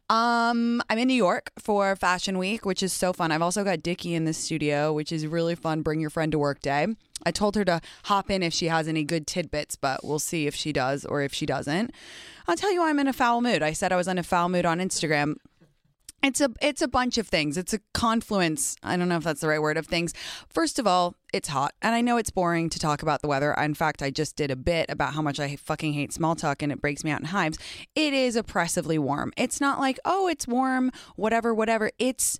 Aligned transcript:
Um, 0.10 0.82
I'm 0.90 0.98
in 0.98 1.08
New 1.08 1.14
York 1.14 1.52
for 1.58 1.96
Fashion 1.96 2.38
Week, 2.38 2.66
which 2.66 2.84
is 2.84 2.94
so 2.94 3.14
fun. 3.14 3.32
I've 3.32 3.42
also 3.42 3.64
got 3.64 3.82
Dickie 3.82 4.14
in 4.14 4.26
the 4.26 4.34
studio, 4.34 4.94
which 4.94 5.12
is 5.12 5.26
really 5.26 5.56
fun. 5.56 5.82
Bring 5.82 6.00
your 6.00 6.10
friend 6.10 6.32
to 6.32 6.40
work 6.40 6.62
day. 6.62 6.88
I 7.26 7.32
told 7.32 7.56
her 7.56 7.66
to 7.66 7.82
hop 8.06 8.30
in 8.30 8.44
if 8.44 8.54
she 8.54 8.68
has 8.68 8.88
any 8.88 9.04
good 9.04 9.28
tidbits, 9.28 9.76
but 9.76 10.04
we'll 10.04 10.20
see 10.20 10.48
if 10.48 10.56
she 10.56 10.72
does 10.72 11.06
or 11.06 11.22
if 11.22 11.34
she 11.34 11.46
doesn't. 11.46 11.92
I'll 12.48 12.56
tell 12.56 12.72
you 12.72 12.84
I'm 12.84 13.00
in 13.00 13.08
a 13.08 13.14
foul 13.14 13.42
mood. 13.42 13.64
I 13.64 13.74
said 13.74 13.92
I 13.92 13.96
was 13.96 14.08
in 14.08 14.18
a 14.18 14.24
foul 14.24 14.50
mood 14.50 14.66
on 14.66 14.80
Instagram. 14.80 15.36
It's 16.24 16.42
a 16.42 16.50
it's 16.62 16.82
a 16.82 16.88
bunch 16.88 17.18
of 17.18 17.28
things. 17.28 17.58
It's 17.58 17.74
a 17.74 17.80
confluence. 17.94 18.76
I 18.82 18.98
don't 18.98 19.08
know 19.08 19.18
if 19.18 19.24
that's 19.24 19.42
the 19.42 19.48
right 19.48 19.62
word 19.62 19.78
of 19.78 19.86
things. 19.86 20.14
First 20.50 20.80
of 20.80 20.88
all, 20.88 21.16
it's 21.34 21.50
hot, 21.50 21.74
and 21.82 21.94
I 21.94 22.02
know 22.02 22.18
it's 22.18 22.30
boring 22.30 22.70
to 22.70 22.80
talk 22.80 23.02
about 23.02 23.22
the 23.22 23.28
weather. 23.28 23.54
In 23.54 23.74
fact, 23.74 24.02
I 24.02 24.10
just 24.10 24.36
did 24.36 24.52
a 24.52 24.56
bit 24.56 24.90
about 24.90 25.14
how 25.14 25.22
much 25.22 25.40
I 25.40 25.56
fucking 25.56 25.94
hate 25.94 26.14
small 26.14 26.36
talk, 26.36 26.62
and 26.62 26.72
it 26.72 26.82
breaks 26.82 27.04
me 27.04 27.12
out 27.12 27.20
in 27.20 27.28
hives. 27.28 27.58
It 27.96 28.14
is 28.14 28.36
oppressively 28.36 28.98
warm. 28.98 29.34
It's 29.38 29.60
not 29.60 29.80
like 29.80 30.00
oh, 30.06 30.28
it's 30.28 30.48
warm, 30.48 30.92
whatever, 31.16 31.54
whatever. 31.54 31.92
It's 32.00 32.40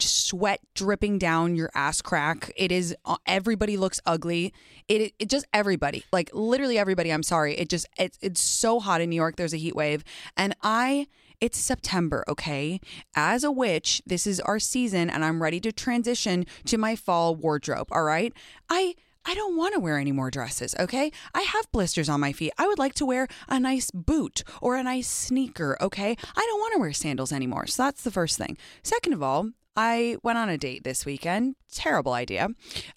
sweat 0.00 0.60
dripping 0.74 1.18
down 1.18 1.54
your 1.54 1.70
ass 1.74 2.02
crack. 2.02 2.52
It 2.56 2.72
is 2.72 2.96
uh, 3.04 3.16
everybody 3.26 3.76
looks 3.76 4.00
ugly. 4.06 4.52
It, 4.88 5.12
it 5.18 5.28
just 5.28 5.46
everybody, 5.52 6.04
like 6.12 6.30
literally 6.32 6.78
everybody. 6.78 7.12
I'm 7.12 7.22
sorry. 7.22 7.56
It 7.56 7.68
just 7.68 7.86
it's 7.98 8.18
it's 8.20 8.40
so 8.40 8.80
hot 8.80 9.00
in 9.00 9.10
New 9.10 9.16
York. 9.16 9.36
There's 9.36 9.54
a 9.54 9.58
heat 9.58 9.76
wave, 9.76 10.04
and 10.36 10.54
I 10.62 11.06
it's 11.40 11.58
September, 11.58 12.24
okay? 12.28 12.80
As 13.14 13.44
a 13.44 13.50
witch, 13.50 14.02
this 14.06 14.26
is 14.26 14.40
our 14.40 14.58
season 14.58 15.10
and 15.10 15.24
I'm 15.24 15.42
ready 15.42 15.60
to 15.60 15.72
transition 15.72 16.46
to 16.66 16.78
my 16.78 16.96
fall 16.96 17.34
wardrobe, 17.34 17.88
all 17.92 18.02
right? 18.02 18.32
I 18.68 18.94
I 19.24 19.34
don't 19.34 19.58
want 19.58 19.74
to 19.74 19.80
wear 19.80 19.98
any 19.98 20.12
more 20.12 20.30
dresses, 20.30 20.74
okay? 20.78 21.12
I 21.34 21.42
have 21.42 21.70
blisters 21.70 22.08
on 22.08 22.20
my 22.20 22.32
feet. 22.32 22.52
I 22.56 22.66
would 22.66 22.78
like 22.78 22.94
to 22.94 23.04
wear 23.04 23.28
a 23.46 23.60
nice 23.60 23.90
boot 23.90 24.42
or 24.62 24.76
a 24.76 24.82
nice 24.82 25.06
sneaker, 25.06 25.76
okay? 25.82 26.16
I 26.34 26.46
don't 26.48 26.60
want 26.60 26.72
to 26.74 26.80
wear 26.80 26.92
sandals 26.94 27.30
anymore. 27.30 27.66
So 27.66 27.82
that's 27.82 28.02
the 28.02 28.10
first 28.10 28.38
thing. 28.38 28.56
Second 28.82 29.12
of 29.12 29.22
all, 29.22 29.50
I 29.80 30.16
went 30.24 30.38
on 30.38 30.48
a 30.48 30.58
date 30.58 30.82
this 30.82 31.06
weekend. 31.06 31.54
Terrible 31.72 32.12
idea. 32.12 32.48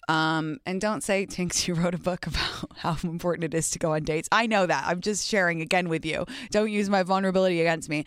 Um, 0.08 0.58
and 0.66 0.80
don't 0.80 1.00
say, 1.04 1.26
Tinx, 1.30 1.68
you 1.68 1.74
wrote 1.74 1.94
a 1.94 1.98
book 1.98 2.26
about 2.26 2.72
how 2.78 2.96
important 3.04 3.44
it 3.44 3.54
is 3.54 3.70
to 3.70 3.78
go 3.78 3.92
on 3.92 4.02
dates. 4.02 4.28
I 4.32 4.46
know 4.48 4.66
that. 4.66 4.84
I'm 4.84 5.00
just 5.00 5.28
sharing 5.28 5.60
again 5.60 5.88
with 5.88 6.04
you. 6.04 6.26
Don't 6.50 6.72
use 6.72 6.90
my 6.90 7.04
vulnerability 7.04 7.60
against 7.60 7.88
me. 7.88 8.04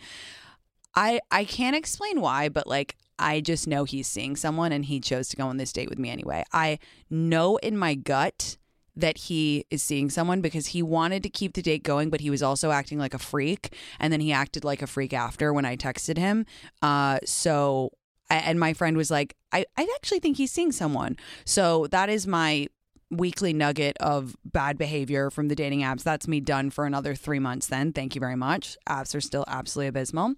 I 0.94 1.20
I 1.30 1.44
can't 1.44 1.74
explain 1.74 2.20
why, 2.20 2.50
but 2.50 2.66
like 2.66 2.96
I 3.18 3.40
just 3.40 3.66
know 3.66 3.84
he's 3.84 4.08
seeing 4.08 4.36
someone 4.36 4.72
and 4.72 4.84
he 4.84 5.00
chose 5.00 5.28
to 5.28 5.36
go 5.36 5.46
on 5.46 5.56
this 5.56 5.72
date 5.72 5.88
with 5.88 5.98
me 5.98 6.10
anyway. 6.10 6.44
I 6.52 6.78
know 7.08 7.56
in 7.56 7.78
my 7.78 7.94
gut 7.94 8.58
that 8.94 9.16
he 9.16 9.64
is 9.70 9.82
seeing 9.82 10.10
someone 10.10 10.42
because 10.42 10.68
he 10.68 10.82
wanted 10.82 11.22
to 11.22 11.30
keep 11.30 11.54
the 11.54 11.62
date 11.62 11.82
going, 11.82 12.10
but 12.10 12.20
he 12.20 12.28
was 12.28 12.42
also 12.42 12.72
acting 12.72 12.98
like 12.98 13.14
a 13.14 13.18
freak. 13.18 13.74
And 13.98 14.12
then 14.12 14.20
he 14.20 14.32
acted 14.32 14.64
like 14.64 14.82
a 14.82 14.86
freak 14.86 15.14
after 15.14 15.52
when 15.52 15.64
I 15.64 15.76
texted 15.76 16.16
him. 16.16 16.46
Uh, 16.80 17.18
so, 17.24 17.92
and 18.28 18.58
my 18.58 18.72
friend 18.72 18.96
was 18.96 19.10
like, 19.10 19.36
I, 19.52 19.64
I 19.76 19.86
actually 19.96 20.20
think 20.20 20.36
he's 20.36 20.52
seeing 20.52 20.72
someone. 20.72 21.16
So 21.44 21.86
that 21.88 22.08
is 22.08 22.26
my 22.26 22.68
weekly 23.10 23.52
nugget 23.52 23.96
of 23.98 24.36
bad 24.44 24.76
behavior 24.76 25.30
from 25.30 25.48
the 25.48 25.54
dating 25.54 25.80
apps. 25.80 26.02
That's 26.02 26.26
me 26.26 26.40
done 26.40 26.70
for 26.70 26.86
another 26.86 27.14
three 27.14 27.38
months 27.38 27.68
then. 27.68 27.92
Thank 27.92 28.14
you 28.14 28.20
very 28.20 28.36
much. 28.36 28.76
Apps 28.88 29.14
are 29.14 29.20
still 29.20 29.44
absolutely 29.46 29.88
abysmal. 29.88 30.34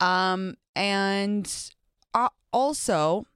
Um, 0.00 0.54
and 0.76 1.52
uh, 2.14 2.28
also, 2.52 3.26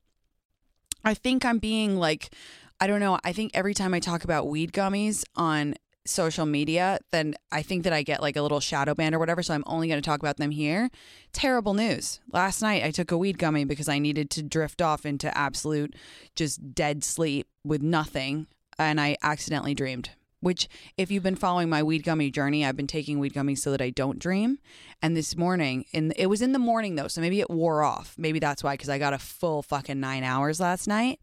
I 1.05 1.14
think 1.14 1.44
I'm 1.44 1.59
being 1.59 1.97
like, 1.97 2.32
I 2.81 2.87
don't 2.87 3.00
know. 3.00 3.19
I 3.25 3.32
think 3.32 3.52
every 3.55 3.75
time 3.75 3.94
I 3.94 4.00
talk 4.00 4.25
about 4.25 4.49
weed 4.49 4.73
gummies 4.73 5.25
on 5.35 5.75
social 6.08 6.47
media, 6.47 6.99
then 7.11 7.35
I 7.53 7.62
think 7.62 7.85
that 7.85 7.93
I 7.93 8.03
get 8.03 8.23
like 8.23 8.37
a 8.37 8.43
little 8.43 8.61
shadow 8.61 8.94
band 8.94 9.14
or 9.14 9.19
whatever. 9.19 9.43
So 9.43 9.55
I'm 9.55 9.64
only 9.67 9.88
going 9.88 10.00
to 10.00 10.06
talk 10.06 10.20
about 10.20 10.37
them 10.37 10.50
here. 10.50 10.91
Terrible 11.32 11.75
news. 11.75 12.20
Last 12.32 12.62
night 12.62 12.85
I 12.85 12.91
took 12.91 13.11
a 13.11 13.19
weed 13.19 13.38
gummy 13.38 13.64
because 13.64 13.88
I 13.88 13.99
needed 13.99 14.31
to 14.31 14.43
drift 14.43 14.81
off 14.81 15.05
into 15.05 15.37
absolute 15.37 15.94
just 16.35 16.75
dead 16.75 17.05
sleep 17.05 17.47
with 17.64 17.82
nothing. 17.82 18.47
And 18.79 19.00
I 19.00 19.17
accidentally 19.23 19.75
dreamed. 19.75 20.11
Which, 20.41 20.69
if 20.99 21.11
you've 21.11 21.23
been 21.23 21.35
following 21.35 21.70
my 21.70 21.82
weed 21.82 22.05
gummy 22.05 22.31
journey, 22.31 22.64
I've 22.64 22.76
been 22.76 22.87
taking 22.87 23.19
weed 23.19 23.32
gummies 23.32 23.59
so 23.59 23.70
that 23.70 23.81
I 23.81 23.88
don't 23.88 24.19
dream. 24.19 24.59
And 25.00 25.17
this 25.17 25.35
morning, 25.35 25.87
in 25.93 26.12
it 26.14 26.26
was 26.26 26.43
in 26.43 26.52
the 26.52 26.59
morning 26.59 26.94
though, 26.94 27.09
so 27.09 27.23
maybe 27.23 27.41
it 27.41 27.50
wore 27.50 27.82
off. 27.82 28.14
Maybe 28.19 28.38
that's 28.38 28.62
why, 28.62 28.75
because 28.75 28.91
I 28.91 28.99
got 28.99 29.14
a 29.14 29.19
full 29.19 29.62
fucking 29.62 29.99
nine 29.99 30.23
hours 30.23 30.61
last 30.61 30.87
night. 30.87 31.20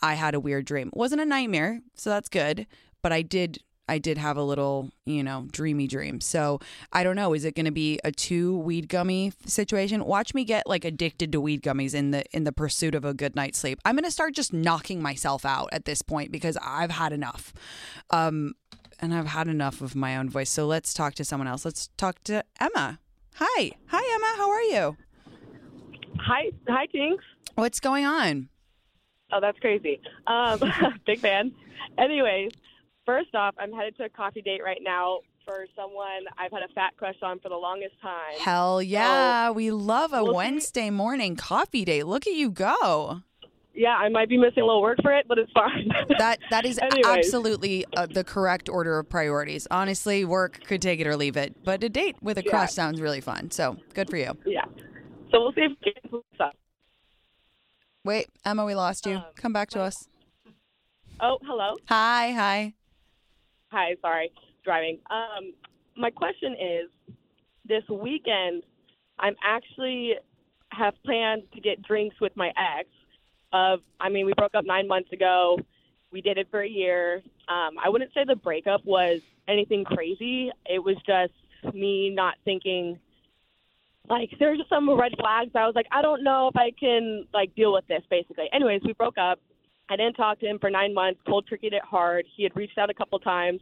I 0.00 0.14
had 0.14 0.34
a 0.34 0.40
weird 0.40 0.64
dream. 0.64 0.88
It 0.88 0.96
wasn't 0.96 1.20
a 1.20 1.26
nightmare, 1.26 1.82
so 1.94 2.10
that's 2.10 2.28
good. 2.28 2.66
But 3.02 3.12
I 3.12 3.20
did 3.20 3.58
I 3.88 3.98
did 3.98 4.18
have 4.18 4.36
a 4.36 4.42
little, 4.42 4.90
you 5.04 5.22
know, 5.22 5.46
dreamy 5.50 5.86
dream. 5.86 6.20
So 6.20 6.60
I 6.92 7.04
don't 7.04 7.16
know. 7.16 7.34
Is 7.34 7.44
it 7.44 7.54
going 7.54 7.66
to 7.66 7.72
be 7.72 8.00
a 8.04 8.12
two 8.12 8.58
weed 8.58 8.88
gummy 8.88 9.32
situation? 9.46 10.04
Watch 10.04 10.34
me 10.34 10.44
get 10.44 10.66
like 10.66 10.84
addicted 10.84 11.32
to 11.32 11.40
weed 11.40 11.62
gummies 11.62 11.94
in 11.94 12.10
the 12.10 12.24
in 12.32 12.44
the 12.44 12.52
pursuit 12.52 12.94
of 12.94 13.04
a 13.04 13.12
good 13.12 13.36
night's 13.36 13.58
sleep. 13.58 13.80
I'm 13.84 13.94
going 13.94 14.04
to 14.04 14.10
start 14.10 14.34
just 14.34 14.52
knocking 14.52 15.02
myself 15.02 15.44
out 15.44 15.68
at 15.72 15.84
this 15.84 16.02
point 16.02 16.32
because 16.32 16.56
I've 16.62 16.92
had 16.92 17.12
enough, 17.12 17.52
um, 18.10 18.54
and 19.00 19.14
I've 19.14 19.26
had 19.26 19.48
enough 19.48 19.80
of 19.80 19.94
my 19.94 20.16
own 20.16 20.30
voice. 20.30 20.50
So 20.50 20.66
let's 20.66 20.94
talk 20.94 21.14
to 21.16 21.24
someone 21.24 21.48
else. 21.48 21.64
Let's 21.64 21.88
talk 21.96 22.22
to 22.24 22.44
Emma. 22.60 22.98
Hi, 23.34 23.72
hi 23.86 24.14
Emma. 24.14 24.34
How 24.36 24.50
are 24.50 24.62
you? 24.62 24.96
Hi, 26.20 26.52
hi, 26.68 26.86
Jinx. 26.90 27.22
What's 27.54 27.80
going 27.80 28.06
on? 28.06 28.48
Oh, 29.32 29.40
that's 29.40 29.58
crazy. 29.58 30.00
Um, 30.26 30.60
big 31.06 31.18
fan. 31.18 31.52
Anyways, 31.98 32.52
first 33.06 33.34
off, 33.34 33.54
I'm 33.58 33.72
headed 33.72 33.96
to 33.98 34.04
a 34.04 34.08
coffee 34.08 34.42
date 34.42 34.60
right 34.64 34.80
now 34.82 35.20
for 35.44 35.66
someone 35.76 36.24
I've 36.38 36.50
had 36.52 36.62
a 36.62 36.72
fat 36.74 36.92
crush 36.96 37.16
on 37.22 37.38
for 37.40 37.48
the 37.50 37.56
longest 37.56 37.94
time. 38.00 38.38
Hell 38.40 38.82
yeah. 38.82 39.48
So, 39.48 39.52
we 39.52 39.70
love 39.70 40.12
a 40.12 40.22
we'll 40.22 40.32
see. 40.32 40.36
Wednesday 40.36 40.90
morning 40.90 41.36
coffee 41.36 41.84
date. 41.84 42.06
Look 42.06 42.26
at 42.26 42.32
you 42.34 42.50
go. 42.50 43.20
Yeah, 43.74 43.90
I 43.96 44.08
might 44.08 44.28
be 44.28 44.38
missing 44.38 44.62
a 44.62 44.66
little 44.66 44.80
work 44.82 44.98
for 45.02 45.12
it, 45.12 45.26
but 45.28 45.36
it's 45.38 45.50
fine. 45.52 45.90
That 46.18 46.38
that 46.50 46.64
is 46.64 46.78
Anyways. 46.78 47.04
absolutely 47.26 47.84
uh, 47.96 48.06
the 48.06 48.22
correct 48.22 48.68
order 48.68 48.98
of 49.00 49.08
priorities. 49.08 49.66
Honestly, 49.70 50.24
work 50.24 50.60
could 50.64 50.80
take 50.80 51.00
it 51.00 51.06
or 51.08 51.16
leave 51.16 51.36
it, 51.36 51.56
but 51.64 51.82
a 51.82 51.88
date 51.88 52.14
with 52.22 52.38
a 52.38 52.44
Yeah. 52.44 52.50
crush 52.50 52.72
sounds 52.72 53.00
really 53.00 53.20
fun. 53.20 53.50
So, 53.50 53.76
good 53.94 54.08
for 54.08 54.16
you. 54.16 54.36
yeah. 54.46 54.64
So 55.32 55.40
we'll 55.40 55.52
see 55.54 55.62
if 55.62 55.72
we 55.84 55.92
can 56.10 56.20
up. 56.38 56.54
Wait, 58.04 58.28
Emma, 58.44 58.64
we 58.64 58.74
lost 58.76 59.06
you. 59.06 59.16
Um, 59.16 59.24
Come 59.34 59.52
back 59.52 59.70
to 59.70 59.80
us. 59.80 60.08
Oh, 61.20 61.38
hello. 61.42 61.74
Hi, 61.88 62.30
hi. 62.32 62.74
Hi, 63.74 63.96
sorry, 64.02 64.30
driving. 64.62 65.00
Um, 65.10 65.52
my 65.96 66.08
question 66.08 66.52
is, 66.52 67.16
this 67.66 67.82
weekend, 67.90 68.62
I'm 69.18 69.34
actually 69.44 70.12
have 70.70 70.94
planned 71.04 71.42
to 71.54 71.60
get 71.60 71.82
drinks 71.82 72.14
with 72.20 72.30
my 72.36 72.50
ex. 72.50 72.88
Of, 73.52 73.80
I 73.98 74.10
mean, 74.10 74.26
we 74.26 74.32
broke 74.36 74.54
up 74.54 74.64
nine 74.64 74.86
months 74.86 75.10
ago. 75.12 75.58
We 76.12 76.20
did 76.20 76.38
it 76.38 76.46
for 76.52 76.60
a 76.62 76.68
year. 76.68 77.16
Um, 77.48 77.74
I 77.84 77.88
wouldn't 77.88 78.14
say 78.14 78.20
the 78.24 78.36
breakup 78.36 78.84
was 78.84 79.20
anything 79.48 79.84
crazy. 79.84 80.52
It 80.66 80.78
was 80.78 80.94
just 81.04 81.74
me 81.74 82.10
not 82.14 82.34
thinking. 82.44 83.00
Like 84.08 84.30
there 84.38 84.50
were 84.50 84.56
just 84.56 84.68
some 84.68 84.88
red 84.88 85.14
flags. 85.18 85.50
I 85.56 85.66
was 85.66 85.74
like, 85.74 85.86
I 85.90 86.00
don't 86.00 86.22
know 86.22 86.46
if 86.46 86.56
I 86.56 86.70
can 86.78 87.26
like 87.34 87.56
deal 87.56 87.72
with 87.72 87.88
this. 87.88 88.02
Basically, 88.08 88.46
anyways, 88.52 88.82
we 88.84 88.92
broke 88.92 89.18
up. 89.18 89.40
I 89.88 89.96
didn't 89.96 90.14
talk 90.14 90.40
to 90.40 90.46
him 90.46 90.58
for 90.58 90.70
nine 90.70 90.94
months. 90.94 91.20
Cold 91.26 91.46
turkeyed 91.50 91.72
it 91.72 91.82
hard. 91.82 92.24
He 92.36 92.42
had 92.42 92.56
reached 92.56 92.78
out 92.78 92.90
a 92.90 92.94
couple 92.94 93.18
times. 93.18 93.60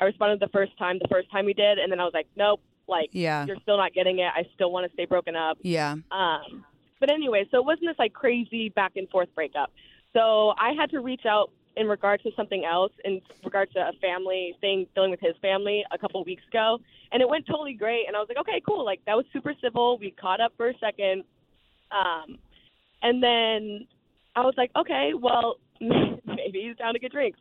I 0.00 0.04
responded 0.04 0.40
the 0.40 0.48
first 0.48 0.76
time, 0.78 0.98
the 1.00 1.08
first 1.08 1.30
time 1.30 1.46
he 1.46 1.52
did, 1.52 1.78
and 1.78 1.92
then 1.92 2.00
I 2.00 2.04
was 2.04 2.14
like, 2.14 2.26
nope. 2.36 2.60
Like 2.88 3.10
Yeah. 3.12 3.44
you're 3.46 3.60
still 3.62 3.76
not 3.76 3.92
getting 3.92 4.18
it. 4.18 4.32
I 4.34 4.44
still 4.54 4.72
want 4.72 4.86
to 4.86 4.92
stay 4.94 5.04
broken 5.04 5.36
up. 5.36 5.58
Yeah. 5.62 5.94
Um, 6.10 6.64
but 6.98 7.10
anyway, 7.12 7.46
so 7.50 7.58
it 7.58 7.64
wasn't 7.64 7.86
this 7.86 7.98
like 7.98 8.12
crazy 8.12 8.68
back 8.70 8.92
and 8.96 9.08
forth 9.10 9.28
breakup. 9.34 9.70
So 10.12 10.54
I 10.58 10.72
had 10.72 10.90
to 10.90 11.00
reach 11.00 11.24
out 11.24 11.52
in 11.76 11.86
regards 11.86 12.22
to 12.24 12.30
something 12.36 12.64
else, 12.64 12.90
in 13.04 13.20
regards 13.44 13.72
to 13.74 13.78
a 13.80 13.92
family 14.00 14.56
thing, 14.60 14.86
dealing 14.94 15.10
with 15.12 15.20
his 15.20 15.36
family 15.40 15.84
a 15.92 15.98
couple 15.98 16.22
weeks 16.24 16.42
ago, 16.48 16.78
and 17.12 17.22
it 17.22 17.28
went 17.28 17.46
totally 17.46 17.74
great. 17.74 18.06
And 18.08 18.16
I 18.16 18.18
was 18.18 18.28
like, 18.28 18.38
okay, 18.38 18.60
cool. 18.66 18.84
Like 18.84 19.00
that 19.06 19.16
was 19.16 19.24
super 19.32 19.54
civil. 19.62 19.96
We 19.98 20.10
caught 20.10 20.40
up 20.40 20.52
for 20.56 20.68
a 20.68 20.74
second, 20.78 21.22
um, 21.92 22.38
and 23.02 23.22
then 23.22 23.86
I 24.36 24.40
was 24.42 24.54
like, 24.56 24.70
okay, 24.76 25.12
well, 25.20 25.56
maybe 25.80 26.62
he's 26.66 26.76
down 26.76 26.92
to 26.94 26.98
get 26.98 27.12
drinks. 27.12 27.38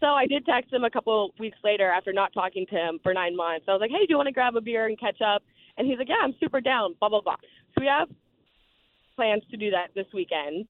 So 0.00 0.06
I 0.08 0.26
did 0.26 0.46
text 0.46 0.72
him 0.72 0.84
a 0.84 0.90
couple 0.90 1.32
weeks 1.38 1.58
later 1.64 1.90
after 1.90 2.12
not 2.12 2.32
talking 2.32 2.66
to 2.70 2.74
him 2.76 3.00
for 3.02 3.12
nine 3.12 3.34
months. 3.36 3.66
I 3.68 3.72
was 3.72 3.80
like, 3.80 3.90
hey, 3.90 4.06
do 4.06 4.10
you 4.10 4.16
want 4.16 4.28
to 4.28 4.32
grab 4.32 4.54
a 4.56 4.60
beer 4.60 4.86
and 4.86 4.98
catch 4.98 5.20
up? 5.20 5.42
And 5.76 5.86
he's 5.88 5.98
like, 5.98 6.08
yeah, 6.08 6.22
I'm 6.22 6.34
super 6.40 6.60
down, 6.60 6.94
blah, 7.00 7.08
blah, 7.08 7.20
blah. 7.20 7.36
So 7.74 7.80
we 7.80 7.86
have 7.86 8.08
plans 9.16 9.42
to 9.50 9.56
do 9.56 9.70
that 9.70 9.88
this 9.94 10.06
weekend. 10.14 10.66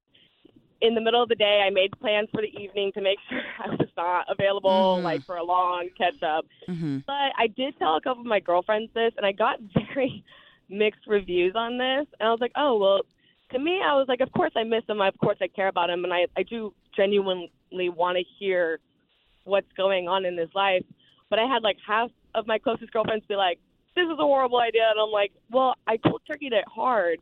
In 0.80 0.94
the 0.94 1.00
middle 1.00 1.22
of 1.22 1.28
the 1.28 1.34
day, 1.34 1.62
I 1.66 1.70
made 1.70 1.90
plans 2.00 2.28
for 2.32 2.40
the 2.40 2.48
evening 2.62 2.92
to 2.94 3.00
make 3.02 3.18
sure 3.28 3.40
I 3.62 3.68
was 3.70 3.88
not 3.96 4.26
available, 4.30 4.98
Mhm. 5.00 5.02
like 5.04 5.24
for 5.26 5.36
a 5.36 5.44
long 5.44 5.88
catch 5.98 6.22
up. 6.22 6.46
hmm 6.66 6.98
But 7.06 7.32
I 7.36 7.48
did 7.48 7.76
tell 7.78 7.96
a 7.96 8.00
couple 8.00 8.20
of 8.22 8.26
my 8.26 8.40
girlfriends 8.40 8.90
this, 8.94 9.12
and 9.16 9.26
I 9.26 9.32
got 9.32 9.58
very 9.94 10.24
mixed 10.70 11.06
reviews 11.06 11.54
on 11.56 11.76
this. 11.78 12.06
And 12.20 12.28
I 12.28 12.30
was 12.30 12.40
like, 12.40 12.52
oh, 12.56 12.78
well, 12.78 13.00
to 13.50 13.58
me, 13.58 13.80
I 13.84 13.94
was 13.94 14.06
like, 14.08 14.20
of 14.20 14.30
course 14.32 14.52
I 14.56 14.64
miss 14.64 14.84
him. 14.88 15.00
Of 15.00 15.16
course 15.18 15.38
I 15.40 15.48
care 15.48 15.68
about 15.68 15.90
him. 15.90 16.04
And 16.04 16.12
I, 16.12 16.26
I 16.36 16.42
do 16.42 16.72
genuinely 16.96 17.88
want 17.88 18.18
to 18.18 18.24
hear 18.38 18.78
what's 19.44 19.70
going 19.76 20.08
on 20.08 20.24
in 20.24 20.36
his 20.36 20.50
life. 20.54 20.84
But 21.30 21.38
I 21.38 21.46
had 21.46 21.62
like 21.62 21.76
half 21.86 22.10
of 22.34 22.46
my 22.46 22.58
closest 22.58 22.92
girlfriends 22.92 23.24
be 23.26 23.36
like, 23.36 23.58
this 23.94 24.04
is 24.04 24.12
a 24.12 24.16
horrible 24.16 24.58
idea. 24.60 24.88
And 24.90 25.00
I'm 25.00 25.10
like, 25.10 25.32
well, 25.50 25.74
I 25.86 25.96
cold 25.96 26.22
turkeyed 26.28 26.52
it 26.52 26.64
hard. 26.66 27.18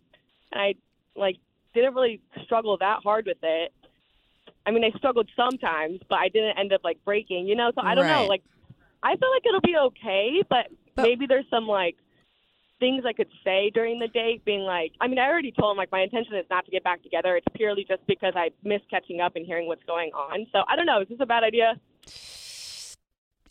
And 0.52 0.60
I, 0.60 0.74
like, 1.14 1.36
didn't 1.74 1.94
really 1.94 2.20
struggle 2.44 2.76
that 2.78 3.00
hard 3.02 3.26
with 3.26 3.38
it. 3.42 3.72
I 4.66 4.72
mean, 4.72 4.82
I 4.84 4.90
struggled 4.98 5.28
sometimes, 5.36 6.00
but 6.08 6.16
I 6.16 6.28
didn't 6.28 6.58
end 6.58 6.72
up 6.72 6.82
like 6.82 6.98
breaking, 7.04 7.46
you 7.46 7.54
know? 7.54 7.70
So 7.74 7.82
I 7.82 7.94
don't 7.94 8.06
know. 8.06 8.26
Like, 8.26 8.42
I 9.02 9.16
feel 9.16 9.30
like 9.30 9.46
it'll 9.46 9.60
be 9.60 9.76
okay, 9.76 10.42
but, 10.48 10.66
But- 10.94 11.02
maybe 11.02 11.26
there's 11.26 11.44
some 11.50 11.66
like 11.68 11.96
things 12.78 13.04
I 13.06 13.12
could 13.12 13.28
say 13.44 13.70
during 13.72 13.98
the 13.98 14.08
date, 14.08 14.44
being 14.44 14.60
like, 14.62 14.92
I 15.00 15.08
mean, 15.08 15.18
I 15.18 15.28
already 15.28 15.52
told 15.52 15.72
him 15.72 15.78
like 15.78 15.90
my 15.90 16.00
intention 16.00 16.34
is 16.36 16.44
not 16.50 16.64
to 16.66 16.70
get 16.70 16.84
back 16.84 17.02
together. 17.02 17.36
It's 17.36 17.46
purely 17.54 17.84
just 17.88 18.06
because 18.06 18.34
I 18.36 18.50
miss 18.64 18.80
catching 18.90 19.20
up 19.20 19.36
and 19.36 19.46
hearing 19.46 19.66
what's 19.66 19.84
going 19.84 20.10
on. 20.12 20.46
So 20.52 20.62
I 20.68 20.76
don't 20.76 20.86
know. 20.86 21.00
Is 21.00 21.08
this 21.08 21.18
a 21.20 21.26
bad 21.26 21.42
idea? 21.42 21.74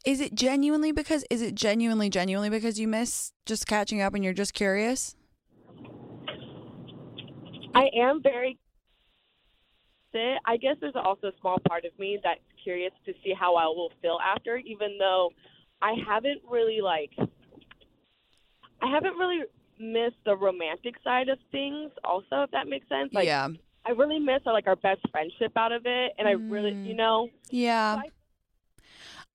Is 0.05 0.21
it 0.21 0.35
genuinely 0.35 0.91
because 0.91 1.25
is 1.31 1.41
it 1.41 1.55
genuinely 1.55 2.09
genuinely 2.09 2.51
because 2.51 2.79
you 2.79 2.87
miss 2.87 3.31
just 3.45 3.65
catching 3.65 4.01
up 4.01 4.13
and 4.13 4.23
you're 4.23 4.33
just 4.33 4.53
curious? 4.53 5.15
I 7.73 7.89
am 7.97 8.21
very. 8.21 8.57
I 10.45 10.55
guess 10.55 10.77
there's 10.79 10.95
also 10.95 11.27
a 11.27 11.31
small 11.41 11.57
part 11.67 11.83
of 11.83 11.91
me 11.99 12.17
that's 12.23 12.39
curious 12.63 12.93
to 13.05 13.11
see 13.21 13.33
how 13.37 13.55
I 13.55 13.65
will 13.65 13.91
feel 14.01 14.17
after, 14.25 14.55
even 14.55 14.97
though 14.97 15.31
I 15.81 15.93
haven't 16.07 16.41
really 16.49 16.79
like. 16.81 17.11
I 18.85 18.91
haven't 18.91 19.15
really 19.17 19.41
missed 19.79 20.17
the 20.25 20.35
romantic 20.35 20.95
side 21.03 21.29
of 21.29 21.37
things. 21.51 21.91
Also, 22.03 22.43
if 22.43 22.51
that 22.51 22.67
makes 22.67 22.87
sense. 22.87 23.11
Like, 23.13 23.25
yeah. 23.25 23.47
I 23.85 23.91
really 23.91 24.19
miss 24.19 24.41
uh, 24.45 24.51
like 24.53 24.67
our 24.67 24.75
best 24.75 25.01
friendship 25.11 25.51
out 25.55 25.71
of 25.71 25.83
it, 25.85 26.13
and 26.17 26.27
I 26.27 26.31
really, 26.31 26.71
Mm. 26.71 26.85
you 26.87 26.95
know, 26.95 27.29
Yeah. 27.49 28.01
I- 28.03 28.11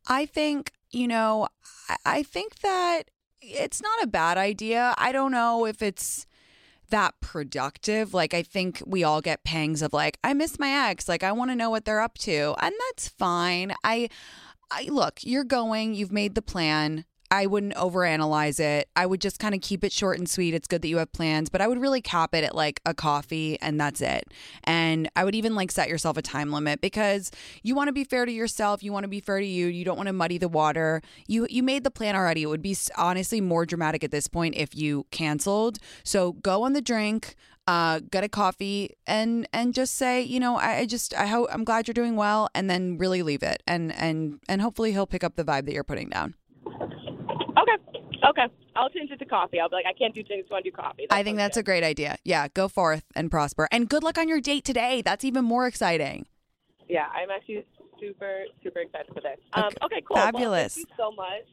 I 0.09 0.27
think, 0.27 0.73
you 0.91 1.07
know, 1.07 1.49
I, 1.89 1.97
I 2.07 2.23
think 2.23 2.61
that 2.61 3.11
it's 3.43 3.83
not 3.83 4.03
a 4.03 4.07
bad 4.07 4.39
idea. 4.39 4.95
I 4.99 5.13
don't 5.13 5.31
know 5.33 5.67
if 5.67 5.83
it's 5.83 6.27
that 6.89 7.15
productive. 7.21 8.13
Like, 8.15 8.35
I 8.35 8.43
think 8.43 8.83
we 8.87 9.05
all 9.05 9.21
get 9.21 9.45
pangs 9.45 9.83
of 9.83 9.93
like, 9.93 10.19
I 10.25 10.33
miss 10.35 10.59
my 10.59 10.71
ex. 10.89 11.09
Like, 11.09 11.23
I 11.23 11.33
want 11.33 11.51
to 11.51 11.55
know 11.55 11.71
what 11.71 11.85
they're 11.85 12.01
up 12.01 12.19
to. 12.19 12.55
And 12.61 12.75
that's 12.89 13.09
fine. 13.09 13.73
I, 13.85 14.09
I 14.71 14.85
look, 14.91 15.21
you're 15.23 15.45
going, 15.45 15.95
you've 15.95 16.13
made 16.13 16.35
the 16.35 16.43
plan. 16.43 17.05
I 17.31 17.47
wouldn't 17.47 17.75
overanalyze 17.75 18.59
it. 18.59 18.89
I 18.97 19.07
would 19.07 19.21
just 19.21 19.39
kind 19.39 19.55
of 19.55 19.61
keep 19.61 19.85
it 19.85 19.93
short 19.93 20.19
and 20.19 20.29
sweet. 20.29 20.53
It's 20.55 20.67
good 20.67 20.83
that 20.83 20.89
you 20.89 20.99
have 20.99 21.13
plans, 21.13 21.49
but 21.49 21.61
I 21.61 21.69
would 21.69 21.81
really 21.81 22.01
cap 22.01 22.35
it 22.35 22.43
at 22.43 22.55
like 22.55 22.81
a 22.85 22.93
coffee 22.93 23.59
and 23.61 23.81
that's 23.81 24.01
it. 24.01 24.25
And 24.65 25.09
I 25.15 25.25
would 25.25 25.35
even 25.35 25.55
like 25.55 25.71
set 25.71 25.89
yourself 25.89 26.17
a 26.17 26.23
time 26.23 26.51
limit 26.51 26.81
because 26.81 27.31
you 27.63 27.75
want 27.75 27.89
to 27.89 27.93
be 27.93 28.05
fair 28.05 28.27
to 28.27 28.33
yourself. 28.33 28.83
You 28.83 28.93
want 28.93 29.05
to 29.05 29.09
be 29.09 29.21
fair 29.21 29.39
to 29.39 29.47
you. 29.47 29.67
You 29.69 29.85
don't 29.85 29.97
want 29.97 30.09
to 30.09 30.13
muddy 30.13 30.39
the 30.39 30.49
water. 30.49 31.03
You 31.29 31.47
you 31.51 31.63
made 31.63 31.85
the 31.85 31.91
plan 31.91 32.17
already. 32.17 32.43
It 32.43 32.47
would 32.47 32.63
be 32.63 32.77
honestly 32.97 33.41
more 33.41 33.65
dramatic 33.65 34.03
at 34.03 34.11
this 34.11 34.27
point 34.27 34.57
if 34.57 34.75
you 34.75 35.07
canceled. 35.11 35.79
So 36.03 36.33
go 36.33 36.63
on 36.65 36.73
the 36.73 36.83
drink 36.83 37.37
uh, 37.71 38.01
get 38.11 38.25
a 38.25 38.29
coffee 38.29 38.97
and 39.07 39.47
and 39.53 39.73
just 39.73 39.95
say, 39.95 40.23
you 40.23 40.41
know, 40.41 40.57
I, 40.57 40.79
I 40.79 40.87
just 40.87 41.15
I 41.15 41.27
hope 41.27 41.49
I'm 41.53 41.63
glad 41.63 41.87
you're 41.87 41.95
doing 41.95 42.17
well, 42.17 42.49
and 42.53 42.69
then 42.69 42.99
really 42.99 43.23
leave 43.23 43.45
it, 43.45 43.63
and 43.65 43.93
and 43.93 44.41
and 44.49 44.61
hopefully 44.61 44.91
he'll 44.91 45.07
pick 45.07 45.23
up 45.23 45.37
the 45.37 45.45
vibe 45.45 45.67
that 45.67 45.73
you're 45.73 45.85
putting 45.85 46.09
down. 46.09 46.35
Okay. 48.29 48.47
I'll 48.77 48.91
change 48.91 49.11
it 49.11 49.19
to 49.19 49.25
coffee. 49.25 49.61
I'll 49.61 49.69
be 49.69 49.77
like, 49.77 49.87
I 49.87 49.93
can't 49.93 50.15
do 50.15 50.23
drinks. 50.23 50.49
I 50.51 50.55
want 50.55 50.65
to 50.65 50.71
do 50.71 50.77
coffee. 50.77 51.07
I 51.11 51.23
think 51.23 51.37
that's 51.37 51.57
a 51.57 51.63
great 51.63 51.83
idea. 51.83 52.17
Yeah, 52.25 52.49
go 52.49 52.69
forth 52.69 53.05
and 53.15 53.31
prosper, 53.31 53.69
and 53.73 53.89
good 53.89 54.03
luck 54.03 54.19
on 54.19 54.29
your 54.29 54.41
date 54.41 54.65
today. 54.65 55.03
That's 55.03 55.25
even 55.25 55.45
more 55.45 55.67
exciting. 55.67 56.27
Yeah, 56.89 57.07
I'm 57.15 57.31
actually 57.31 57.65
super, 58.01 58.45
super 58.63 58.81
excited 58.81 59.07
for 59.15 59.21
this. 59.21 59.39
Um, 59.53 59.65
Okay, 59.65 59.77
okay, 59.85 60.03
cool. 60.07 60.17
Well, 60.17 60.25
fabulous. 60.27 60.75
thank 60.75 60.89
you 60.89 60.95
so 60.97 61.13
much. 61.13 61.47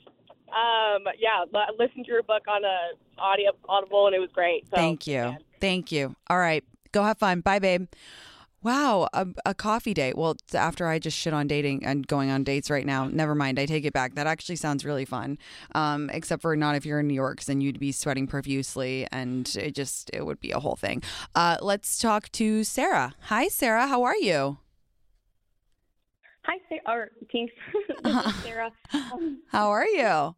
Um, 0.50 1.04
yeah, 1.20 1.44
li- 1.54 1.76
listened 1.78 2.06
to 2.06 2.12
your 2.12 2.24
book 2.24 2.44
on 2.48 2.64
a 2.64 3.22
audio 3.22 3.52
Audible, 3.68 4.08
and 4.08 4.16
it 4.16 4.20
was 4.20 4.30
great. 4.34 4.64
So, 4.70 4.78
Thank 4.78 5.06
you. 5.06 5.14
yeah. 5.14 5.36
Thank 5.60 5.92
you. 5.92 6.16
All 6.30 6.40
right. 6.40 6.64
Go 6.92 7.04
have 7.04 7.18
fun. 7.18 7.42
Bye, 7.42 7.60
babe. 7.60 7.88
Wow, 8.64 9.08
a, 9.14 9.28
a 9.46 9.54
coffee 9.54 9.94
date. 9.94 10.18
Well, 10.18 10.36
after 10.54 10.88
I 10.88 10.98
just 10.98 11.18
shit 11.18 11.34
on 11.34 11.48
dating 11.48 11.86
and 11.86 12.08
going 12.08 12.32
on 12.32 12.44
dates 12.44 12.70
right 12.70 12.86
now, 12.86 13.06
never 13.08 13.36
mind. 13.36 13.60
I 13.60 13.66
take 13.68 13.86
it 13.86 13.94
back. 13.94 14.16
That 14.16 14.26
actually 14.26 14.56
sounds 14.56 14.84
really 14.84 15.06
fun. 15.06 15.38
Um, 15.76 16.10
except 16.12 16.42
for 16.42 16.56
not 16.56 16.76
if 16.76 16.86
you're 16.86 17.00
in 17.00 17.08
New 17.08 17.14
York, 17.14 17.44
then 17.44 17.62
you'd 17.62 17.80
be 17.80 17.92
sweating 17.92 18.26
profusely, 18.26 19.08
and 19.12 19.48
it 19.56 19.76
just 19.76 20.10
it 20.12 20.26
would 20.26 20.40
be 20.40 20.52
a 20.52 20.60
whole 20.60 20.76
thing. 20.76 21.04
Uh, 21.36 21.58
let's 21.62 22.00
talk 22.00 22.32
to 22.34 22.64
Sarah. 22.64 23.14
Hi, 23.24 23.48
Sarah. 23.48 23.88
How 23.88 24.04
are 24.04 24.18
you? 24.18 24.58
Hi, 26.44 26.58
Sarah. 26.68 26.82
Or, 26.88 27.12
thanks. 27.32 27.54
Sarah. 28.44 28.72
Um, 28.94 29.42
How 29.52 29.70
are 29.70 29.86
you? 29.88 30.36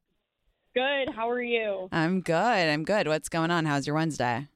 good. 0.76 1.14
How 1.16 1.30
are 1.30 1.42
you? 1.42 1.88
I'm 1.92 2.22
good. 2.22 2.36
I'm 2.36 2.84
good. 2.84 3.08
What's 3.08 3.28
going 3.30 3.52
on? 3.52 3.66
How's 3.66 3.86
your 3.88 3.96
Wednesday? 3.96 4.48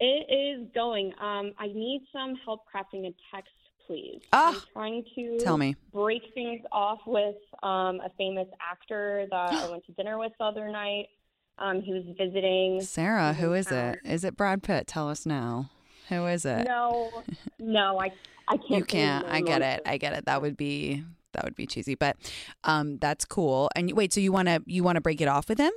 It 0.00 0.32
is 0.32 0.68
going. 0.74 1.12
Um, 1.20 1.52
I 1.58 1.68
need 1.68 2.06
some 2.12 2.34
help 2.44 2.62
crafting 2.72 3.06
a 3.06 3.14
text, 3.34 3.52
please. 3.86 4.20
Ah, 4.32 4.54
I'm 4.54 4.62
trying 4.72 5.04
to 5.14 5.38
Tell 5.38 5.56
me. 5.56 5.76
break 5.92 6.22
things 6.34 6.62
off 6.72 7.00
with 7.06 7.36
um, 7.62 8.00
a 8.00 8.10
famous 8.18 8.48
actor 8.60 9.26
that 9.30 9.52
I 9.52 9.68
went 9.70 9.86
to 9.86 9.92
dinner 9.92 10.18
with 10.18 10.32
the 10.38 10.44
other 10.44 10.68
night. 10.68 11.06
Um, 11.58 11.80
he 11.80 11.92
was 11.92 12.04
visiting. 12.18 12.80
Sarah, 12.82 13.32
who 13.32 13.52
is 13.52 13.70
it? 13.70 14.00
Is 14.04 14.24
it 14.24 14.36
Brad 14.36 14.62
Pitt? 14.62 14.88
Tell 14.88 15.08
us 15.08 15.24
now. 15.24 15.70
Who 16.08 16.26
is 16.26 16.44
it? 16.44 16.66
No, 16.66 17.10
no, 17.58 17.98
I, 17.98 18.12
I 18.48 18.56
can't. 18.56 18.70
you 18.70 18.84
can't. 18.84 19.24
I 19.26 19.40
get 19.40 19.62
it. 19.62 19.80
I 19.86 19.96
get 19.96 20.12
it. 20.12 20.26
That 20.26 20.42
would 20.42 20.56
be 20.56 21.04
that 21.32 21.44
would 21.44 21.54
be 21.54 21.66
cheesy, 21.66 21.94
but 21.94 22.16
um, 22.64 22.98
that's 22.98 23.24
cool. 23.24 23.70
And 23.76 23.92
wait, 23.92 24.12
so 24.12 24.20
you 24.20 24.32
want 24.32 24.48
to 24.48 24.62
you 24.66 24.82
want 24.82 24.96
to 24.96 25.00
break 25.00 25.20
it 25.20 25.28
off 25.28 25.48
with 25.48 25.58
him? 25.58 25.72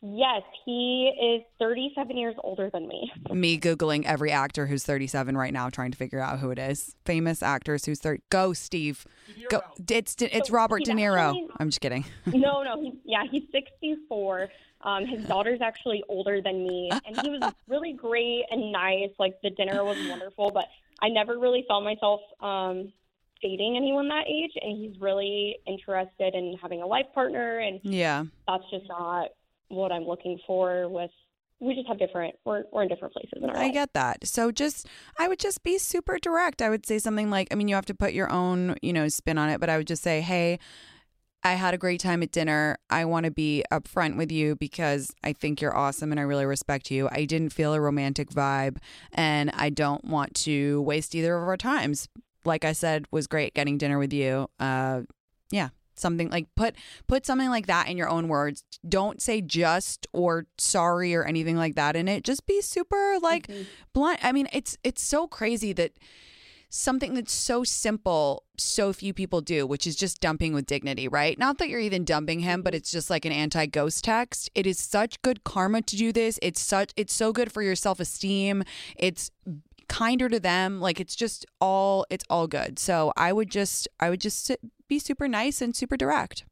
Yes, 0.00 0.42
he 0.64 1.10
is 1.20 1.42
37 1.58 2.16
years 2.16 2.34
older 2.44 2.70
than 2.72 2.86
me. 2.86 3.10
Me 3.32 3.58
googling 3.58 4.04
every 4.04 4.30
actor 4.30 4.66
who's 4.66 4.84
37 4.84 5.36
right 5.36 5.52
now, 5.52 5.68
trying 5.70 5.90
to 5.90 5.96
figure 5.98 6.20
out 6.20 6.38
who 6.38 6.50
it 6.50 6.58
is. 6.58 6.94
Famous 7.04 7.42
actors 7.42 7.84
who's 7.84 7.98
30. 8.00 8.22
Go, 8.30 8.52
Steve. 8.52 9.04
Go. 9.50 9.60
It's 9.90 10.14
it's 10.20 10.48
So 10.48 10.54
Robert 10.54 10.84
De 10.84 10.92
Niro. 10.92 11.30
actually- 11.30 11.48
I'm 11.58 11.68
just 11.68 11.80
kidding. 11.80 12.04
no, 12.26 12.62
no, 12.62 12.80
he, 12.80 12.92
yeah, 13.04 13.24
he's 13.30 13.44
64. 13.52 14.48
Um, 14.82 15.04
his 15.06 15.24
daughter's 15.26 15.60
actually 15.60 16.04
older 16.08 16.40
than 16.40 16.62
me, 16.62 16.88
and 17.04 17.20
he 17.20 17.30
was 17.30 17.52
really 17.68 17.92
great 17.92 18.44
and 18.50 18.70
nice. 18.70 19.10
Like 19.18 19.40
the 19.42 19.50
dinner 19.50 19.82
was 19.84 19.96
wonderful, 20.08 20.52
but 20.52 20.66
I 21.02 21.08
never 21.08 21.38
really 21.38 21.64
saw 21.66 21.80
myself 21.80 22.20
um, 22.40 22.92
dating 23.42 23.76
anyone 23.76 24.06
that 24.08 24.26
age. 24.28 24.52
And 24.62 24.78
he's 24.78 25.00
really 25.00 25.56
interested 25.66 26.34
in 26.36 26.56
having 26.62 26.82
a 26.82 26.86
life 26.86 27.06
partner, 27.12 27.58
and 27.58 27.80
Yeah. 27.82 28.24
that's 28.46 28.62
just 28.70 28.86
not 28.88 29.30
what 29.68 29.92
I'm 29.92 30.04
looking 30.04 30.38
for. 30.46 30.88
With 30.88 31.10
we 31.60 31.74
just 31.74 31.88
have 31.88 31.98
different. 31.98 32.34
We're 32.44 32.64
we're 32.72 32.82
in 32.82 32.88
different 32.88 33.14
places 33.14 33.32
in 33.42 33.50
our 33.50 33.56
I 33.56 33.64
life. 33.64 33.72
get 33.74 33.92
that. 33.94 34.26
So 34.26 34.50
just 34.50 34.86
I 35.18 35.28
would 35.28 35.38
just 35.38 35.62
be 35.62 35.78
super 35.78 36.18
direct. 36.18 36.62
I 36.62 36.68
would 36.70 36.86
say 36.86 36.98
something 36.98 37.30
like 37.30 37.48
I 37.50 37.54
mean 37.54 37.68
you 37.68 37.74
have 37.74 37.86
to 37.86 37.94
put 37.94 38.12
your 38.12 38.30
own, 38.30 38.76
you 38.82 38.92
know, 38.92 39.08
spin 39.08 39.38
on 39.38 39.48
it, 39.48 39.60
but 39.60 39.68
I 39.68 39.76
would 39.76 39.86
just 39.86 40.02
say, 40.02 40.20
"Hey, 40.20 40.58
I 41.42 41.54
had 41.54 41.72
a 41.74 41.78
great 41.78 42.00
time 42.00 42.22
at 42.22 42.32
dinner. 42.32 42.78
I 42.90 43.04
want 43.04 43.24
to 43.24 43.30
be 43.30 43.64
upfront 43.72 44.16
with 44.16 44.30
you 44.32 44.56
because 44.56 45.12
I 45.22 45.32
think 45.32 45.60
you're 45.60 45.76
awesome 45.76 46.10
and 46.10 46.20
I 46.20 46.24
really 46.24 46.44
respect 46.46 46.90
you. 46.90 47.08
I 47.12 47.24
didn't 47.24 47.50
feel 47.50 47.74
a 47.74 47.80
romantic 47.80 48.30
vibe 48.30 48.78
and 49.12 49.50
I 49.54 49.70
don't 49.70 50.04
want 50.04 50.34
to 50.36 50.82
waste 50.82 51.14
either 51.14 51.36
of 51.36 51.46
our 51.46 51.56
times. 51.56 52.08
Like 52.44 52.64
I 52.64 52.72
said, 52.72 53.06
was 53.10 53.26
great 53.26 53.54
getting 53.54 53.78
dinner 53.78 53.98
with 53.98 54.12
you. 54.12 54.48
Uh 54.58 55.02
yeah, 55.50 55.68
something 55.98 56.30
like 56.30 56.46
put 56.54 56.74
put 57.06 57.26
something 57.26 57.48
like 57.50 57.66
that 57.66 57.88
in 57.88 57.96
your 57.96 58.08
own 58.08 58.28
words. 58.28 58.64
Don't 58.88 59.20
say 59.22 59.40
just 59.40 60.06
or 60.12 60.46
sorry 60.58 61.14
or 61.14 61.24
anything 61.24 61.56
like 61.56 61.74
that 61.74 61.96
in 61.96 62.08
it. 62.08 62.24
Just 62.24 62.46
be 62.46 62.60
super 62.60 63.18
like 63.22 63.46
Mhm. 63.48 63.66
blunt. 63.92 64.18
I 64.24 64.32
mean, 64.32 64.48
it's 64.52 64.76
it's 64.84 65.02
so 65.02 65.26
crazy 65.26 65.72
that 65.74 65.92
something 66.70 67.14
that's 67.14 67.32
so 67.32 67.64
simple 67.64 68.42
so 68.58 68.92
few 68.92 69.14
people 69.14 69.40
do 69.40 69.66
which 69.66 69.86
is 69.86 69.96
just 69.96 70.20
dumping 70.20 70.52
with 70.52 70.66
dignity 70.66 71.08
right 71.08 71.38
not 71.38 71.56
that 71.56 71.70
you're 71.70 71.80
even 71.80 72.04
dumping 72.04 72.40
him 72.40 72.60
but 72.60 72.74
it's 72.74 72.90
just 72.90 73.08
like 73.08 73.24
an 73.24 73.32
anti-ghost 73.32 74.04
text 74.04 74.50
it 74.54 74.66
is 74.66 74.78
such 74.78 75.22
good 75.22 75.42
karma 75.44 75.80
to 75.80 75.96
do 75.96 76.12
this 76.12 76.38
it's 76.42 76.60
such 76.60 76.92
it's 76.94 77.14
so 77.14 77.32
good 77.32 77.50
for 77.50 77.62
your 77.62 77.74
self-esteem 77.74 78.62
it's 78.98 79.30
kinder 79.88 80.28
to 80.28 80.38
them 80.38 80.78
like 80.78 81.00
it's 81.00 81.16
just 81.16 81.46
all 81.58 82.04
it's 82.10 82.24
all 82.28 82.46
good 82.46 82.78
so 82.78 83.14
i 83.16 83.32
would 83.32 83.50
just 83.50 83.88
i 83.98 84.10
would 84.10 84.20
just 84.20 84.44
sit, 84.44 84.60
be 84.88 84.98
super 84.98 85.28
nice 85.28 85.60
and 85.60 85.76
super 85.76 85.96
direct 85.96 86.44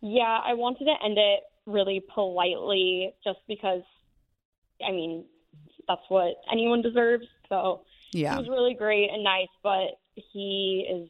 Yeah, 0.00 0.40
I 0.44 0.54
wanted 0.54 0.84
to 0.86 0.94
end 1.04 1.18
it 1.18 1.40
really 1.66 2.02
politely 2.14 3.12
just 3.22 3.38
because, 3.46 3.82
I 4.86 4.90
mean, 4.90 5.24
that's 5.86 6.02
what 6.08 6.34
anyone 6.50 6.82
deserves. 6.82 7.26
So 7.48 7.82
yeah 8.12 8.34
he 8.34 8.40
was 8.40 8.48
really 8.48 8.74
great 8.74 9.10
and 9.10 9.22
nice, 9.22 9.48
but 9.62 9.98
he 10.14 10.86
is 10.90 11.08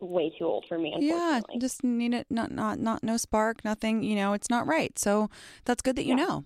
way 0.00 0.32
too 0.38 0.44
old 0.44 0.64
for 0.68 0.78
me, 0.78 0.96
yeah 0.98 1.40
just 1.58 1.84
need 1.84 2.14
it 2.14 2.26
not 2.30 2.50
not 2.50 2.78
not 2.78 3.02
no 3.04 3.18
spark 3.18 3.62
nothing 3.64 4.02
you 4.02 4.16
know 4.16 4.32
it's 4.32 4.48
not 4.48 4.66
right 4.66 4.98
so 4.98 5.28
that's 5.66 5.82
good 5.82 5.94
that 5.96 6.04
you 6.04 6.16
Yeah. 6.16 6.24
know 6.24 6.44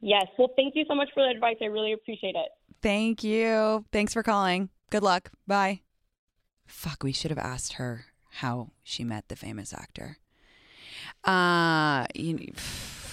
Yes. 0.00 0.26
Well, 0.38 0.48
thank 0.56 0.74
you 0.74 0.84
so 0.88 0.94
much 0.94 1.10
for 1.12 1.22
the 1.22 1.28
advice. 1.30 1.56
I 1.60 1.66
really 1.66 1.92
appreciate 1.92 2.34
it. 2.34 2.48
Thank 2.80 3.22
you. 3.22 3.84
Thanks 3.92 4.14
for 4.14 4.22
calling. 4.22 4.70
Good 4.90 5.02
luck. 5.02 5.30
Bye. 5.46 5.82
Fuck, 6.70 7.02
we 7.02 7.12
should 7.12 7.30
have 7.30 7.38
asked 7.38 7.74
her 7.74 8.06
how 8.34 8.70
she 8.82 9.04
met 9.04 9.28
the 9.28 9.36
famous 9.36 9.74
actor. 9.74 10.18
Uh, 11.24 12.06
you, 12.14 12.52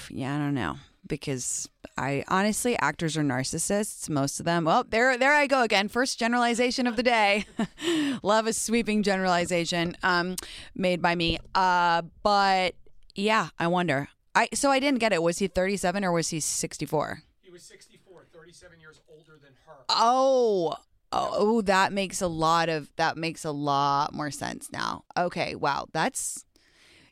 yeah, 0.09 0.35
I 0.35 0.37
don't 0.37 0.53
know 0.53 0.77
because 1.07 1.69
I 1.97 2.23
honestly 2.27 2.77
actors 2.79 3.17
are 3.17 3.23
narcissists, 3.23 4.09
most 4.09 4.39
of 4.39 4.45
them. 4.45 4.65
Well, 4.65 4.85
there 4.87 5.17
there 5.17 5.33
I 5.33 5.47
go 5.47 5.63
again. 5.63 5.87
First 5.87 6.19
generalization 6.19 6.87
of 6.87 6.95
the 6.95 7.03
day. 7.03 7.45
Love 8.23 8.47
a 8.47 8.53
sweeping 8.53 9.03
generalization 9.03 9.97
um 10.03 10.35
made 10.75 11.01
by 11.01 11.15
me. 11.15 11.39
Uh, 11.55 12.03
but 12.23 12.75
yeah, 13.15 13.49
I 13.57 13.67
wonder. 13.67 14.09
I 14.35 14.49
so 14.53 14.69
I 14.69 14.79
didn't 14.79 14.99
get 14.99 15.13
it. 15.13 15.23
Was 15.23 15.39
he 15.39 15.47
37 15.47 16.03
or 16.03 16.11
was 16.11 16.29
he 16.29 16.39
64? 16.39 17.23
He 17.41 17.49
was 17.49 17.63
64, 17.63 18.25
37 18.33 18.79
years 18.79 19.01
older 19.09 19.39
than 19.41 19.53
her. 19.65 19.75
Oh, 19.89 20.75
oh, 21.11 21.29
oh, 21.33 21.61
that 21.61 21.93
makes 21.93 22.21
a 22.21 22.27
lot 22.27 22.69
of 22.69 22.89
that 22.95 23.17
makes 23.17 23.45
a 23.45 23.51
lot 23.51 24.13
more 24.13 24.31
sense 24.31 24.69
now. 24.71 25.03
Okay, 25.17 25.55
wow, 25.55 25.87
that's 25.91 26.45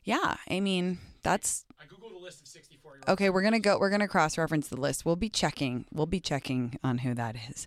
yeah. 0.04 0.36
I 0.48 0.60
mean, 0.60 0.98
that's 1.22 1.64
I 1.80 1.84
googled 1.84 2.14
a 2.14 2.18
list 2.18 2.40
of 2.40 2.48
64 2.48 3.00
okay. 3.08 3.30
We're 3.30 3.42
gonna 3.42 3.60
go. 3.60 3.78
We're 3.78 3.90
gonna 3.90 4.08
cross 4.08 4.38
reference 4.38 4.68
the 4.68 4.76
list. 4.76 5.04
We'll 5.04 5.16
be 5.16 5.28
checking. 5.28 5.84
We'll 5.92 6.06
be 6.06 6.20
checking 6.20 6.78
on 6.82 6.98
who 6.98 7.14
that 7.14 7.36
is. 7.48 7.66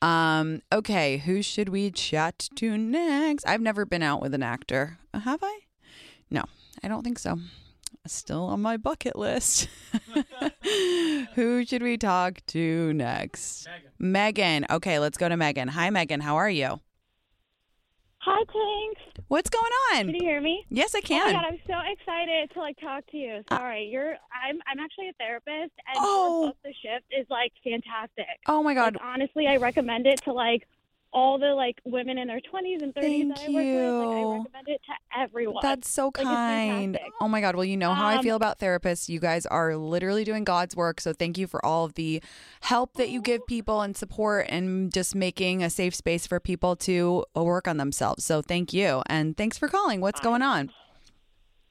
Um. 0.00 0.62
Okay, 0.72 1.18
who 1.18 1.42
should 1.42 1.68
we 1.68 1.90
chat 1.90 2.48
to 2.56 2.76
next? 2.76 3.46
I've 3.46 3.60
never 3.60 3.84
been 3.84 4.02
out 4.02 4.20
with 4.22 4.34
an 4.34 4.42
actor. 4.42 4.98
Have 5.14 5.40
I? 5.42 5.60
No, 6.30 6.44
I 6.82 6.88
don't 6.88 7.02
think 7.02 7.18
so. 7.18 7.38
Still 8.06 8.44
on 8.44 8.62
my 8.62 8.76
bucket 8.78 9.14
list. 9.14 9.68
who 11.34 11.64
should 11.66 11.82
we 11.82 11.98
talk 11.98 12.40
to 12.46 12.92
next? 12.94 13.68
Megan. 13.98 14.62
Megan. 14.62 14.66
Okay, 14.70 14.98
let's 14.98 15.18
go 15.18 15.28
to 15.28 15.36
Megan. 15.36 15.68
Hi, 15.68 15.90
Megan. 15.90 16.20
How 16.20 16.36
are 16.36 16.48
you? 16.50 16.80
Hi, 18.22 18.42
thanks. 18.52 19.20
What's 19.28 19.48
going 19.50 19.72
on? 19.94 20.06
Can 20.06 20.14
you 20.14 20.20
hear 20.22 20.40
me? 20.40 20.64
Yes, 20.70 20.94
I 20.94 20.98
Oh 20.98 21.00
my 21.02 21.08
can. 21.08 21.32
god, 21.32 21.44
I'm 21.46 21.58
so 21.66 21.74
excited 21.92 22.50
to 22.52 22.58
like 22.60 22.78
talk 22.80 23.06
to 23.12 23.16
you. 23.16 23.42
Uh, 23.48 23.56
Sorry, 23.56 23.84
you're. 23.90 24.12
I'm. 24.12 24.58
I'm 24.66 24.78
actually 24.78 25.08
a 25.08 25.12
therapist, 25.14 25.72
and 25.86 25.96
Oh. 25.96 26.52
The 26.64 26.72
Shift, 26.82 27.04
is 27.18 27.26
like 27.30 27.52
fantastic. 27.64 28.26
Oh 28.46 28.62
my 28.62 28.72
Like, 28.74 28.94
God. 28.94 28.98
honestly, 29.02 29.46
I 29.46 29.56
recommend 29.56 30.06
it 30.06 30.22
to 30.24 30.32
like 30.32 30.66
all 31.12 31.38
the 31.38 31.48
like 31.54 31.80
women 31.84 32.18
in 32.18 32.28
their 32.28 32.40
20s 32.40 32.82
and 32.82 32.94
30s 32.94 33.00
Thank 33.00 33.28
that 33.36 33.44
I 33.44 33.48
work 33.48 33.64
with. 33.64 33.94
Like 33.94 34.08
I 34.08 34.22
recommend 34.22 34.68
it 34.68 34.80
to 34.86 35.20
everyone. 35.20 35.60
That's 35.62 35.90
so 35.90 36.10
kind. 36.12 36.94
fantastic. 36.94 37.12
Oh 37.20 37.26
my 37.28 37.40
God. 37.40 37.56
Well, 37.56 37.64
you 37.64 37.76
know 37.76 37.94
how 37.94 38.06
I 38.06 38.16
Um, 38.16 38.22
feel 38.22 38.36
about 38.36 38.58
therapists. 38.60 39.08
You 39.08 39.18
guys 39.18 39.44
are 39.46 39.76
literally 39.76 40.22
doing 40.24 40.44
God's 40.44 40.76
work. 40.76 41.00
So 41.00 41.12
thank 41.12 41.36
you 41.36 41.46
for 41.46 41.64
all 41.66 41.84
of 41.84 41.94
the 41.94 42.22
help 42.60 42.94
that 42.94 43.10
you 43.10 43.20
give 43.20 43.44
people 43.46 43.80
and 43.80 43.96
support 43.96 44.46
and 44.48 44.92
just 44.92 45.14
making 45.14 45.62
a 45.64 45.70
safe 45.70 45.94
space 45.94 46.26
for 46.26 46.38
people 46.38 46.76
to 46.76 47.24
uh, 47.36 47.42
work 47.42 47.66
on 47.66 47.76
themselves. 47.76 48.24
So 48.24 48.40
thank 48.40 48.72
you. 48.72 49.02
And 49.06 49.36
thanks 49.36 49.58
for 49.58 49.68
calling. 49.68 50.00
What's 50.00 50.20
going 50.20 50.42
on? 50.42 50.70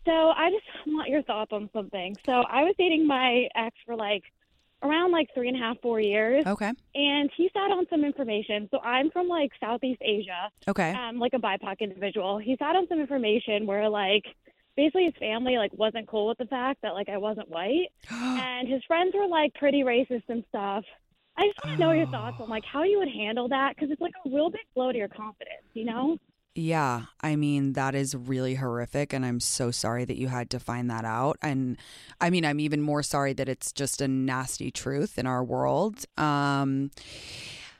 So 0.05 0.11
I 0.11 0.49
just 0.49 0.65
want 0.87 1.09
your 1.09 1.21
thoughts 1.23 1.51
on 1.53 1.69
something. 1.71 2.17
So 2.25 2.31
I 2.31 2.63
was 2.63 2.73
dating 2.77 3.05
my 3.05 3.47
ex 3.55 3.75
for 3.85 3.95
like 3.95 4.23
around 4.83 5.11
like 5.11 5.27
three 5.33 5.47
and 5.47 5.57
a 5.57 5.59
half, 5.59 5.77
four 5.81 5.99
years, 5.99 6.45
Okay. 6.45 6.71
and 6.95 7.29
he 7.35 7.49
sat 7.53 7.71
on 7.71 7.85
some 7.89 8.03
information. 8.05 8.67
So 8.71 8.79
I'm 8.79 9.11
from 9.11 9.27
like 9.27 9.51
Southeast 9.59 10.01
Asia, 10.01 10.49
Okay. 10.67 10.91
um, 10.93 11.19
like 11.19 11.33
a 11.33 11.37
BIPOC 11.39 11.79
individual. 11.81 12.37
He 12.37 12.55
sat 12.57 12.75
on 12.75 12.87
some 12.87 12.99
information 12.99 13.65
where 13.65 13.89
like 13.89 14.23
basically 14.75 15.05
his 15.05 15.13
family 15.19 15.57
like 15.57 15.73
wasn't 15.73 16.07
cool 16.07 16.27
with 16.27 16.37
the 16.37 16.45
fact 16.45 16.81
that 16.83 16.93
like 16.93 17.09
I 17.09 17.17
wasn't 17.17 17.49
white, 17.49 17.87
and 18.11 18.67
his 18.67 18.81
friends 18.85 19.13
were 19.13 19.27
like 19.27 19.53
pretty 19.55 19.83
racist 19.83 20.23
and 20.29 20.43
stuff. 20.49 20.83
I 21.37 21.43
just 21.47 21.59
want 21.63 21.77
to 21.79 21.85
know 21.85 21.91
your 21.93 22.07
thoughts 22.07 22.35
on 22.39 22.49
like 22.49 22.65
how 22.65 22.83
you 22.83 22.99
would 22.99 23.07
handle 23.07 23.47
that 23.49 23.75
because 23.75 23.91
it's 23.91 24.01
like 24.01 24.11
a 24.25 24.29
real 24.29 24.49
big 24.49 24.65
blow 24.75 24.91
to 24.91 24.97
your 24.97 25.07
confidence, 25.07 25.63
you 25.73 25.85
know? 25.85 26.17
Yeah, 26.59 27.03
I 27.21 27.37
mean 27.37 27.73
that 27.73 27.95
is 27.95 28.13
really 28.13 28.55
horrific 28.55 29.13
and 29.13 29.25
I'm 29.25 29.39
so 29.39 29.71
sorry 29.71 30.03
that 30.03 30.17
you 30.17 30.27
had 30.27 30.49
to 30.49 30.59
find 30.59 30.91
that 30.91 31.05
out 31.05 31.37
and 31.41 31.77
I 32.19 32.29
mean 32.29 32.43
I'm 32.43 32.59
even 32.59 32.81
more 32.81 33.01
sorry 33.01 33.31
that 33.33 33.47
it's 33.47 33.71
just 33.71 34.01
a 34.01 34.09
nasty 34.09 34.69
truth 34.69 35.17
in 35.17 35.25
our 35.25 35.41
world. 35.41 36.03
Um 36.17 36.91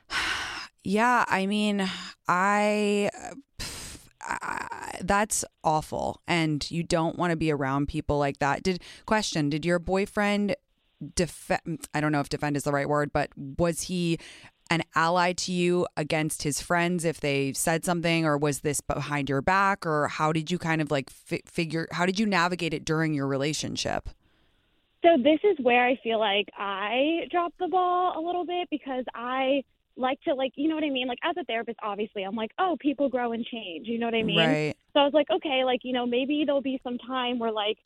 yeah, 0.82 1.26
I 1.28 1.44
mean 1.44 1.86
I, 2.26 3.10
that's 5.02 5.44
awful 5.62 6.22
and 6.26 6.68
you 6.70 6.82
don't 6.82 7.18
want 7.18 7.32
to 7.32 7.36
be 7.36 7.50
around 7.52 7.88
people 7.88 8.18
like 8.18 8.38
that. 8.38 8.62
Did 8.62 8.82
question, 9.04 9.50
did 9.50 9.66
your 9.66 9.78
boyfriend 9.78 10.56
defend 11.14 11.86
I 11.94 12.00
don't 12.00 12.12
know 12.12 12.20
if 12.20 12.28
defend 12.30 12.56
is 12.56 12.64
the 12.64 12.72
right 12.72 12.88
word, 12.88 13.12
but 13.12 13.28
was 13.36 13.82
he 13.82 14.18
an 14.70 14.84
ally 14.94 15.32
to 15.32 15.52
you 15.52 15.86
against 15.96 16.44
his 16.44 16.62
friends 16.62 17.04
if 17.04 17.20
they 17.20 17.52
said 17.52 17.84
something 17.84 18.24
or 18.24 18.38
was 18.38 18.60
this 18.60 18.80
behind 18.80 19.28
your 19.28 19.42
back 19.42 19.84
or 19.84 20.06
how 20.06 20.32
did 20.32 20.50
you 20.50 20.58
kind 20.58 20.80
of 20.80 20.90
like 20.90 21.10
fi- 21.10 21.42
figure 21.44 21.88
how 21.90 22.06
did 22.06 22.18
you 22.18 22.24
navigate 22.24 22.72
it 22.72 22.84
during 22.84 23.12
your 23.12 23.26
relationship? 23.26 24.08
So 25.02 25.16
this 25.16 25.40
is 25.42 25.56
where 25.64 25.84
I 25.84 25.98
feel 26.02 26.20
like 26.20 26.48
I 26.56 27.26
dropped 27.30 27.58
the 27.58 27.68
ball 27.68 28.16
a 28.16 28.22
little 28.24 28.46
bit 28.46 28.68
because 28.70 29.04
I 29.14 29.64
like 29.96 30.20
to 30.22 30.34
like 30.34 30.52
you 30.54 30.68
know 30.68 30.76
what 30.76 30.84
I 30.84 30.90
mean? 30.90 31.08
Like 31.08 31.18
as 31.24 31.36
a 31.36 31.44
therapist 31.44 31.78
obviously 31.82 32.22
I'm 32.22 32.36
like 32.36 32.52
oh 32.58 32.76
people 32.80 33.08
grow 33.08 33.32
and 33.32 33.44
change 33.44 33.88
you 33.88 33.98
know 33.98 34.06
what 34.06 34.14
I 34.14 34.22
mean? 34.22 34.38
Right. 34.38 34.76
So 34.94 35.00
I 35.00 35.04
was 35.04 35.14
like 35.14 35.28
okay 35.30 35.64
like 35.64 35.80
you 35.82 35.92
know 35.92 36.06
maybe 36.06 36.44
there'll 36.46 36.62
be 36.62 36.80
some 36.84 36.98
time 36.98 37.40
where 37.40 37.52
like 37.52 37.78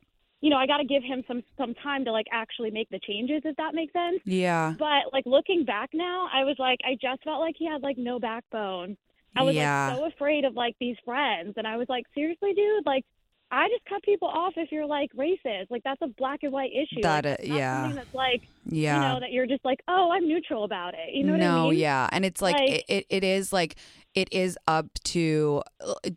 you 0.44 0.50
know 0.50 0.58
I 0.58 0.66
got 0.66 0.76
to 0.78 0.84
give 0.84 1.02
him 1.02 1.24
some 1.26 1.42
some 1.56 1.72
time 1.86 2.04
to 2.04 2.12
like 2.12 2.26
actually 2.30 2.70
make 2.70 2.90
the 2.90 3.00
changes 3.08 3.40
if 3.46 3.56
that 3.56 3.74
makes 3.74 3.94
sense. 3.94 4.20
Yeah. 4.26 4.74
But 4.78 5.02
like 5.16 5.24
looking 5.24 5.64
back 5.64 5.90
now 5.94 6.28
I 6.32 6.44
was 6.44 6.56
like 6.58 6.80
I 6.84 6.92
just 7.00 7.24
felt 7.24 7.40
like 7.40 7.56
he 7.58 7.66
had 7.66 7.82
like 7.82 7.96
no 7.96 8.18
backbone. 8.20 8.96
I 9.34 9.42
was 9.42 9.54
Yeah. 9.54 9.86
like 9.88 9.96
so 9.96 10.04
afraid 10.06 10.44
of 10.44 10.54
like 10.54 10.76
these 10.78 10.96
friends. 11.04 11.54
And 11.56 11.66
I 11.66 11.76
was 11.78 11.88
like 11.88 12.04
seriously 12.14 12.52
dude? 12.52 12.84
Like 12.84 13.04
I 13.54 13.68
just 13.68 13.84
cut 13.84 14.02
people 14.02 14.28
off 14.28 14.54
if 14.56 14.72
you're 14.72 14.86
like 14.86 15.12
racist. 15.14 15.70
Like 15.70 15.82
that's 15.84 16.02
a 16.02 16.08
black 16.08 16.40
and 16.42 16.52
white 16.52 16.72
issue. 16.72 17.02
That, 17.02 17.24
like, 17.24 17.40
uh, 17.40 17.42
yeah. 17.42 17.92
that's 17.94 18.14
like 18.14 18.42
yeah 18.66 18.96
you 18.96 19.14
know 19.14 19.20
that 19.20 19.30
you're 19.30 19.46
just 19.46 19.64
like 19.64 19.80
oh 19.88 20.10
I'm 20.12 20.26
neutral 20.26 20.64
about 20.64 20.94
it. 20.94 21.14
You 21.14 21.24
know 21.24 21.32
what 21.32 21.40
no 21.40 21.46
I 21.46 21.54
mean? 21.54 21.66
Oh 21.66 21.70
yeah 21.70 22.08
and 22.10 22.24
it's 22.24 22.42
like, 22.42 22.56
Like- 22.56 22.70
it, 22.70 22.84
it, 22.88 23.06
it 23.08 23.24
is 23.24 23.52
like 23.52 23.76
it 24.14 24.32
is 24.32 24.56
up 24.68 24.86
to 25.04 25.62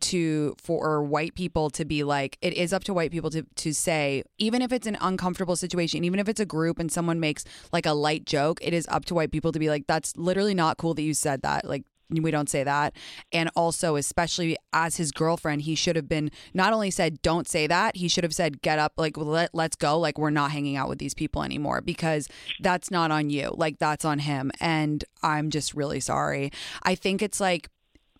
to 0.00 0.54
for 0.62 1.02
white 1.02 1.34
people 1.34 1.70
to 1.70 1.84
be 1.84 2.04
like 2.04 2.38
it 2.40 2.54
is 2.54 2.72
up 2.72 2.84
to 2.84 2.94
white 2.94 3.10
people 3.10 3.30
to 3.30 3.42
to 3.56 3.72
say 3.72 4.22
even 4.38 4.62
if 4.62 4.72
it's 4.72 4.86
an 4.86 4.96
uncomfortable 5.00 5.56
situation 5.56 6.04
even 6.04 6.18
if 6.20 6.28
it's 6.28 6.40
a 6.40 6.46
group 6.46 6.78
and 6.78 6.90
someone 6.90 7.20
makes 7.20 7.44
like 7.72 7.86
a 7.86 7.92
light 7.92 8.24
joke 8.24 8.58
it 8.62 8.72
is 8.72 8.86
up 8.88 9.04
to 9.04 9.14
white 9.14 9.32
people 9.32 9.52
to 9.52 9.58
be 9.58 9.68
like 9.68 9.86
that's 9.86 10.16
literally 10.16 10.54
not 10.54 10.76
cool 10.76 10.94
that 10.94 11.02
you 11.02 11.14
said 11.14 11.42
that 11.42 11.64
like 11.64 11.84
we 12.10 12.30
don't 12.30 12.48
say 12.48 12.64
that. 12.64 12.94
And 13.32 13.50
also 13.54 13.96
especially 13.96 14.56
as 14.72 14.96
his 14.96 15.12
girlfriend 15.12 15.62
he 15.62 15.74
should 15.74 15.96
have 15.96 16.08
been 16.08 16.30
not 16.54 16.72
only 16.72 16.90
said 16.90 17.20
don't 17.22 17.46
say 17.48 17.66
that 17.66 17.96
he 17.96 18.08
should 18.08 18.24
have 18.24 18.34
said 18.34 18.62
get 18.62 18.78
up 18.78 18.94
like 18.96 19.16
let, 19.16 19.54
let's 19.54 19.76
go. 19.76 19.98
Like 19.98 20.18
we're 20.18 20.30
not 20.30 20.50
hanging 20.50 20.76
out 20.76 20.88
with 20.88 20.98
these 20.98 21.14
people 21.14 21.42
anymore 21.42 21.80
because 21.80 22.28
that's 22.60 22.90
not 22.90 23.10
on 23.10 23.30
you. 23.30 23.54
Like 23.56 23.78
that's 23.78 24.04
on 24.04 24.20
him. 24.20 24.50
And 24.60 25.04
i'm 25.22 25.50
just 25.50 25.74
really 25.74 26.00
sorry. 26.00 26.50
I 26.82 26.94
think 26.94 27.22
it's 27.22 27.40
like 27.40 27.68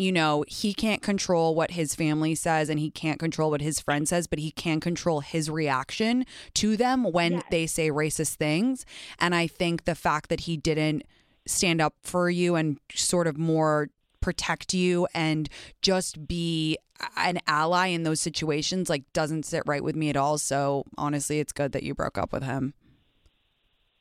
you 0.01 0.13
know, 0.13 0.45
he 0.47 0.73
can't 0.73 1.03
control 1.03 1.57
what 1.57 1.73
his 1.73 1.97
family 1.97 2.33
says 2.37 2.69
and 2.69 2.79
he 2.79 2.89
can't 2.89 3.19
control 3.19 3.51
what 3.51 3.61
his 3.61 3.81
friend 3.81 4.07
says, 4.09 4.29
but 4.29 4.39
he 4.39 4.53
can 4.53 4.79
control 4.79 5.19
his 5.23 5.51
reaction 5.51 6.25
to 6.55 6.77
them 6.77 7.03
when 7.11 7.33
Yes. 7.33 7.43
they 7.51 7.67
say 7.67 7.91
racist 7.91 8.37
things. 8.37 8.87
And 9.19 9.35
I 9.35 9.49
think 9.49 9.87
the 9.87 9.97
fact 9.97 10.29
that 10.31 10.43
he 10.43 10.57
didn't 10.57 11.03
stand 11.49 11.81
up 11.81 11.95
for 12.03 12.29
you 12.31 12.55
and 12.55 12.79
sort 12.95 13.27
of 13.27 13.39
more 13.39 13.89
protect 14.21 14.75
you 14.75 15.07
and 15.15 15.49
just 15.81 16.27
be 16.27 16.77
an 17.17 17.39
ally 17.47 17.87
in 17.87 18.03
those 18.03 18.21
situations 18.21 18.91
like 18.91 19.05
doesn't 19.13 19.45
sit 19.45 19.63
right 19.67 19.83
with 19.85 19.95
me 19.97 20.11
at 20.11 20.17
all. 20.17 20.37
So 20.39 20.85
honestly, 20.99 21.39
it's 21.39 21.53
good 21.53 21.73
that 21.73 21.83
you 21.85 21.95
broke 21.95 22.19
up 22.19 22.33
with 22.33 22.43
him. 22.43 22.75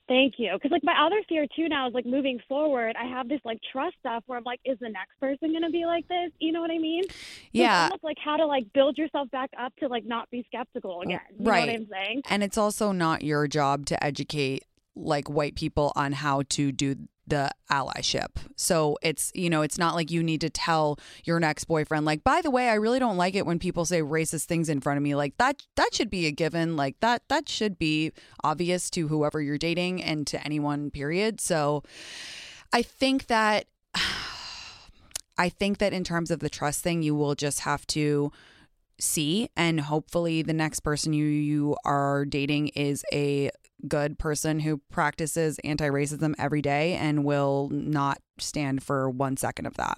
Thank 0.07 0.35
you. 0.37 0.51
Because 0.53 0.71
like 0.71 0.85
my 0.85 1.05
other 1.05 1.17
fear 1.27 1.45
too 1.53 1.67
now 1.67 1.87
is 1.89 1.93
like 1.93 2.05
moving 2.05 2.39
forward, 2.47 2.95
I 2.97 3.05
have 3.07 3.27
this 3.27 3.41
like 3.43 3.59
trust 3.73 3.95
stuff 3.99 4.23
where 4.25 4.37
I'm 4.37 4.43
like, 4.45 4.61
is 4.63 4.77
the 4.79 4.87
next 4.89 5.19
person 5.19 5.51
gonna 5.51 5.69
be 5.69 5.85
like 5.85 6.07
this? 6.07 6.31
You 6.39 6.53
know 6.53 6.61
what 6.61 6.71
I 6.71 6.77
mean? 6.77 7.03
It's 7.03 7.17
Yeah. 7.51 7.83
almost 7.83 8.03
like 8.05 8.17
how 8.23 8.37
to 8.37 8.45
like 8.45 8.71
build 8.73 8.97
yourself 8.97 9.29
back 9.31 9.49
up 9.59 9.75
to 9.79 9.87
like 9.87 10.05
not 10.05 10.29
be 10.31 10.45
skeptical 10.47 10.99
uh, 10.99 11.01
again. 11.01 11.19
You 11.37 11.43
know 11.45 11.51
Right. 11.51 11.67
what 11.67 11.75
I'm 11.75 11.87
saying? 11.91 12.21
And 12.29 12.41
it's 12.41 12.57
also 12.57 12.93
not 12.93 13.21
your 13.21 13.47
job 13.47 13.85
to 13.87 14.01
educate 14.01 14.63
like 14.95 15.29
white 15.29 15.55
people 15.55 15.91
on 15.95 16.13
how 16.13 16.43
to 16.49 16.71
do 16.71 16.95
the 17.27 17.51
allyship. 17.69 18.29
So 18.55 18.97
it's, 19.01 19.31
you 19.35 19.49
know, 19.49 19.61
it's 19.61 19.77
not 19.77 19.95
like 19.95 20.11
you 20.11 20.23
need 20.23 20.41
to 20.41 20.49
tell 20.49 20.99
your 21.23 21.39
next 21.39 21.65
boyfriend 21.65 22.05
like, 22.05 22.23
"By 22.23 22.41
the 22.41 22.51
way, 22.51 22.69
I 22.69 22.75
really 22.75 22.99
don't 22.99 23.17
like 23.17 23.35
it 23.35 23.45
when 23.45 23.59
people 23.59 23.85
say 23.85 24.01
racist 24.01 24.45
things 24.45 24.69
in 24.69 24.81
front 24.81 24.97
of 24.97 25.03
me." 25.03 25.15
Like 25.15 25.37
that 25.37 25.63
that 25.75 25.93
should 25.93 26.09
be 26.09 26.25
a 26.25 26.31
given. 26.31 26.75
Like 26.75 26.99
that 27.01 27.23
that 27.29 27.49
should 27.49 27.77
be 27.77 28.11
obvious 28.43 28.89
to 28.91 29.07
whoever 29.07 29.41
you're 29.41 29.57
dating 29.57 30.01
and 30.01 30.25
to 30.27 30.43
anyone 30.43 30.89
period. 30.91 31.41
So 31.41 31.83
I 32.73 32.81
think 32.81 33.27
that 33.27 33.65
I 35.37 35.49
think 35.49 35.77
that 35.77 35.93
in 35.93 36.03
terms 36.03 36.31
of 36.31 36.39
the 36.39 36.49
trust 36.49 36.81
thing, 36.81 37.03
you 37.03 37.13
will 37.13 37.35
just 37.35 37.61
have 37.61 37.85
to 37.87 38.31
see 38.99 39.49
and 39.55 39.79
hopefully 39.81 40.41
the 40.41 40.53
next 40.53 40.79
person 40.79 41.13
you 41.13 41.25
you 41.25 41.77
are 41.85 42.25
dating 42.25 42.69
is 42.69 43.05
a 43.13 43.51
good 43.87 44.17
person 44.17 44.59
who 44.59 44.81
practices 44.91 45.59
anti-racism 45.63 46.33
every 46.39 46.61
day 46.61 46.93
and 46.93 47.23
will 47.23 47.69
not 47.71 48.19
stand 48.39 48.83
for 48.83 49.09
one 49.09 49.37
second 49.37 49.65
of 49.65 49.75
that. 49.75 49.97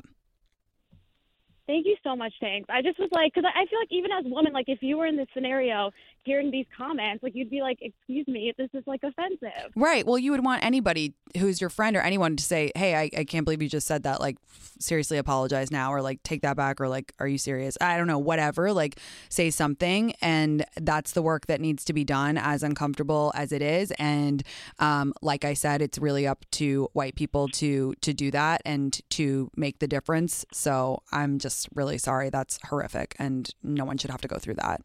Thank 1.69 1.85
you 1.85 1.95
so 2.03 2.15
much, 2.15 2.33
thanks. 2.41 2.67
I 2.67 2.81
just 2.81 2.97
was 2.97 3.09
like, 3.11 3.31
because 3.31 3.47
I 3.47 3.59
I 3.59 3.65
feel 3.67 3.79
like 3.79 3.91
even 3.91 4.09
as 4.11 4.25
a 4.25 4.29
woman, 4.29 4.53
like 4.53 4.69
if 4.69 4.81
you 4.81 4.97
were 4.97 5.05
in 5.05 5.17
this 5.17 5.27
scenario, 5.35 5.91
hearing 6.23 6.49
these 6.49 6.65
comments, 6.75 7.21
like 7.21 7.35
you'd 7.35 7.49
be 7.49 7.61
like, 7.61 7.77
excuse 7.81 8.27
me, 8.27 8.53
this 8.57 8.69
is 8.73 8.83
like 8.87 9.01
offensive. 9.03 9.71
Right. 9.75 10.05
Well, 10.05 10.17
you 10.17 10.31
would 10.31 10.43
want 10.43 10.63
anybody 10.63 11.13
who's 11.37 11.61
your 11.61 11.69
friend 11.69 11.95
or 11.95 12.01
anyone 12.01 12.35
to 12.35 12.43
say, 12.43 12.71
"Hey, 12.75 12.95
I, 12.95 13.09
I 13.15 13.23
can't 13.23 13.45
believe 13.45 13.61
you 13.61 13.69
just 13.69 13.85
said 13.85 14.03
that. 14.03 14.19
Like, 14.19 14.37
seriously, 14.79 15.17
apologize 15.17 15.71
now, 15.71 15.93
or 15.93 16.01
like 16.01 16.23
take 16.23 16.41
that 16.41 16.55
back, 16.57 16.81
or 16.81 16.87
like, 16.87 17.13
are 17.19 17.27
you 17.27 17.37
serious? 17.37 17.77
I 17.79 17.97
don't 17.97 18.07
know, 18.07 18.19
whatever. 18.19 18.73
Like, 18.73 18.99
say 19.29 19.49
something, 19.49 20.13
and 20.21 20.65
that's 20.77 21.11
the 21.11 21.21
work 21.21 21.47
that 21.47 21.61
needs 21.61 21.83
to 21.85 21.93
be 21.93 22.03
done, 22.03 22.37
as 22.37 22.63
uncomfortable 22.63 23.31
as 23.35 23.51
it 23.51 23.61
is. 23.61 23.91
And 23.99 24.43
um, 24.79 25.13
like 25.21 25.45
I 25.45 25.53
said, 25.53 25.81
it's 25.81 25.99
really 25.99 26.25
up 26.25 26.45
to 26.51 26.89
white 26.93 27.15
people 27.15 27.47
to 27.49 27.93
to 28.01 28.13
do 28.13 28.31
that 28.31 28.61
and 28.65 28.99
to 29.11 29.51
make 29.55 29.79
the 29.79 29.87
difference. 29.87 30.45
So 30.51 31.03
I'm 31.11 31.37
just 31.37 31.58
really 31.73 31.97
sorry. 31.97 32.29
That's 32.29 32.59
horrific, 32.65 33.15
and 33.19 33.49
no 33.63 33.85
one 33.85 33.97
should 33.97 34.11
have 34.11 34.21
to 34.21 34.27
go 34.27 34.37
through 34.37 34.55
that. 34.55 34.81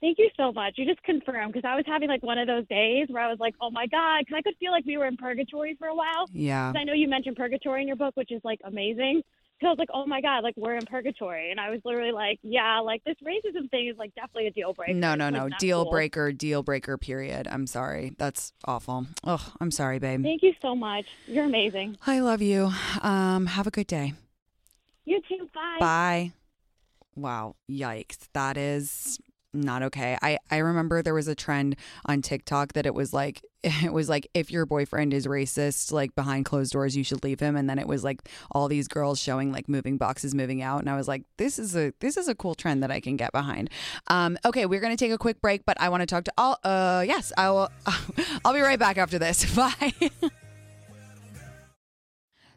Thank 0.00 0.18
you 0.18 0.30
so 0.36 0.50
much. 0.52 0.74
You 0.76 0.86
just 0.86 1.02
confirmed 1.02 1.52
because 1.52 1.68
I 1.68 1.76
was 1.76 1.84
having 1.86 2.08
like 2.08 2.22
one 2.22 2.38
of 2.38 2.46
those 2.46 2.66
days 2.68 3.08
where 3.10 3.22
I 3.22 3.28
was 3.28 3.38
like, 3.38 3.54
oh 3.60 3.70
my 3.70 3.86
God, 3.86 4.20
because 4.20 4.38
I 4.38 4.42
could 4.42 4.56
feel 4.58 4.72
like 4.72 4.86
we 4.86 4.96
were 4.96 5.06
in 5.06 5.16
purgatory 5.16 5.76
for 5.78 5.88
a 5.88 5.94
while. 5.94 6.26
Yeah. 6.32 6.72
I 6.74 6.84
know 6.84 6.94
you 6.94 7.06
mentioned 7.06 7.36
purgatory 7.36 7.82
in 7.82 7.86
your 7.86 7.96
book, 7.96 8.16
which 8.16 8.32
is 8.32 8.40
like 8.42 8.60
amazing. 8.64 9.22
So 9.60 9.66
I 9.66 9.70
was 9.70 9.78
like, 9.78 9.90
oh 9.92 10.06
my 10.06 10.22
God, 10.22 10.42
like 10.42 10.54
we're 10.56 10.74
in 10.74 10.86
purgatory. 10.86 11.50
And 11.50 11.60
I 11.60 11.68
was 11.68 11.80
literally 11.84 12.12
like, 12.12 12.38
yeah, 12.42 12.80
like 12.80 13.04
this 13.04 13.16
racism 13.22 13.70
thing 13.70 13.88
is 13.88 13.98
like 13.98 14.14
definitely 14.14 14.46
a 14.46 14.52
deal 14.52 14.72
breaker. 14.72 14.94
No, 14.94 15.14
no, 15.14 15.28
like, 15.28 15.34
no. 15.34 15.56
Deal 15.58 15.82
cool. 15.82 15.92
breaker, 15.92 16.32
deal 16.32 16.62
breaker, 16.62 16.96
period. 16.96 17.46
I'm 17.46 17.66
sorry. 17.66 18.14
That's 18.16 18.54
awful. 18.64 19.06
Oh, 19.24 19.52
I'm 19.60 19.70
sorry, 19.70 19.98
babe. 19.98 20.22
Thank 20.22 20.42
you 20.42 20.54
so 20.62 20.74
much. 20.74 21.04
You're 21.26 21.44
amazing. 21.44 21.98
I 22.06 22.20
love 22.20 22.40
you. 22.40 22.72
Um, 23.02 23.44
have 23.44 23.66
a 23.66 23.70
good 23.70 23.86
day. 23.86 24.14
You 25.04 25.20
too. 25.28 25.48
Bye. 25.54 25.76
Bye. 25.80 26.32
Wow. 27.16 27.56
Yikes. 27.70 28.28
That 28.32 28.56
is 28.56 29.18
not 29.52 29.82
okay. 29.82 30.16
I 30.22 30.38
I 30.50 30.58
remember 30.58 31.02
there 31.02 31.14
was 31.14 31.28
a 31.28 31.34
trend 31.34 31.76
on 32.06 32.22
TikTok 32.22 32.74
that 32.74 32.86
it 32.86 32.94
was 32.94 33.12
like 33.12 33.42
it 33.62 33.92
was 33.92 34.08
like 34.08 34.28
if 34.32 34.50
your 34.50 34.64
boyfriend 34.64 35.12
is 35.12 35.26
racist 35.26 35.92
like 35.92 36.14
behind 36.14 36.44
closed 36.44 36.72
doors 36.72 36.96
you 36.96 37.04
should 37.04 37.22
leave 37.24 37.40
him 37.40 37.56
and 37.56 37.68
then 37.68 37.78
it 37.78 37.86
was 37.86 38.04
like 38.04 38.28
all 38.52 38.68
these 38.68 38.88
girls 38.88 39.18
showing 39.18 39.52
like 39.52 39.68
moving 39.68 39.96
boxes 39.98 40.34
moving 40.34 40.62
out 40.62 40.80
and 40.80 40.88
I 40.88 40.96
was 40.96 41.08
like 41.08 41.24
this 41.36 41.58
is 41.58 41.76
a 41.76 41.92
this 42.00 42.16
is 42.16 42.28
a 42.28 42.34
cool 42.34 42.54
trend 42.54 42.82
that 42.82 42.90
I 42.90 43.00
can 43.00 43.16
get 43.16 43.32
behind. 43.32 43.70
Um 44.06 44.38
okay, 44.44 44.66
we're 44.66 44.80
going 44.80 44.96
to 44.96 45.04
take 45.04 45.12
a 45.12 45.18
quick 45.18 45.40
break 45.40 45.64
but 45.66 45.80
I 45.80 45.88
want 45.88 46.02
to 46.02 46.06
talk 46.06 46.24
to 46.24 46.32
all 46.38 46.58
uh 46.62 47.04
yes, 47.06 47.32
I 47.36 47.50
will 47.50 47.70
I'll 48.44 48.54
be 48.54 48.60
right 48.60 48.78
back 48.78 48.98
after 48.98 49.18
this. 49.18 49.54
Bye. 49.56 49.92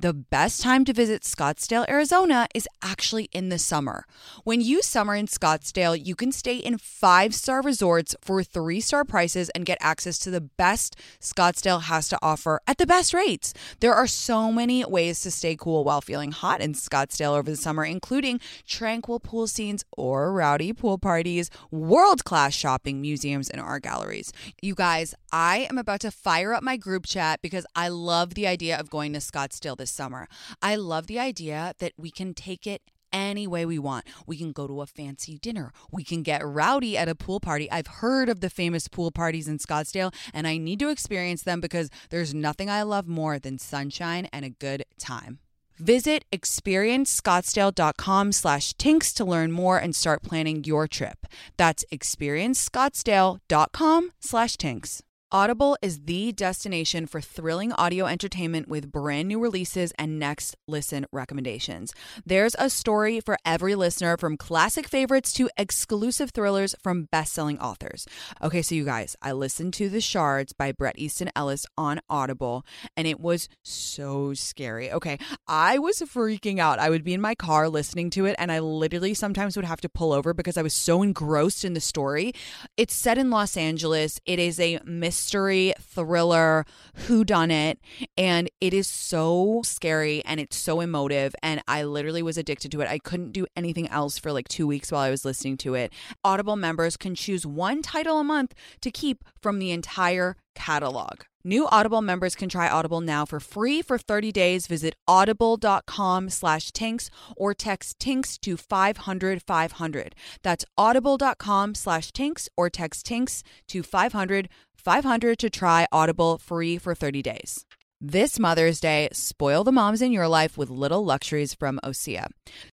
The 0.00 0.14
best 0.14 0.62
time 0.62 0.86
to 0.86 0.94
visit 0.94 1.24
Scottsdale, 1.24 1.86
Arizona 1.86 2.46
is 2.54 2.66
actually 2.80 3.28
in 3.32 3.50
the 3.50 3.58
summer. 3.58 4.06
When 4.44 4.62
you 4.62 4.80
summer 4.80 5.14
in 5.14 5.26
Scottsdale, 5.26 5.94
you 6.02 6.14
can 6.14 6.32
stay 6.32 6.56
in 6.56 6.78
five 6.78 7.34
star 7.34 7.60
resorts 7.60 8.16
for 8.22 8.42
three 8.42 8.80
star 8.80 9.04
prices 9.04 9.50
and 9.50 9.66
get 9.66 9.76
access 9.82 10.18
to 10.20 10.30
the 10.30 10.40
best 10.40 10.96
Scottsdale 11.20 11.82
has 11.82 12.08
to 12.08 12.18
offer 12.22 12.62
at 12.66 12.78
the 12.78 12.86
best 12.86 13.12
rates. 13.12 13.52
There 13.80 13.92
are 13.92 14.06
so 14.06 14.50
many 14.50 14.82
ways 14.86 15.20
to 15.20 15.30
stay 15.30 15.54
cool 15.54 15.84
while 15.84 16.00
feeling 16.00 16.32
hot 16.32 16.62
in 16.62 16.72
Scottsdale 16.72 17.36
over 17.36 17.50
the 17.50 17.56
summer, 17.58 17.84
including 17.84 18.40
tranquil 18.66 19.20
pool 19.20 19.48
scenes 19.48 19.84
or 19.92 20.32
rowdy 20.32 20.72
pool 20.72 20.96
parties, 20.96 21.50
world 21.70 22.24
class 22.24 22.54
shopping, 22.54 23.02
museums, 23.02 23.50
and 23.50 23.60
art 23.60 23.82
galleries. 23.82 24.32
You 24.62 24.74
guys, 24.74 25.14
I 25.30 25.66
am 25.68 25.76
about 25.76 26.00
to 26.00 26.10
fire 26.10 26.54
up 26.54 26.62
my 26.62 26.78
group 26.78 27.04
chat 27.04 27.42
because 27.42 27.66
I 27.76 27.88
love 27.88 28.32
the 28.32 28.46
idea 28.46 28.80
of 28.80 28.88
going 28.88 29.12
to 29.12 29.18
Scottsdale 29.18 29.76
this 29.76 29.89
summer. 29.90 30.28
I 30.62 30.76
love 30.76 31.06
the 31.06 31.18
idea 31.18 31.74
that 31.78 31.92
we 31.96 32.10
can 32.10 32.34
take 32.34 32.66
it 32.66 32.82
any 33.12 33.46
way 33.46 33.64
we 33.66 33.78
want. 33.78 34.06
We 34.26 34.36
can 34.36 34.50
go 34.52 34.66
to 34.66 34.82
a 34.82 34.86
fancy 34.86 35.38
dinner. 35.38 35.72
We 35.90 36.04
can 36.04 36.22
get 36.22 36.46
rowdy 36.46 36.96
at 36.96 37.08
a 37.08 37.14
pool 37.14 37.40
party. 37.40 37.70
I've 37.70 37.86
heard 37.86 38.28
of 38.28 38.40
the 38.40 38.50
famous 38.50 38.88
pool 38.88 39.10
parties 39.10 39.48
in 39.48 39.56
Scottsdale 39.58 40.14
and 40.32 40.46
I 40.46 40.58
need 40.58 40.78
to 40.80 40.90
experience 40.90 41.42
them 41.42 41.60
because 41.60 41.90
there's 42.10 42.34
nothing 42.34 42.68
I 42.70 42.82
love 42.82 43.06
more 43.06 43.38
than 43.38 43.58
sunshine 43.58 44.28
and 44.32 44.44
a 44.44 44.50
good 44.50 44.84
time. 44.98 45.38
Visit 45.78 46.26
experiencescottsdale.com 46.30 48.32
slash 48.32 48.74
tinx 48.74 49.14
to 49.14 49.24
learn 49.24 49.50
more 49.50 49.78
and 49.78 49.96
start 49.96 50.22
planning 50.22 50.62
your 50.64 50.86
trip. 50.86 51.26
That's 51.56 51.86
experiencescottsdale.com 51.90 54.10
slash 54.20 54.56
tinx. 54.56 55.00
Audible 55.32 55.76
is 55.80 56.06
the 56.06 56.32
destination 56.32 57.06
for 57.06 57.20
thrilling 57.20 57.72
audio 57.74 58.06
entertainment 58.06 58.66
with 58.66 58.90
brand 58.90 59.28
new 59.28 59.38
releases 59.38 59.92
and 59.96 60.18
next 60.18 60.56
listen 60.66 61.06
recommendations. 61.12 61.94
There's 62.26 62.56
a 62.58 62.68
story 62.68 63.20
for 63.20 63.36
every 63.44 63.76
listener 63.76 64.16
from 64.16 64.36
classic 64.36 64.88
favorites 64.88 65.32
to 65.34 65.48
exclusive 65.56 66.32
thrillers 66.32 66.74
from 66.82 67.04
best-selling 67.12 67.60
authors. 67.60 68.08
Okay, 68.42 68.60
so 68.60 68.74
you 68.74 68.84
guys, 68.84 69.14
I 69.22 69.30
listened 69.30 69.72
to 69.74 69.88
The 69.88 70.00
Shards 70.00 70.52
by 70.52 70.72
Bret 70.72 70.98
Easton 70.98 71.30
Ellis 71.36 71.64
on 71.78 72.00
Audible 72.10 72.66
and 72.96 73.06
it 73.06 73.20
was 73.20 73.48
so 73.62 74.34
scary. 74.34 74.90
Okay, 74.90 75.16
I 75.46 75.78
was 75.78 76.00
freaking 76.00 76.58
out. 76.58 76.80
I 76.80 76.90
would 76.90 77.04
be 77.04 77.14
in 77.14 77.20
my 77.20 77.36
car 77.36 77.68
listening 77.68 78.10
to 78.10 78.24
it 78.24 78.34
and 78.36 78.50
I 78.50 78.58
literally 78.58 79.14
sometimes 79.14 79.54
would 79.54 79.64
have 79.64 79.80
to 79.82 79.88
pull 79.88 80.12
over 80.12 80.34
because 80.34 80.56
I 80.56 80.62
was 80.62 80.74
so 80.74 81.04
engrossed 81.04 81.64
in 81.64 81.74
the 81.74 81.80
story. 81.80 82.32
It's 82.76 82.96
set 82.96 83.16
in 83.16 83.30
Los 83.30 83.56
Angeles. 83.56 84.18
It 84.26 84.40
is 84.40 84.58
a 84.58 84.80
mystery 84.84 85.19
mystery 85.20 85.74
thriller 85.78 86.64
who 87.06 87.22
done 87.24 87.50
it 87.50 87.78
and 88.16 88.48
it 88.58 88.72
is 88.72 88.88
so 88.88 89.60
scary 89.62 90.24
and 90.24 90.40
it's 90.40 90.56
so 90.56 90.80
emotive 90.80 91.34
and 91.42 91.62
I 91.68 91.82
literally 91.82 92.22
was 92.22 92.38
addicted 92.38 92.72
to 92.72 92.80
it. 92.80 92.88
I 92.88 92.98
couldn't 92.98 93.32
do 93.32 93.46
anything 93.54 93.86
else 93.88 94.16
for 94.16 94.32
like 94.32 94.48
2 94.48 94.66
weeks 94.66 94.90
while 94.90 95.02
I 95.02 95.10
was 95.10 95.26
listening 95.26 95.58
to 95.58 95.74
it. 95.74 95.92
Audible 96.24 96.56
members 96.56 96.96
can 96.96 97.14
choose 97.14 97.44
one 97.44 97.82
title 97.82 98.18
a 98.18 98.24
month 98.24 98.54
to 98.80 98.90
keep 98.90 99.22
from 99.42 99.58
the 99.58 99.72
entire 99.72 100.36
catalog. 100.54 101.20
New 101.42 101.66
Audible 101.68 102.02
members 102.02 102.34
can 102.34 102.48
try 102.48 102.68
Audible 102.68 103.00
now 103.00 103.24
for 103.24 103.40
free 103.40 103.80
for 103.80 103.96
30 103.96 104.30
days. 104.30 104.66
Visit 104.66 104.94
audible.com 105.08 106.28
slash 106.28 106.70
tinx 106.72 107.08
or 107.36 107.54
text 107.54 107.98
tinx 107.98 108.38
to 108.40 108.56
500 108.56 109.42
500. 109.42 110.14
That's 110.42 110.64
audible.com 110.76 111.74
slash 111.74 112.10
tinx 112.12 112.48
or 112.56 112.68
text 112.68 113.06
tinx 113.06 113.42
to 113.68 113.82
500 113.82 114.48
500 114.76 115.38
to 115.38 115.50
try 115.50 115.86
Audible 115.92 116.38
free 116.38 116.78
for 116.78 116.94
30 116.94 117.22
days. 117.22 117.66
This 118.02 118.38
Mother's 118.38 118.80
Day, 118.80 119.10
spoil 119.12 119.62
the 119.62 119.72
moms 119.72 120.00
in 120.00 120.10
your 120.10 120.26
life 120.26 120.56
with 120.56 120.70
little 120.70 121.04
luxuries 121.04 121.52
from 121.52 121.78
Osea. 121.84 122.28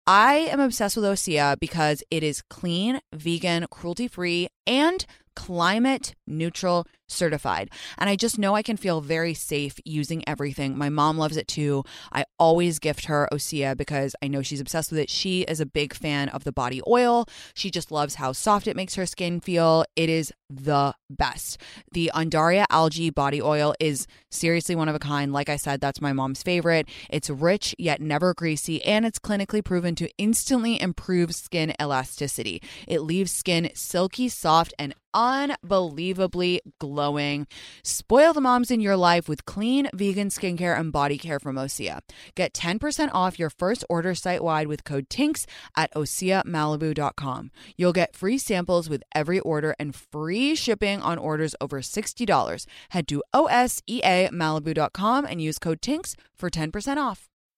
I 0.05 0.35
am 0.35 0.61
obsessed 0.61 0.95
with 0.95 1.03
Osea 1.03 1.59
because 1.59 2.01
it 2.09 2.23
is 2.23 2.41
clean, 2.43 3.01
vegan, 3.13 3.65
cruelty 3.69 4.07
free, 4.07 4.47
and 4.65 5.05
climate 5.35 6.15
neutral 6.25 6.87
certified. 7.07 7.69
And 7.97 8.09
I 8.09 8.15
just 8.15 8.37
know 8.37 8.55
I 8.55 8.61
can 8.61 8.77
feel 8.77 9.01
very 9.01 9.33
safe 9.33 9.79
using 9.85 10.27
everything. 10.27 10.77
My 10.77 10.89
mom 10.89 11.17
loves 11.17 11.37
it 11.37 11.47
too. 11.47 11.83
I 12.11 12.25
always 12.37 12.79
gift 12.79 13.05
her 13.05 13.27
Osea 13.31 13.75
because 13.75 14.15
I 14.21 14.27
know 14.27 14.41
she's 14.41 14.61
obsessed 14.61 14.91
with 14.91 14.99
it. 14.99 15.09
She 15.09 15.41
is 15.41 15.59
a 15.59 15.65
big 15.65 15.93
fan 15.93 16.29
of 16.29 16.43
the 16.43 16.51
body 16.51 16.81
oil. 16.87 17.25
She 17.53 17.71
just 17.71 17.91
loves 17.91 18.15
how 18.15 18.31
soft 18.31 18.67
it 18.67 18.75
makes 18.75 18.95
her 18.95 19.05
skin 19.05 19.39
feel. 19.39 19.85
It 19.95 20.09
is 20.09 20.31
the 20.49 20.93
best. 21.09 21.57
The 21.91 22.11
Undaria 22.13 22.65
algae 22.69 23.09
body 23.09 23.41
oil 23.41 23.73
is 23.79 24.07
seriously 24.31 24.75
one 24.75 24.89
of 24.89 24.95
a 24.95 24.99
kind. 24.99 25.33
Like 25.33 25.49
I 25.49 25.57
said, 25.57 25.81
that's 25.81 26.01
my 26.01 26.13
mom's 26.13 26.43
favorite. 26.43 26.87
It's 27.09 27.29
rich 27.29 27.75
yet 27.77 28.01
never 28.01 28.33
greasy, 28.33 28.83
and 28.83 29.05
it's 29.05 29.19
clinically 29.19 29.63
proven 29.63 29.95
to 29.95 30.09
instantly 30.17 30.81
improve 30.81 31.33
skin 31.33 31.73
elasticity. 31.81 32.61
It 32.87 33.01
leaves 33.01 33.31
skin 33.31 33.69
silky, 33.73 34.29
soft, 34.29 34.73
and 34.79 34.93
unbelievably 35.13 36.61
glowing. 36.79 36.96
Spoil 37.83 38.33
the 38.33 38.41
moms 38.41 38.71
in 38.71 38.79
your 38.79 38.97
life 38.97 39.29
with 39.29 39.45
clean 39.45 39.89
vegan 39.93 40.29
skincare 40.29 40.79
and 40.79 40.91
body 40.91 41.17
care 41.17 41.39
from 41.39 41.55
Osea. 41.55 41.99
Get 42.35 42.53
10% 42.53 43.09
off 43.13 43.37
your 43.39 43.49
first 43.49 43.85
order 43.89 44.15
site 44.15 44.43
wide 44.43 44.67
with 44.67 44.83
code 44.83 45.09
TINX 45.09 45.45
at 45.75 45.93
OseaMalibu.com. 45.93 47.51
You'll 47.77 47.93
get 47.93 48.15
free 48.15 48.37
samples 48.37 48.89
with 48.89 49.03
every 49.13 49.39
order 49.39 49.75
and 49.79 49.95
free 49.95 50.55
shipping 50.55 51.01
on 51.01 51.17
orders 51.17 51.55
over 51.61 51.81
$60. 51.81 52.65
Head 52.89 53.07
to 53.07 53.23
OSEAMalibu.com 53.33 55.25
and 55.25 55.41
use 55.41 55.59
code 55.59 55.81
TINX 55.81 56.15
for 56.35 56.49
10% 56.49 56.97
off. 56.97 57.29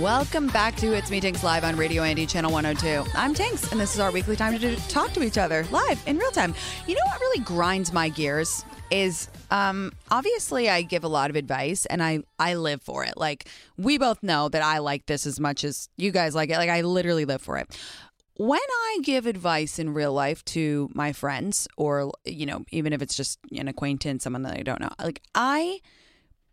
Welcome 0.00 0.48
back 0.48 0.76
to 0.76 0.92
It's 0.92 1.10
Me 1.10 1.20
Tinx 1.22 1.42
Live 1.42 1.64
on 1.64 1.74
Radio 1.76 2.02
Andy 2.02 2.26
Channel 2.26 2.52
102. 2.52 3.10
I'm 3.14 3.34
Tinx, 3.34 3.72
and 3.72 3.80
this 3.80 3.94
is 3.94 4.00
our 4.00 4.10
weekly 4.10 4.36
time 4.36 4.52
to 4.52 4.58
do- 4.58 4.76
talk 4.88 5.12
to 5.14 5.22
each 5.22 5.38
other 5.38 5.66
live 5.70 6.02
in 6.06 6.18
real 6.18 6.30
time. 6.30 6.54
You 6.86 6.96
know 6.96 7.02
what 7.06 7.18
really 7.18 7.40
grinds 7.40 7.92
my 7.94 8.10
gears 8.10 8.64
is 8.90 9.28
Um, 9.50 9.92
obviously, 10.10 10.68
I 10.68 10.82
give 10.82 11.02
a 11.04 11.08
lot 11.08 11.30
of 11.30 11.36
advice, 11.36 11.86
and 11.86 12.02
I 12.02 12.20
I 12.38 12.54
live 12.54 12.82
for 12.82 13.04
it. 13.04 13.16
Like 13.16 13.48
we 13.78 13.96
both 13.96 14.22
know 14.22 14.48
that 14.50 14.62
I 14.62 14.78
like 14.78 15.06
this 15.06 15.24
as 15.24 15.40
much 15.40 15.64
as 15.64 15.88
you 15.96 16.10
guys 16.10 16.34
like 16.34 16.50
it. 16.50 16.58
Like 16.58 16.70
I 16.70 16.82
literally 16.82 17.24
live 17.24 17.40
for 17.40 17.56
it. 17.56 17.68
When 18.34 18.60
I 18.60 18.98
give 19.02 19.24
advice 19.24 19.78
in 19.78 19.94
real 19.94 20.12
life 20.12 20.44
to 20.46 20.90
my 20.94 21.12
friends, 21.12 21.68
or 21.78 22.12
you 22.24 22.44
know, 22.44 22.64
even 22.70 22.92
if 22.92 23.00
it's 23.00 23.16
just 23.16 23.38
an 23.56 23.66
acquaintance, 23.68 24.24
someone 24.24 24.42
that 24.42 24.58
I 24.58 24.62
don't 24.62 24.80
know, 24.80 24.90
like 24.98 25.22
I 25.34 25.80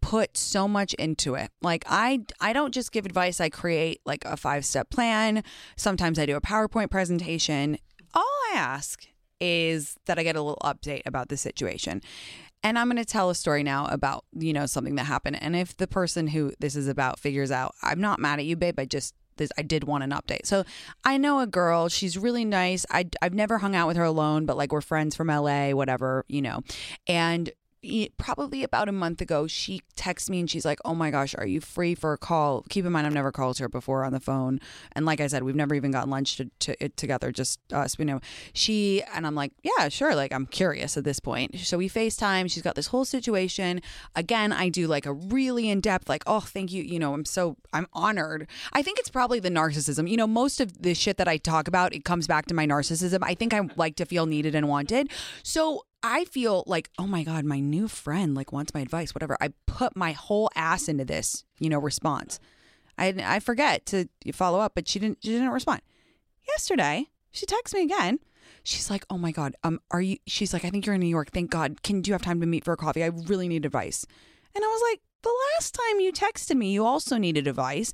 put 0.03 0.35
so 0.35 0.67
much 0.67 0.93
into 0.95 1.33
it. 1.35 1.49
Like 1.61 1.85
I 1.87 2.19
I 2.41 2.51
don't 2.51 2.73
just 2.73 2.91
give 2.91 3.05
advice, 3.05 3.39
I 3.39 3.49
create 3.49 4.01
like 4.05 4.25
a 4.25 4.35
5-step 4.35 4.89
plan. 4.89 5.43
Sometimes 5.77 6.19
I 6.19 6.25
do 6.25 6.35
a 6.35 6.41
PowerPoint 6.41 6.91
presentation. 6.91 7.77
All 8.13 8.21
I 8.51 8.57
ask 8.57 9.07
is 9.39 9.95
that 10.05 10.19
I 10.19 10.23
get 10.23 10.35
a 10.35 10.41
little 10.41 10.61
update 10.61 11.03
about 11.05 11.29
the 11.29 11.37
situation. 11.37 12.01
And 12.65 12.77
I'm 12.77 12.87
going 12.87 12.97
to 12.97 13.05
tell 13.05 13.29
a 13.29 13.35
story 13.35 13.63
now 13.63 13.87
about, 13.87 14.25
you 14.33 14.53
know, 14.53 14.65
something 14.65 14.95
that 14.95 15.05
happened. 15.05 15.41
And 15.41 15.55
if 15.55 15.75
the 15.75 15.87
person 15.87 16.27
who 16.27 16.53
this 16.59 16.75
is 16.75 16.87
about 16.87 17.19
figures 17.19 17.51
out, 17.51 17.73
I'm 17.81 17.99
not 17.99 18.19
mad 18.19 18.39
at 18.39 18.45
you, 18.45 18.55
babe. 18.57 18.79
I 18.79 18.85
just 18.85 19.15
this 19.37 19.51
I 19.57 19.61
did 19.61 19.85
want 19.85 20.03
an 20.03 20.11
update. 20.11 20.45
So 20.45 20.65
I 21.03 21.17
know 21.17 21.39
a 21.39 21.47
girl. 21.47 21.87
She's 21.87 22.17
really 22.17 22.45
nice. 22.45 22.85
I 22.91 23.09
I've 23.21 23.33
never 23.33 23.57
hung 23.59 23.73
out 23.73 23.87
with 23.87 23.97
her 23.97 24.03
alone, 24.03 24.45
but 24.45 24.57
like 24.57 24.73
we're 24.73 24.81
friends 24.81 25.15
from 25.15 25.27
LA, 25.27 25.71
whatever, 25.71 26.25
you 26.27 26.41
know. 26.41 26.61
And 27.07 27.51
probably 28.17 28.63
about 28.63 28.89
a 28.89 28.91
month 28.91 29.21
ago, 29.21 29.47
she 29.47 29.81
texts 29.95 30.29
me 30.29 30.39
and 30.39 30.49
she's 30.49 30.65
like, 30.65 30.79
"Oh 30.85 30.95
my 30.95 31.11
gosh, 31.11 31.35
are 31.37 31.45
you 31.45 31.61
free 31.61 31.95
for 31.95 32.13
a 32.13 32.17
call?" 32.17 32.63
Keep 32.69 32.85
in 32.85 32.91
mind, 32.91 33.07
I've 33.07 33.13
never 33.13 33.31
called 33.31 33.57
her 33.59 33.69
before 33.69 34.03
on 34.03 34.13
the 34.13 34.19
phone, 34.19 34.59
and 34.93 35.05
like 35.05 35.19
I 35.21 35.27
said, 35.27 35.43
we've 35.43 35.55
never 35.55 35.75
even 35.75 35.91
gotten 35.91 36.09
lunch 36.09 36.37
to, 36.37 36.49
to 36.59 36.89
together, 36.89 37.31
just 37.31 37.59
us. 37.71 37.97
You 37.99 38.05
know, 38.05 38.19
she 38.53 39.03
and 39.13 39.27
I'm 39.27 39.35
like, 39.35 39.51
"Yeah, 39.63 39.89
sure." 39.89 40.15
Like 40.15 40.33
I'm 40.33 40.45
curious 40.45 40.97
at 40.97 41.03
this 41.03 41.19
point, 41.19 41.59
so 41.59 41.77
we 41.77 41.89
Facetime. 41.89 42.49
She's 42.51 42.63
got 42.63 42.75
this 42.75 42.87
whole 42.87 43.05
situation. 43.05 43.81
Again, 44.15 44.51
I 44.51 44.69
do 44.69 44.87
like 44.87 45.05
a 45.05 45.13
really 45.13 45.69
in 45.69 45.81
depth, 45.81 46.09
like, 46.09 46.23
"Oh, 46.27 46.41
thank 46.41 46.71
you." 46.71 46.83
You 46.83 46.99
know, 46.99 47.13
I'm 47.13 47.25
so 47.25 47.57
I'm 47.71 47.87
honored. 47.93 48.47
I 48.73 48.81
think 48.81 48.99
it's 48.99 49.09
probably 49.09 49.39
the 49.39 49.49
narcissism. 49.49 50.09
You 50.09 50.17
know, 50.17 50.27
most 50.27 50.59
of 50.59 50.81
the 50.81 50.93
shit 50.93 51.17
that 51.17 51.27
I 51.27 51.37
talk 51.37 51.67
about, 51.67 51.93
it 51.93 52.05
comes 52.05 52.27
back 52.27 52.45
to 52.47 52.53
my 52.53 52.65
narcissism. 52.65 53.19
I 53.21 53.35
think 53.35 53.53
I 53.53 53.61
like 53.75 53.95
to 53.97 54.05
feel 54.05 54.25
needed 54.25 54.55
and 54.55 54.67
wanted. 54.67 55.11
So 55.43 55.83
I 56.03 56.25
feel 56.25 56.65
like, 56.67 56.89
oh 56.99 57.07
my 57.07 57.23
God, 57.23 57.45
my 57.45 57.59
new 57.59 57.87
friend 57.87 58.35
like 58.35 58.51
wants 58.51 58.73
my 58.73 58.81
advice, 58.81 59.15
whatever. 59.15 59.37
I 59.39 59.49
put 59.65 59.95
my 59.95 60.11
whole 60.11 60.49
ass 60.53 60.89
into 60.89 61.05
this, 61.05 61.45
you 61.59 61.69
know, 61.69 61.79
response. 61.79 62.39
I 62.97 63.15
I 63.23 63.39
forget 63.39 63.85
to 63.87 64.07
follow 64.33 64.59
up, 64.59 64.73
but 64.75 64.87
she 64.87 64.99
didn't 64.99 65.19
she 65.23 65.31
didn't 65.31 65.49
respond. 65.49 65.81
Yesterday, 66.47 67.07
she 67.31 67.45
texts 67.45 67.73
me 67.73 67.83
again. 67.83 68.19
She's 68.63 68.89
like, 68.89 69.05
"Oh 69.09 69.17
my 69.17 69.31
god, 69.31 69.55
um, 69.63 69.79
are 69.91 70.01
you?" 70.01 70.17
She's 70.27 70.53
like, 70.53 70.65
"I 70.65 70.69
think 70.69 70.85
you're 70.85 70.95
in 70.95 71.01
New 71.01 71.07
York. 71.07 71.31
Thank 71.31 71.49
God. 71.49 71.81
Can 71.83 72.01
do 72.01 72.09
you 72.09 72.13
have 72.13 72.21
time 72.21 72.41
to 72.41 72.47
meet 72.47 72.65
for 72.65 72.73
a 72.73 72.77
coffee? 72.77 73.03
I 73.03 73.07
really 73.07 73.47
need 73.47 73.65
advice." 73.65 74.05
And 74.55 74.63
I 74.63 74.67
was 74.67 74.81
like, 74.91 75.01
"The 75.23 75.33
last 75.55 75.73
time 75.73 76.01
you 76.01 76.11
texted 76.11 76.57
me, 76.57 76.71
you 76.71 76.85
also 76.85 77.17
needed 77.17 77.47
advice. 77.47 77.93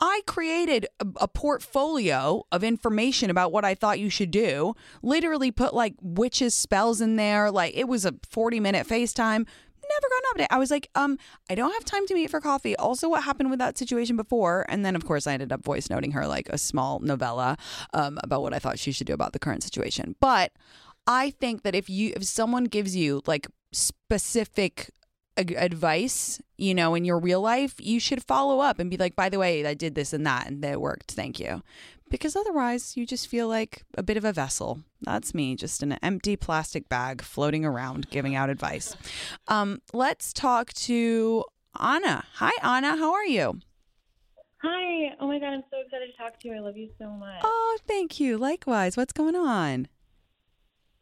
I 0.00 0.20
created 0.26 0.86
a, 1.00 1.06
a 1.22 1.28
portfolio 1.28 2.44
of 2.52 2.62
information 2.62 3.30
about 3.30 3.52
what 3.52 3.64
I 3.64 3.74
thought 3.74 3.98
you 3.98 4.10
should 4.10 4.30
do. 4.30 4.74
Literally 5.02 5.50
put 5.50 5.74
like 5.74 5.94
witches 6.02 6.54
spells 6.54 7.00
in 7.00 7.16
there. 7.16 7.50
Like 7.50 7.74
it 7.76 7.88
was 7.88 8.04
a 8.04 8.14
40 8.28 8.60
minute 8.60 8.86
FaceTime. 8.86 9.46
Never 9.88 10.08
got 10.08 10.22
an 10.24 10.44
update. 10.44 10.46
I 10.50 10.58
was 10.58 10.70
like, 10.72 10.90
um, 10.96 11.16
I 11.48 11.54
don't 11.54 11.72
have 11.72 11.84
time 11.84 12.06
to 12.08 12.14
meet 12.14 12.28
for 12.28 12.40
coffee. 12.40 12.74
Also, 12.74 13.08
what 13.08 13.22
happened 13.22 13.50
with 13.50 13.60
that 13.60 13.78
situation 13.78 14.16
before? 14.16 14.66
And 14.68 14.84
then, 14.84 14.96
of 14.96 15.04
course, 15.04 15.28
I 15.28 15.34
ended 15.34 15.52
up 15.52 15.62
voice 15.62 15.88
noting 15.88 16.10
her 16.10 16.26
like 16.26 16.48
a 16.48 16.58
small 16.58 16.98
novella 16.98 17.56
um, 17.94 18.18
about 18.24 18.42
what 18.42 18.52
I 18.52 18.58
thought 18.58 18.80
she 18.80 18.90
should 18.90 19.06
do 19.06 19.14
about 19.14 19.32
the 19.32 19.38
current 19.38 19.62
situation. 19.62 20.16
But 20.20 20.50
I 21.06 21.30
think 21.30 21.62
that 21.62 21.76
if 21.76 21.88
you 21.88 22.12
if 22.16 22.24
someone 22.24 22.64
gives 22.64 22.96
you 22.96 23.22
like 23.26 23.46
specific 23.72 24.90
advice, 25.36 26.40
you 26.56 26.74
know, 26.74 26.94
in 26.94 27.04
your 27.04 27.18
real 27.18 27.40
life, 27.40 27.74
you 27.78 28.00
should 28.00 28.24
follow 28.24 28.60
up 28.60 28.78
and 28.78 28.90
be 28.90 28.96
like, 28.96 29.14
by 29.14 29.28
the 29.28 29.38
way, 29.38 29.64
I 29.66 29.74
did 29.74 29.94
this 29.94 30.12
and 30.12 30.26
that 30.26 30.48
and 30.48 30.64
it 30.64 30.80
worked. 30.80 31.12
Thank 31.12 31.38
you. 31.38 31.62
Because 32.08 32.36
otherwise, 32.36 32.96
you 32.96 33.04
just 33.04 33.26
feel 33.26 33.48
like 33.48 33.82
a 33.98 34.02
bit 34.02 34.16
of 34.16 34.24
a 34.24 34.32
vessel. 34.32 34.80
That's 35.02 35.34
me, 35.34 35.56
just 35.56 35.82
an 35.82 35.92
empty 36.02 36.36
plastic 36.36 36.88
bag 36.88 37.20
floating 37.20 37.64
around 37.64 38.10
giving 38.10 38.36
out 38.36 38.48
advice. 38.48 38.96
Um, 39.48 39.82
let's 39.92 40.32
talk 40.32 40.72
to 40.74 41.44
Anna. 41.78 42.24
Hi, 42.34 42.52
Anna. 42.62 42.96
How 42.96 43.12
are 43.12 43.26
you? 43.26 43.58
Hi. 44.62 45.16
Oh 45.20 45.26
my 45.26 45.38
God, 45.38 45.48
I'm 45.48 45.64
so 45.70 45.78
excited 45.84 46.12
to 46.12 46.16
talk 46.16 46.40
to 46.40 46.48
you. 46.48 46.54
I 46.54 46.60
love 46.60 46.76
you 46.76 46.90
so 46.98 47.10
much. 47.10 47.40
Oh, 47.42 47.78
thank 47.86 48.20
you. 48.20 48.38
Likewise. 48.38 48.96
What's 48.96 49.12
going 49.12 49.36
on? 49.36 49.88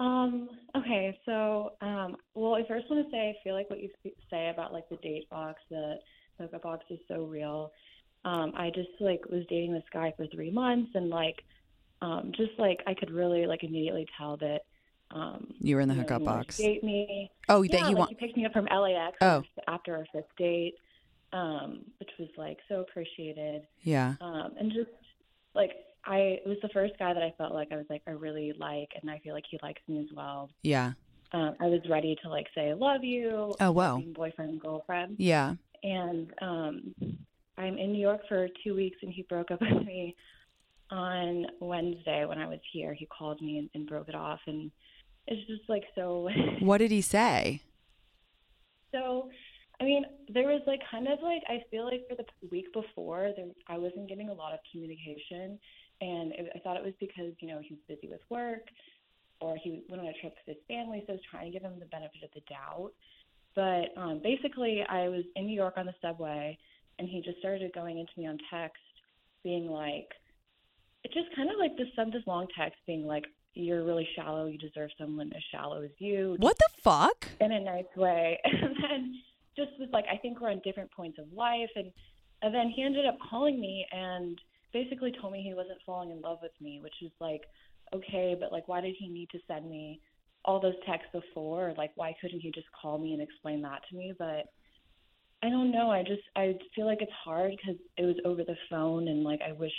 Um, 0.01 0.49
okay, 0.77 1.19
so 1.25 1.73
um 1.81 2.17
well 2.35 2.55
I 2.55 2.67
first 2.67 2.91
want 2.91 3.05
to 3.07 3.11
say 3.11 3.31
I 3.31 3.45
feel 3.45 3.55
like 3.55 3.71
what 3.71 3.81
you 3.81 3.91
say 4.31 4.49
about 4.51 4.73
like 4.73 4.89
the 4.89 4.97
date 4.97 5.29
box, 5.31 5.61
the 5.71 5.97
hookup 6.39 6.63
box 6.63 6.85
is 6.91 6.99
so 7.09 7.25
real. 7.25 7.71
Um, 8.25 8.53
I 8.57 8.71
just 8.71 8.89
like 9.01 9.25
was 9.31 9.45
dating 9.49 9.73
this 9.73 9.85
guy 9.93 10.13
for 10.17 10.27
three 10.29 10.51
months 10.51 10.91
and 10.95 11.11
like 11.11 11.45
um 12.03 12.33
just 12.37 12.53
like 12.59 12.81
I 12.87 12.95
could 12.95 13.11
really 13.11 13.47
like 13.47 13.63
immediately 13.63 14.07
tell 14.19 14.37
that 14.39 14.63
um 15.13 15.53
You 15.61 15.77
were 15.77 15.81
in 15.83 15.89
the 15.89 15.95
you 15.95 16.01
know, 16.01 16.07
hookup 16.09 16.25
box. 16.25 16.57
date 16.57 16.83
me. 16.83 17.31
Oh, 17.49 17.63
yeah, 17.63 17.73
that 17.73 17.81
you 17.83 17.95
like, 17.95 17.97
want. 17.99 18.11
he 18.11 18.17
picked 18.17 18.37
me 18.37 18.47
up 18.47 18.53
from 18.53 18.65
LAX 18.67 19.17
Oh. 19.21 19.45
after 19.69 19.95
our 19.95 20.07
fifth 20.13 20.25
date, 20.37 20.75
um, 21.33 21.85
which 22.01 22.11
was 22.19 22.29
like 22.37 22.59
so 22.69 22.81
appreciated. 22.81 23.63
Yeah. 23.83 24.15
um, 24.21 24.55
and 24.59 24.73
just 24.73 24.91
like 25.55 25.71
I 26.07 26.19
it 26.19 26.47
was 26.47 26.59
the 26.63 26.69
first 26.71 26.95
guy 26.99 27.15
that 27.15 27.23
I 27.23 27.33
felt 27.39 27.53
like 27.55 27.69
I 27.73 27.77
was 27.77 27.87
like 27.89 28.03
I 28.07 28.11
really 28.13 28.53
like, 28.59 28.91
and 29.01 29.11
I 29.11 29.19
feel 29.21 29.35
like 29.35 29.45
he 29.51 29.59
likes 29.63 29.81
me 29.89 30.01
as 30.01 30.15
well. 30.15 30.51
Yeah. 30.63 30.93
Um, 31.33 31.57
I 31.61 31.67
was 31.67 31.81
ready 31.89 32.17
to 32.23 32.29
like 32.29 32.47
say 32.55 32.71
I 32.71 32.75
love 32.75 33.03
you, 33.03 33.55
Oh, 33.61 33.73
wow. 33.73 34.01
boyfriend 34.15 34.51
and 34.53 34.61
girlfriend, 34.61 35.17
Yeah. 35.19 35.55
and 35.83 36.31
um, 36.41 36.95
I'm 37.59 37.77
in 37.79 37.93
New 37.93 38.01
York 38.01 38.21
for 38.29 38.49
two 38.63 38.75
weeks, 38.77 38.99
and 39.03 39.13
he 39.13 39.23
broke 39.23 39.51
up 39.51 39.61
with 39.61 39.85
me 39.85 40.15
on 40.91 41.47
Wednesday 41.61 42.25
when 42.25 42.39
I 42.39 42.47
was 42.47 42.61
here. 42.73 42.95
He 42.95 43.07
called 43.07 43.41
me 43.43 43.59
and, 43.59 43.71
and 43.75 43.89
broke 43.89 44.09
it 44.09 44.15
off, 44.15 44.41
and 44.47 44.71
it's 45.27 45.45
just 45.49 45.69
like 45.69 45.85
so. 45.95 46.29
What 46.61 46.79
did 46.79 46.91
he 46.93 47.01
say? 47.01 47.63
So, 48.93 49.29
I 49.81 49.85
mean, 49.85 50.05
there 50.29 50.47
was 50.47 50.63
like 50.67 50.81
kind 50.89 51.09
of 51.09 51.19
like 51.23 51.43
I 51.49 51.63
feel 51.71 51.85
like 51.87 52.03
for 52.09 52.15
the 52.15 52.25
week 52.51 52.73
before, 52.73 53.33
there 53.37 53.47
I 53.69 53.77
wasn't 53.79 54.09
getting 54.09 54.29
a 54.29 54.33
lot 54.35 54.53
of 54.53 54.61
communication, 54.71 55.59
and 56.01 56.33
it, 56.33 56.53
I 56.55 56.59
thought 56.61 56.77
it 56.77 56.85
was 56.85 56.95
because 57.01 57.33
you 57.41 57.49
know 57.49 57.61
he 57.63 57.75
was 57.75 57.83
busy 57.89 58.11
with 58.11 58.21
work, 58.31 58.69
or 59.41 59.57
he 59.63 59.83
went 59.89 60.03
on 60.03 60.09
a 60.09 60.13
trip 60.21 60.35
with 60.35 60.57
his 60.57 60.65
family, 60.69 61.03
so 61.07 61.13
I 61.13 61.17
was 61.17 61.25
trying 61.31 61.53
to 61.53 61.59
give 61.59 61.63
him 61.63 61.79
the 61.79 61.87
benefit 61.87 62.23
of 62.23 62.31
the 62.35 62.43
doubt. 62.49 62.93
But 63.55 64.01
um, 64.01 64.21
basically, 64.23 64.83
I 64.89 65.09
was 65.09 65.25
in 65.37 65.47
New 65.47 65.55
York 65.55 65.75
on 65.77 65.87
the 65.87 65.95
subway, 66.03 66.59
and 66.99 67.09
he 67.09 67.23
just 67.23 67.39
started 67.39 67.73
going 67.73 67.99
into 67.99 68.13
me 68.17 68.27
on 68.27 68.39
text, 68.51 68.83
being 69.45 69.67
like, 69.67 70.09
it 71.05 71.13
just 71.13 71.35
kind 71.37 71.51
of 71.51 71.57
like 71.59 71.77
just 71.77 71.95
sent 71.95 72.13
this 72.13 72.23
long 72.27 72.47
text 72.59 72.79
being 72.87 73.07
like, 73.07 73.25
"You're 73.55 73.85
really 73.85 74.09
shallow. 74.17 74.47
You 74.47 74.59
deserve 74.59 74.91
someone 74.99 75.33
as 75.35 75.43
shallow 75.53 75.83
as 75.83 75.91
you." 75.99 76.37
What 76.39 76.59
the 76.59 76.83
fuck? 76.83 77.29
in 77.41 77.53
a 77.53 77.61
nice 77.61 77.85
way. 77.97 78.41
And 78.65 78.77
then 78.83 79.15
just 79.57 79.71
was 79.79 79.89
like, 79.93 80.05
I 80.13 80.17
think 80.17 80.41
we're 80.41 80.51
on 80.51 80.61
different 80.65 80.91
points 80.93 81.19
of 81.19 81.27
life. 81.33 81.71
And, 81.77 81.93
and 82.43 82.55
then 82.55 82.73
he 82.75 82.83
ended 82.83 83.07
up 83.07 83.17
calling 83.31 83.61
me 83.61 83.87
and 83.93 84.39
basically 84.75 85.13
told 85.19 85.33
me 85.33 85.43
he 85.43 85.55
wasn't 85.55 85.79
falling 85.87 86.11
in 86.11 86.21
love 86.21 86.39
with 86.43 86.53
me, 86.61 86.81
which 86.83 86.97
is 87.01 87.13
like, 87.21 87.43
okay, 87.95 88.37
but 88.39 88.53
like, 88.53 88.69
why 88.69 88.83
did 88.83 88.95
he 88.99 89.09
need 89.09 89.31
to 89.31 89.39
send 89.49 89.71
me 89.71 90.01
all 90.45 90.61
those 90.61 90.75
texts 90.87 91.09
before? 91.13 91.73
Like, 91.79 91.93
why 91.95 92.15
couldn't 92.21 92.41
he 92.41 92.51
just 92.51 92.67
call 92.79 92.99
me 92.99 93.15
and 93.15 93.23
explain 93.23 93.63
that 93.63 93.81
to 93.89 93.97
me? 93.97 94.13
But 94.19 94.47
I 95.43 95.49
don't 95.49 95.71
know. 95.71 95.91
I 95.91 96.03
just, 96.03 96.23
I 96.37 96.59
feel 96.75 96.85
like 96.85 97.01
it's 97.01 97.13
hard 97.25 97.53
because 97.53 97.81
it 97.97 98.05
was 98.05 98.17
over 98.27 98.45
the 98.45 98.57
phone 98.69 99.09
and 99.09 99.25
like, 99.25 99.41
I 99.47 99.53
wish 99.53 99.73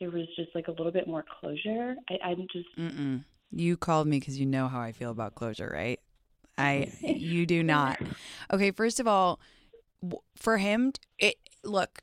there 0.00 0.10
was 0.10 0.26
just 0.36 0.50
like 0.54 0.68
a 0.68 0.72
little 0.72 0.92
bit 0.92 1.08
more 1.08 1.24
closure. 1.40 1.96
I, 2.08 2.28
I'm 2.28 2.46
just, 2.52 2.68
Mm-mm. 2.78 3.24
You 3.50 3.76
called 3.76 4.06
me 4.06 4.18
because 4.18 4.38
you 4.38 4.46
know 4.46 4.68
how 4.68 4.80
I 4.80 4.92
feel 4.92 5.10
about 5.10 5.34
closure, 5.34 5.70
right? 5.72 6.00
I 6.58 6.92
you 7.00 7.46
do 7.46 7.62
not. 7.62 7.98
Okay, 8.52 8.70
first 8.70 9.00
of 9.00 9.06
all, 9.06 9.40
for 10.36 10.58
him, 10.58 10.92
it 11.18 11.36
look, 11.64 12.02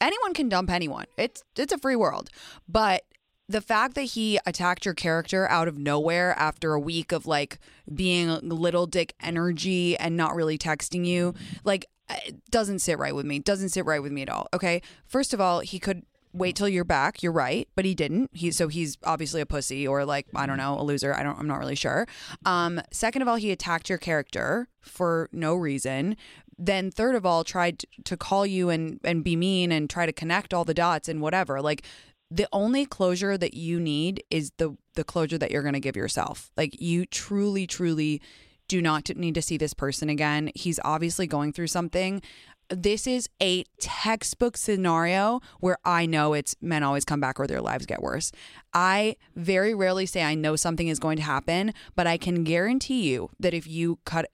anyone 0.00 0.34
can 0.34 0.48
dump 0.48 0.70
anyone. 0.70 1.06
It's 1.16 1.42
it's 1.56 1.72
a 1.72 1.78
free 1.78 1.96
world, 1.96 2.30
but 2.68 3.04
the 3.48 3.60
fact 3.60 3.96
that 3.96 4.02
he 4.02 4.38
attacked 4.46 4.84
your 4.84 4.94
character 4.94 5.48
out 5.48 5.66
of 5.66 5.76
nowhere 5.76 6.38
after 6.38 6.72
a 6.72 6.80
week 6.80 7.10
of 7.10 7.26
like 7.26 7.58
being 7.92 8.28
little 8.48 8.86
dick 8.86 9.14
energy 9.20 9.96
and 9.96 10.16
not 10.16 10.36
really 10.36 10.56
texting 10.56 11.04
you, 11.04 11.34
like 11.64 11.86
it 12.08 12.40
doesn't 12.50 12.78
sit 12.78 12.98
right 12.98 13.14
with 13.14 13.26
me. 13.26 13.40
Doesn't 13.40 13.70
sit 13.70 13.84
right 13.84 14.02
with 14.02 14.12
me 14.12 14.22
at 14.22 14.28
all. 14.28 14.48
Okay, 14.54 14.82
first 15.06 15.34
of 15.34 15.40
all, 15.40 15.60
he 15.60 15.78
could 15.78 16.04
wait 16.32 16.56
till 16.56 16.68
you're 16.68 16.84
back. 16.84 17.22
You're 17.22 17.32
right, 17.32 17.68
but 17.74 17.84
he 17.84 17.94
didn't. 17.94 18.30
He 18.32 18.50
so 18.50 18.68
he's 18.68 18.96
obviously 19.04 19.40
a 19.40 19.46
pussy 19.46 19.86
or 19.86 20.04
like 20.04 20.26
I 20.34 20.46
don't 20.46 20.58
know, 20.58 20.78
a 20.78 20.82
loser. 20.82 21.14
I 21.14 21.22
don't. 21.22 21.38
I'm 21.38 21.46
not 21.46 21.58
really 21.58 21.74
sure. 21.74 22.06
Um, 22.44 22.80
second 22.92 23.22
of 23.22 23.28
all, 23.28 23.36
he 23.36 23.50
attacked 23.50 23.88
your 23.88 23.98
character 23.98 24.68
for 24.80 25.28
no 25.32 25.54
reason. 25.54 26.16
Then 26.58 26.90
third 26.90 27.14
of 27.14 27.24
all, 27.24 27.44
tried 27.44 27.84
to 28.04 28.16
call 28.16 28.46
you 28.46 28.70
and 28.70 29.00
and 29.04 29.24
be 29.24 29.36
mean 29.36 29.72
and 29.72 29.88
try 29.88 30.06
to 30.06 30.12
connect 30.12 30.52
all 30.52 30.64
the 30.64 30.74
dots 30.74 31.08
and 31.08 31.20
whatever. 31.20 31.60
Like 31.60 31.84
the 32.30 32.48
only 32.52 32.86
closure 32.86 33.36
that 33.36 33.54
you 33.54 33.80
need 33.80 34.22
is 34.30 34.52
the 34.58 34.76
the 34.94 35.04
closure 35.04 35.38
that 35.38 35.50
you're 35.50 35.62
going 35.62 35.74
to 35.74 35.80
give 35.80 35.96
yourself. 35.96 36.50
Like 36.56 36.80
you 36.80 37.06
truly, 37.06 37.66
truly 37.66 38.20
do 38.68 38.80
not 38.80 39.08
need 39.16 39.34
to 39.34 39.42
see 39.42 39.56
this 39.56 39.74
person 39.74 40.08
again. 40.08 40.52
He's 40.54 40.78
obviously 40.84 41.26
going 41.26 41.52
through 41.52 41.66
something. 41.66 42.22
This 42.70 43.08
is 43.08 43.28
a 43.42 43.64
textbook 43.80 44.56
scenario 44.56 45.40
where 45.58 45.78
I 45.84 46.06
know 46.06 46.34
it's 46.34 46.54
men 46.60 46.84
always 46.84 47.04
come 47.04 47.18
back 47.20 47.40
or 47.40 47.48
their 47.48 47.60
lives 47.60 47.84
get 47.84 48.00
worse. 48.00 48.30
I 48.72 49.16
very 49.34 49.74
rarely 49.74 50.06
say 50.06 50.22
I 50.22 50.36
know 50.36 50.54
something 50.54 50.86
is 50.86 51.00
going 51.00 51.16
to 51.16 51.24
happen, 51.24 51.74
but 51.96 52.06
I 52.06 52.16
can 52.16 52.44
guarantee 52.44 53.10
you 53.10 53.30
that 53.40 53.54
if 53.54 53.66
you 53.66 53.98
cut 54.04 54.26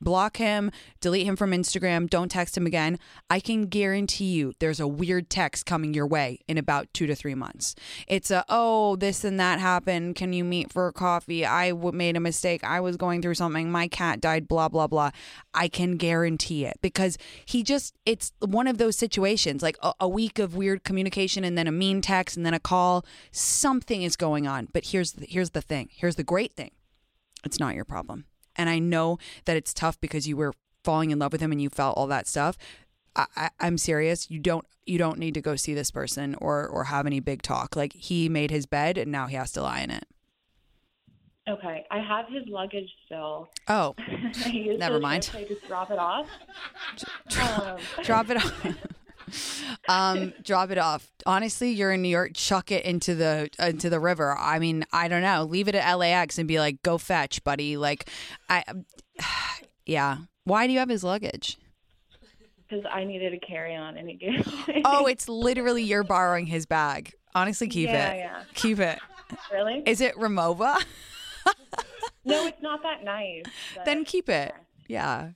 block 0.00 0.36
him, 0.36 0.70
delete 1.00 1.26
him 1.26 1.36
from 1.36 1.52
Instagram, 1.52 2.08
don't 2.08 2.30
text 2.30 2.56
him 2.56 2.66
again, 2.66 2.98
I 3.30 3.40
can 3.40 3.66
guarantee 3.66 4.26
you 4.26 4.52
there's 4.58 4.80
a 4.80 4.86
weird 4.86 5.30
text 5.30 5.66
coming 5.66 5.94
your 5.94 6.06
way 6.06 6.40
in 6.48 6.58
about 6.58 6.92
two 6.92 7.06
to 7.06 7.14
three 7.14 7.34
months. 7.34 7.74
It's 8.06 8.30
a, 8.30 8.44
oh, 8.48 8.96
this 8.96 9.24
and 9.24 9.38
that 9.40 9.60
happened. 9.60 10.16
Can 10.16 10.32
you 10.32 10.44
meet 10.44 10.72
for 10.72 10.90
coffee? 10.92 11.44
I 11.44 11.70
w- 11.70 11.92
made 11.96 12.16
a 12.16 12.20
mistake. 12.20 12.62
I 12.64 12.80
was 12.80 12.96
going 12.96 13.22
through 13.22 13.34
something. 13.34 13.70
My 13.70 13.88
cat 13.88 14.20
died, 14.20 14.48
blah, 14.48 14.68
blah, 14.68 14.86
blah. 14.86 15.10
I 15.54 15.68
can 15.68 15.96
guarantee 15.96 16.64
it 16.64 16.78
because 16.82 17.18
he 17.44 17.62
just, 17.62 17.94
it's 18.04 18.32
one 18.40 18.66
of 18.66 18.78
those 18.78 18.96
situations 18.96 19.62
like 19.62 19.76
a, 19.82 19.92
a 20.00 20.08
week 20.08 20.38
of 20.38 20.54
weird 20.54 20.84
communication 20.84 21.44
and 21.44 21.56
then 21.56 21.66
a 21.66 21.72
mean 21.72 22.00
text 22.00 22.36
and 22.36 22.44
then 22.44 22.54
a 22.54 22.60
call. 22.60 23.04
Something 23.30 24.02
is 24.02 24.16
going 24.16 24.46
on. 24.46 24.68
But 24.72 24.86
here's 24.86 25.12
the, 25.12 25.26
here's 25.26 25.50
the 25.50 25.62
thing. 25.62 25.88
Here's 25.92 26.16
the 26.16 26.24
great 26.24 26.52
thing. 26.52 26.72
It's 27.44 27.60
not 27.60 27.74
your 27.74 27.84
problem 27.84 28.24
and 28.56 28.68
I 28.68 28.78
know 28.78 29.18
that 29.44 29.56
it's 29.56 29.72
tough 29.72 30.00
because 30.00 30.26
you 30.26 30.36
were 30.36 30.52
falling 30.84 31.10
in 31.10 31.18
love 31.18 31.32
with 31.32 31.40
him 31.40 31.52
and 31.52 31.60
you 31.60 31.68
felt 31.68 31.96
all 31.96 32.06
that 32.08 32.26
stuff. 32.26 32.56
I, 33.14 33.26
I, 33.36 33.50
I'm 33.60 33.78
serious. 33.78 34.30
You 34.30 34.38
don't 34.38 34.66
you 34.86 34.98
don't 34.98 35.18
need 35.18 35.34
to 35.34 35.40
go 35.40 35.56
see 35.56 35.74
this 35.74 35.90
person 35.90 36.34
or 36.36 36.66
or 36.66 36.84
have 36.84 37.06
any 37.06 37.20
big 37.20 37.42
talk. 37.42 37.76
Like 37.76 37.92
he 37.92 38.28
made 38.28 38.50
his 38.50 38.66
bed 38.66 38.98
and 38.98 39.10
now 39.10 39.26
he 39.26 39.36
has 39.36 39.52
to 39.52 39.62
lie 39.62 39.80
in 39.80 39.90
it. 39.90 40.06
Okay, 41.48 41.86
I 41.92 42.00
have 42.00 42.26
his 42.28 42.42
luggage 42.48 42.90
still. 43.04 43.48
Oh, 43.68 43.94
never 44.78 44.98
mind. 44.98 45.30
I 45.32 45.44
just 45.44 45.64
drop 45.68 45.92
it 45.92 45.98
off? 45.98 46.26
Um, 47.40 47.78
drop 48.02 48.30
it 48.30 48.36
off. 48.38 48.66
um, 49.88 50.32
drop 50.42 50.70
it 50.70 50.78
off. 50.78 51.10
Honestly, 51.26 51.70
you're 51.72 51.92
in 51.92 52.02
New 52.02 52.08
York. 52.08 52.32
Chuck 52.34 52.70
it 52.70 52.84
into 52.84 53.14
the 53.14 53.48
into 53.58 53.90
the 53.90 54.00
river. 54.00 54.36
I 54.38 54.58
mean, 54.58 54.84
I 54.92 55.08
don't 55.08 55.22
know. 55.22 55.44
Leave 55.44 55.68
it 55.68 55.74
at 55.74 55.94
LAX 55.94 56.38
and 56.38 56.46
be 56.48 56.58
like, 56.58 56.82
go 56.82 56.98
fetch, 56.98 57.42
buddy. 57.44 57.76
Like, 57.76 58.08
I, 58.48 58.64
yeah. 59.86 60.18
Why 60.44 60.66
do 60.66 60.72
you 60.72 60.78
have 60.78 60.88
his 60.88 61.02
luggage? 61.04 61.58
because 62.68 62.84
I 62.90 63.04
needed 63.04 63.32
a 63.32 63.38
carry 63.38 63.76
on 63.76 63.96
and 63.96 64.10
it 64.10 64.18
gave. 64.18 64.44
Oh, 64.84 65.06
it's 65.06 65.28
literally 65.28 65.82
you're 65.84 66.02
borrowing 66.02 66.46
his 66.46 66.66
bag. 66.66 67.12
Honestly, 67.34 67.68
keep 67.68 67.88
Yeah, 67.88 68.10
it. 68.10 68.16
yeah. 68.18 68.42
Keep 68.54 68.80
it. 68.80 68.98
really? 69.52 69.82
Is 69.86 70.00
it 70.00 70.16
Rimowa? 70.16 70.82
no, 72.24 72.46
it's 72.46 72.60
not 72.62 72.82
that 72.82 73.04
nice. 73.04 73.44
then 73.84 74.04
keep 74.04 74.28
it. 74.28 74.52
Yeah. 74.88 75.30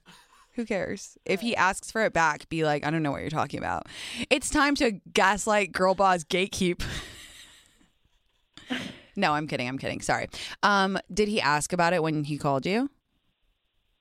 Who 0.55 0.65
cares? 0.65 1.17
If 1.25 1.41
he 1.41 1.55
asks 1.55 1.91
for 1.91 2.05
it 2.05 2.13
back, 2.13 2.49
be 2.49 2.65
like, 2.65 2.85
I 2.85 2.91
don't 2.91 3.03
know 3.03 3.13
what 3.13 3.21
you're 3.21 3.31
talking 3.31 3.59
about. 3.59 3.87
It's 4.31 4.51
time 4.51 4.75
to 4.77 5.01
gaslight 5.13 5.73
girl 5.73 5.95
boss 5.95 6.25
gatekeep. 6.25 6.83
no, 9.17 9.33
I'm 9.33 9.47
kidding. 9.47 9.69
I'm 9.69 9.79
kidding. 9.79 10.01
Sorry. 10.01 10.29
Um, 10.63 10.99
did 11.13 11.29
he 11.29 11.41
ask 11.41 11.73
about 11.73 11.93
it 11.93 12.03
when 12.03 12.25
he 12.25 12.37
called 12.37 12.67
you? 12.67 12.91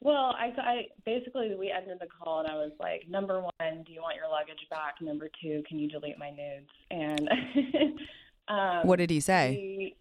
Well, 0.02 0.34
I, 0.40 0.54
I 0.58 0.86
basically 1.06 1.56
we 1.56 1.72
ended 1.72 1.98
the 2.00 2.08
call 2.08 2.40
and 2.40 2.50
I 2.50 2.56
was 2.56 2.72
like, 2.80 3.08
number 3.10 3.42
one, 3.42 3.84
do 3.86 3.92
you 3.92 4.02
want 4.02 4.16
your 4.16 4.30
luggage 4.30 4.66
back? 4.70 4.96
Number 5.02 5.30
two, 5.42 5.62
can 5.68 5.78
you 5.78 5.90
delete 5.90 6.18
my 6.18 6.30
nudes? 6.30 6.70
And 6.90 7.30
um, 8.48 8.88
What 8.88 8.96
did 8.96 9.10
he 9.10 9.20
say? 9.20 9.54
He, 9.78 9.96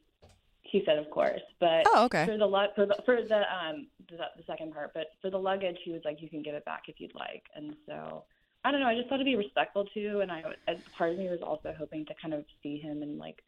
he 0.70 0.82
said, 0.84 0.98
of 0.98 1.10
course, 1.10 1.40
but 1.60 1.84
Oh, 1.86 2.04
okay. 2.04 2.24
for 2.26 2.36
the 2.36 2.68
for 2.74 2.86
the 2.86 2.96
for 3.04 3.22
the 3.22 3.42
um 3.52 3.86
the, 4.08 4.16
the 4.36 4.42
second 4.46 4.72
part, 4.72 4.92
but 4.94 5.06
for 5.20 5.30
the 5.30 5.38
luggage, 5.38 5.76
he 5.84 5.92
was 5.92 6.02
like, 6.04 6.20
you 6.20 6.28
can 6.28 6.42
give 6.42 6.54
it 6.54 6.64
back 6.64 6.82
if 6.88 6.96
you'd 6.98 7.14
like. 7.14 7.42
And 7.54 7.74
so 7.86 8.24
I 8.64 8.70
don't 8.70 8.80
know. 8.80 8.86
I 8.86 8.94
just 8.96 9.08
thought 9.08 9.18
to 9.18 9.24
be 9.24 9.36
respectful 9.36 9.84
too, 9.94 10.20
and 10.20 10.30
I 10.32 10.42
as 10.66 10.78
part 10.96 11.12
of 11.12 11.18
me 11.18 11.28
was 11.28 11.40
also 11.42 11.74
hoping 11.78 12.04
to 12.06 12.14
kind 12.20 12.34
of 12.34 12.44
see 12.62 12.78
him 12.78 13.02
in 13.02 13.18
like 13.18 13.42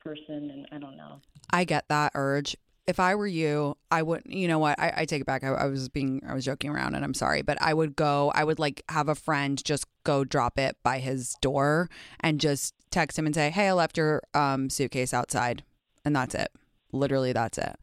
person, 0.00 0.50
and 0.50 0.66
I 0.72 0.78
don't 0.78 0.96
know. 0.96 1.20
I 1.50 1.64
get 1.64 1.86
that 1.88 2.12
urge. 2.14 2.56
If 2.86 2.98
I 2.98 3.14
were 3.14 3.26
you, 3.26 3.76
I 3.90 4.02
would. 4.02 4.22
You 4.24 4.48
know 4.48 4.58
what? 4.58 4.80
I, 4.80 4.92
I 4.98 5.04
take 5.04 5.20
it 5.20 5.26
back. 5.26 5.44
I, 5.44 5.48
I 5.48 5.66
was 5.66 5.90
being, 5.90 6.22
I 6.26 6.32
was 6.32 6.46
joking 6.46 6.70
around, 6.70 6.94
and 6.94 7.04
I'm 7.04 7.12
sorry, 7.12 7.42
but 7.42 7.60
I 7.60 7.74
would 7.74 7.94
go. 7.96 8.32
I 8.34 8.44
would 8.44 8.58
like 8.58 8.82
have 8.88 9.08
a 9.08 9.14
friend 9.14 9.62
just 9.62 9.84
go 10.04 10.24
drop 10.24 10.58
it 10.58 10.76
by 10.82 10.98
his 10.98 11.34
door 11.42 11.90
and 12.20 12.40
just 12.40 12.74
text 12.90 13.18
him 13.18 13.26
and 13.26 13.34
say, 13.34 13.50
"Hey, 13.50 13.68
I 13.68 13.72
left 13.74 13.98
your 13.98 14.22
um, 14.32 14.70
suitcase 14.70 15.12
outside," 15.12 15.64
and 16.04 16.14
that's 16.14 16.34
it. 16.34 16.50
Literally, 16.92 17.32
that's 17.32 17.58
it. 17.58 17.76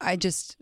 I 0.00 0.16
just. 0.16 0.56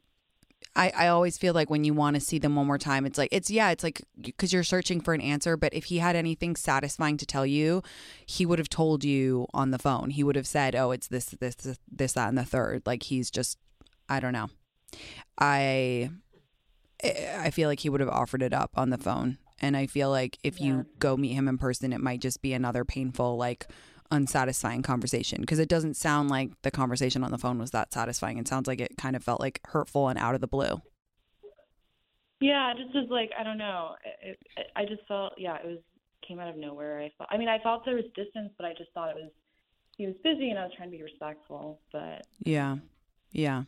I, 0.77 0.93
I 0.97 1.07
always 1.07 1.39
feel 1.39 1.55
like 1.55 1.71
when 1.71 1.85
you 1.85 1.95
want 1.95 2.15
to 2.15 2.21
see 2.21 2.41
them 2.41 2.57
one 2.57 2.67
more 2.67 2.79
time, 2.79 3.07
it's 3.07 3.17
like, 3.17 3.29
it's, 3.31 3.49
yeah, 3.49 3.71
it's 3.71 3.85
like, 3.85 4.03
because 4.21 4.53
you're 4.53 4.65
searching 4.65 5.01
for 5.01 5.15
an 5.15 5.21
answer. 5.21 5.57
But 5.57 5.73
if 5.73 5.85
he 5.85 5.99
had 5.99 6.17
anything 6.17 6.57
satisfying 6.57 7.17
to 7.19 7.25
tell 7.25 7.47
you, 7.47 7.81
he 8.27 8.45
would 8.45 8.59
have 8.59 8.69
told 8.69 9.05
you 9.05 9.47
on 9.55 9.71
the 9.71 9.79
phone. 9.79 10.11
He 10.11 10.25
would 10.25 10.35
have 10.35 10.49
said, 10.49 10.75
oh, 10.75 10.91
it's 10.91 11.07
this, 11.07 11.27
this, 11.27 11.55
this, 11.55 11.79
this 11.89 12.13
that, 12.15 12.29
and 12.29 12.37
the 12.37 12.45
third. 12.45 12.83
Like 12.87 13.05
he's 13.05 13.31
just, 13.31 13.57
I 14.09 14.19
don't 14.19 14.33
know. 14.33 14.51
I, 15.39 16.11
eh, 17.05 17.39
I 17.39 17.51
feel 17.51 17.69
like 17.69 17.79
he 17.79 17.89
would 17.89 18.01
have 18.01 18.11
offered 18.11 18.43
it 18.43 18.53
up 18.53 18.73
on 18.75 18.91
the 18.91 18.99
phone. 18.99 19.39
And 19.61 19.77
I 19.77 19.87
feel 19.87 20.11
like 20.11 20.39
if 20.43 20.61
you 20.61 20.87
go 20.99 21.17
meet 21.17 21.35
him 21.35 21.47
in 21.47 21.57
person, 21.57 21.93
it 21.93 22.01
might 22.01 22.21
just 22.21 22.43
be 22.43 22.53
another 22.53 22.85
painful, 22.85 23.37
like, 23.37 23.69
unsatisfying 24.15 24.83
conversation 24.83 25.41
because 25.41 25.59
it 25.59 25.69
doesn't 25.69 25.95
sound 25.95 26.31
like 26.31 26.51
the 26.63 26.71
conversation 26.71 27.25
on 27.25 27.31
the 27.31 27.39
phone 27.39 27.59
was 27.59 27.71
that 27.73 27.93
satisfying. 27.93 28.39
It 28.39 28.49
sounds 28.49 28.67
like 28.67 28.81
it 28.81 28.97
kind 28.97 29.17
of 29.17 29.25
felt 29.25 29.41
like 29.41 29.61
hurtful 29.67 30.09
and 30.09 30.19
out 30.19 30.35
of 30.35 30.41
the 30.41 30.47
blue. 30.47 30.81
Yeah, 32.41 32.73
it 32.73 32.79
just 32.79 32.95
was 32.95 33.09
like 33.11 33.31
I 33.39 33.43
don't 33.43 33.59
know. 33.59 33.97
It, 34.23 34.39
it, 34.57 34.67
I 34.77 34.85
just 34.85 35.03
felt 35.09 35.35
yeah, 35.37 35.57
it 35.57 35.67
was 35.67 35.79
came 36.27 36.39
out 36.41 36.49
of 36.49 36.57
nowhere. 36.57 37.01
I 37.01 37.13
felt. 37.17 37.29
I 37.31 37.37
mean, 37.37 37.49
I 37.49 37.59
felt 37.59 37.85
there 37.85 37.97
was 37.97 38.05
distance, 38.15 38.53
but 38.57 38.67
I 38.67 38.73
just 38.77 38.91
thought 38.93 39.11
it 39.11 39.17
was 39.17 39.31
he 39.97 40.07
was 40.07 40.17
busy, 40.25 40.51
and 40.51 40.59
I 40.59 40.65
was 40.65 40.73
trying 40.77 40.91
to 40.91 40.97
be 40.97 41.03
respectful. 41.03 41.81
But 41.93 42.27
Yeah. 42.45 42.77
Yeah. 43.31 43.65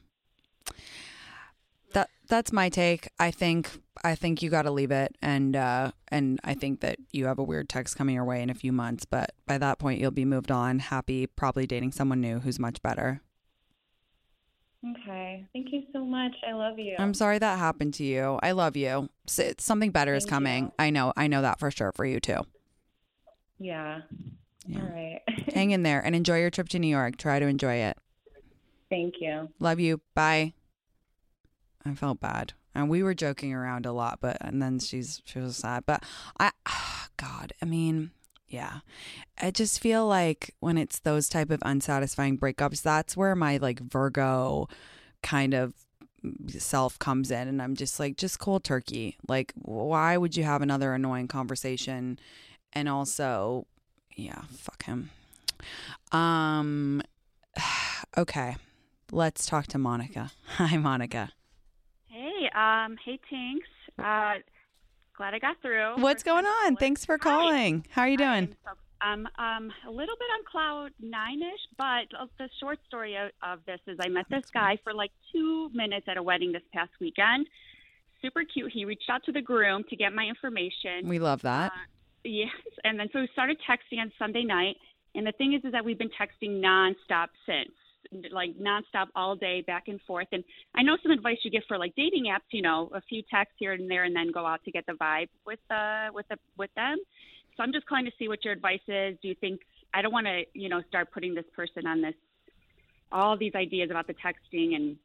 That 2.29 2.35
that's 2.35 2.53
my 2.53 2.69
take. 2.69 3.09
I 3.19 3.31
think 3.31 3.71
I 4.05 4.15
think 4.15 4.43
you 4.43 4.51
got 4.51 4.62
to 4.62 4.71
leave 4.71 4.91
it 4.91 5.17
and 5.23 5.57
uh 5.57 5.93
and 6.09 6.39
I 6.45 6.55
think 6.55 6.81
that 6.81 6.99
you 7.12 7.27
have 7.27 7.39
a 7.39 7.43
weird 7.43 7.69
text 7.69 7.97
coming 7.97 8.15
your 8.15 8.25
way 8.25 8.43
in 8.43 8.51
a 8.51 8.55
few 8.55 8.73
months, 8.73 9.05
but 9.05 9.33
by 9.47 9.59
that 9.59 9.79
point 9.79 10.01
you'll 10.01 10.11
be 10.11 10.25
moved 10.25 10.51
on, 10.51 10.79
happy, 10.79 11.27
probably 11.27 11.67
dating 11.67 11.93
someone 11.93 12.21
new 12.21 12.41
who's 12.41 12.59
much 12.59 12.83
better. 12.83 13.21
okay, 15.01 15.47
thank 15.53 15.73
you 15.73 15.83
so 15.93 16.05
much. 16.05 16.33
I 16.47 16.53
love 16.53 16.79
you. 16.79 16.95
I'm 16.99 17.15
sorry 17.15 17.39
that 17.39 17.59
happened 17.59 17.95
to 17.95 18.05
you. 18.05 18.39
I 18.43 18.53
love 18.53 18.77
you. 18.77 19.09
S- 19.29 19.55
Something 19.59 19.91
better 19.91 20.15
is 20.15 20.25
coming. 20.25 20.65
you. 20.67 20.73
I 20.79 20.91
know. 20.91 21.12
I 21.17 21.27
know 21.27 21.43
that 21.43 21.59
for 21.59 21.71
sure 21.71 21.93
for 21.93 22.05
you 22.05 22.21
too. 22.21 22.41
Yeah. 23.59 24.03
Yeah. 24.67 24.81
All 24.81 24.89
right. 24.89 25.21
Hang 25.55 25.71
in 25.71 25.83
there 25.83 26.01
and 26.05 26.15
enjoy 26.15 26.41
your 26.41 26.51
trip 26.51 26.69
to 26.71 26.79
New 26.79 26.89
York. 26.89 27.17
Try 27.17 27.39
to 27.41 27.47
enjoy 27.47 27.75
it. 27.77 27.97
thank 28.91 29.15
you. 29.21 29.49
Love 29.59 29.81
you. 29.81 30.01
Bye. 30.15 30.53
I 31.87 31.94
felt 31.94 32.20
bad. 32.20 32.53
And 32.75 32.90
we 32.90 33.03
were 33.03 33.14
joking 33.14 33.55
around 33.55 33.87
a 33.87 33.92
lot, 33.92 34.18
but 34.20 34.37
and 34.40 34.61
then 34.61 34.79
she's 34.79 35.22
she 35.25 35.38
was 35.38 35.57
sad. 35.57 35.85
But 35.87 36.03
I 36.38 36.51
God, 37.16 37.53
I 37.62 37.64
mean, 37.64 38.11
yeah. 38.49 38.81
I 39.40 39.51
just 39.51 39.81
feel 39.81 40.07
like 40.07 40.55
when 40.61 40.77
it's 40.77 40.99
those 40.99 41.29
type 41.29 41.51
of 41.51 41.62
unsatisfying 41.62 42.38
breakups, 42.38 42.83
that's 42.83 43.16
where 43.16 43.35
my 43.35 43.57
like 43.59 43.81
Virgo 43.81 44.68
kind 45.22 45.55
of 45.55 45.75
self 46.49 46.99
comes 46.99 47.31
in 47.31 47.46
and 47.46 47.62
I'm 47.62 47.77
just 47.77 48.01
like 48.01 48.16
just 48.16 48.38
cold 48.38 48.64
turkey. 48.64 49.16
Like 49.29 49.53
why 49.57 50.16
would 50.16 50.37
you 50.37 50.44
have 50.44 50.61
another 50.62 50.92
annoying 50.92 51.29
conversation? 51.29 52.18
And 52.72 52.88
also, 52.88 53.66
yeah, 54.14 54.42
fuck 54.53 54.85
him. 54.85 55.11
Um 56.12 57.03
okay. 58.18 58.57
Let's 59.12 59.46
talk 59.46 59.68
to 59.68 59.79
Monica. 59.79 60.33
Hi 60.57 60.77
Monica. 60.77 61.31
Hey, 62.38 62.49
um, 62.55 62.96
hey 63.05 63.18
Tinx. 63.31 63.61
Uh, 63.99 64.40
glad 65.16 65.35
I 65.35 65.38
got 65.38 65.57
through. 65.62 66.01
What's 66.03 66.22
First 66.22 66.27
going 66.27 66.46
on? 66.46 66.77
Thanks 66.77 67.05
for 67.05 67.18
Hi. 67.20 67.25
calling. 67.25 67.87
How 67.90 68.03
are 68.03 68.09
you 68.09 68.16
doing? 68.16 68.55
I'm 69.01 69.27
um 69.38 69.70
a 69.87 69.90
little 69.90 70.14
bit 70.16 70.29
on 70.35 70.44
cloud 70.51 70.90
nine 71.01 71.40
ish, 71.42 71.61
but 71.77 72.09
the 72.38 72.49
short 72.61 72.79
story 72.88 73.16
of, 73.16 73.31
of 73.42 73.61
this 73.66 73.81
is 73.87 73.99
I 74.01 74.09
met 74.09 74.27
this 74.31 74.44
guy 74.53 74.79
for 74.83 74.94
like 74.94 75.12
two 75.33 75.70
minutes 75.75 76.07
at 76.09 76.16
a 76.16 76.22
wedding 76.22 76.53
this 76.53 76.62
past 76.72 76.90
weekend. 77.01 77.46
Super 78.22 78.42
cute. 78.44 78.72
He 78.72 78.85
reached 78.85 79.09
out 79.11 79.22
to 79.25 79.33
the 79.33 79.42
groom 79.42 79.85
to 79.90 79.96
get 79.96 80.12
my 80.14 80.25
information. 80.25 81.07
We 81.07 81.18
love 81.18 81.42
that. 81.42 81.72
Uh, 81.72 81.75
yes, 82.25 82.51
and 82.85 82.99
then 82.99 83.09
so 83.12 83.20
we 83.20 83.29
started 83.33 83.59
texting 83.68 84.01
on 84.01 84.11
Sunday 84.18 84.44
night. 84.44 84.77
And 85.14 85.27
the 85.27 85.33
thing 85.33 85.55
is, 85.55 85.64
is 85.64 85.72
that 85.72 85.85
we've 85.85 85.99
been 85.99 86.11
texting 86.11 86.61
nonstop 86.61 87.29
since, 87.46 87.72
like 88.31 88.51
nonstop 88.59 89.07
all 89.14 89.37
day, 89.37 89.62
back 89.66 89.88
and 89.88 90.01
forth. 90.07 90.29
And 90.33 90.45
I 90.75 90.83
know 90.83 90.97
some 91.03 91.12
advice 91.12 91.38
you 91.42 91.51
give 91.51 91.62
for 91.69 91.79
like 91.79 91.95
dating 91.97 92.25
apps, 92.25 92.49
you 92.51 92.62
know, 92.62 92.90
a 92.95 93.01
few 93.03 93.23
texts 93.31 93.57
here 93.59 93.73
and 93.73 93.90
there, 93.90 94.05
and 94.05 94.14
then 94.14 94.31
go 94.33 94.47
out 94.47 94.62
to 94.64 94.71
get 94.71 94.87
the 94.87 94.92
vibe 94.95 95.29
with 95.47 95.61
uh 95.71 96.09
with 96.12 96.27
the 96.29 96.37
with 96.57 96.71
them. 96.75 96.97
So 97.57 97.62
I'm 97.62 97.73
just 97.73 97.87
calling 97.87 98.05
to 98.05 98.12
see 98.19 98.29
what 98.29 98.45
your 98.45 98.53
advice 98.53 98.81
is. 98.88 99.16
Do 99.23 99.29
you 99.29 99.35
think 99.35 99.61
I 99.95 100.03
don't 100.03 100.12
want 100.12 100.26
to, 100.26 100.43
you 100.53 100.68
know, 100.68 100.83
start 100.89 101.11
putting 101.12 101.35
this 101.35 101.47
person 101.55 101.87
on 101.87 102.03
this 102.03 102.14
all 103.12 103.37
these 103.37 103.55
ideas 103.55 103.91
about 103.91 104.07
the 104.07 104.14
texting 104.14 104.74
and 104.74 104.97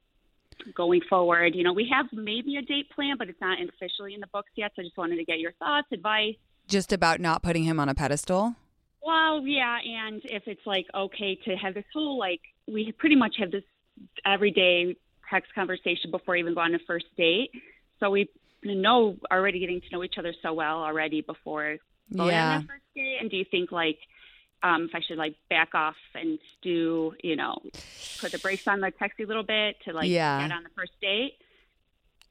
going 0.75 1.01
forward. 1.09 1.55
You 1.55 1.63
know, 1.63 1.73
we 1.73 1.89
have 1.91 2.07
maybe 2.11 2.57
a 2.57 2.61
date 2.61 2.89
plan, 2.91 3.15
but 3.17 3.29
it's 3.29 3.41
not 3.41 3.57
officially 3.61 4.13
in 4.13 4.19
the 4.19 4.27
books 4.27 4.51
yet. 4.55 4.71
So 4.75 4.81
I 4.81 4.85
just 4.85 4.97
wanted 4.97 5.17
to 5.17 5.25
get 5.25 5.39
your 5.39 5.53
thoughts, 5.53 5.87
advice. 5.91 6.35
Just 6.67 6.93
about 6.93 7.19
not 7.19 7.43
putting 7.43 7.63
him 7.63 7.79
on 7.79 7.89
a 7.89 7.95
pedestal? 7.95 8.55
Well, 9.03 9.45
yeah, 9.45 9.77
and 9.83 10.21
if 10.25 10.43
it's 10.45 10.65
like 10.65 10.85
okay 10.93 11.35
to 11.45 11.55
have 11.55 11.73
this 11.73 11.85
whole 11.93 12.19
like 12.19 12.41
we 12.67 12.91
pretty 12.91 13.15
much 13.15 13.35
have 13.37 13.51
this 13.51 13.63
everyday 14.25 14.95
text 15.29 15.53
conversation 15.53 16.11
before 16.11 16.35
even 16.35 16.53
going 16.53 16.73
on 16.73 16.75
a 16.75 16.79
first 16.85 17.05
date. 17.17 17.51
So 17.99 18.09
we 18.09 18.29
know 18.63 19.17
already 19.31 19.59
getting 19.59 19.81
to 19.81 19.87
know 19.91 20.03
each 20.03 20.15
other 20.17 20.33
so 20.41 20.53
well 20.53 20.83
already 20.83 21.21
before 21.21 21.77
going 22.15 22.33
Yeah. 22.33 22.53
on 22.53 22.61
that 22.61 22.67
first 22.67 22.83
date. 22.95 23.17
And 23.19 23.29
do 23.29 23.37
you 23.37 23.45
think 23.49 23.71
like 23.71 23.97
um, 24.63 24.83
if 24.89 24.95
I 24.95 25.01
should 25.01 25.17
like 25.17 25.35
back 25.49 25.73
off 25.73 25.95
and 26.13 26.37
do 26.61 27.13
you 27.23 27.35
know 27.35 27.57
put 28.19 28.31
the 28.31 28.37
brakes 28.39 28.63
on 28.67 28.79
the 28.79 28.91
texting 28.91 29.25
a 29.25 29.27
little 29.27 29.43
bit 29.43 29.77
to 29.85 29.93
like 29.93 30.09
Yeah. 30.09 30.47
get 30.47 30.51
on 30.55 30.63
the 30.63 30.69
first 30.75 30.91
date? 31.01 31.33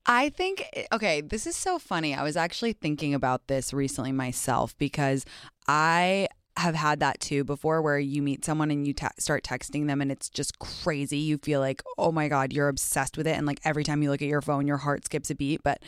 I 0.07 0.31
think, 0.31 0.65
okay, 0.93 1.21
this 1.21 1.47
is 1.47 1.55
so 1.57 1.79
funny. 1.79 2.15
I 2.15 2.23
was 2.23 2.37
actually 2.37 2.73
thinking 2.73 3.13
about 3.15 3.49
this 3.49 3.73
recently 3.73 4.13
myself 4.13 4.77
because 4.79 5.27
I 5.69 6.29
have 6.61 6.75
had 6.75 7.01
that 7.01 7.21
too 7.21 7.45
before 7.45 7.83
where 7.83 7.99
you 7.99 8.23
meet 8.23 8.45
someone 8.45 8.71
and 8.71 8.87
you 8.87 8.93
te- 8.93 9.07
start 9.19 9.45
texting 9.45 9.87
them 9.87 10.01
and 10.01 10.11
it's 10.13 10.29
just 10.29 10.59
crazy. 10.59 11.19
You 11.19 11.39
feel 11.39 11.61
like, 11.61 11.83
oh 11.99 12.13
my 12.13 12.29
God, 12.29 12.53
you're 12.53 12.69
obsessed 12.69 13.17
with 13.17 13.27
it. 13.27 13.37
And 13.37 13.47
like 13.47 13.61
every 13.65 13.85
time 13.85 14.03
you 14.03 14.11
look 14.11 14.23
at 14.23 14.29
your 14.29 14.43
phone, 14.43 14.67
your 14.67 14.79
heart 14.79 15.05
skips 15.05 15.31
a 15.31 15.35
beat. 15.35 15.63
But 15.63 15.83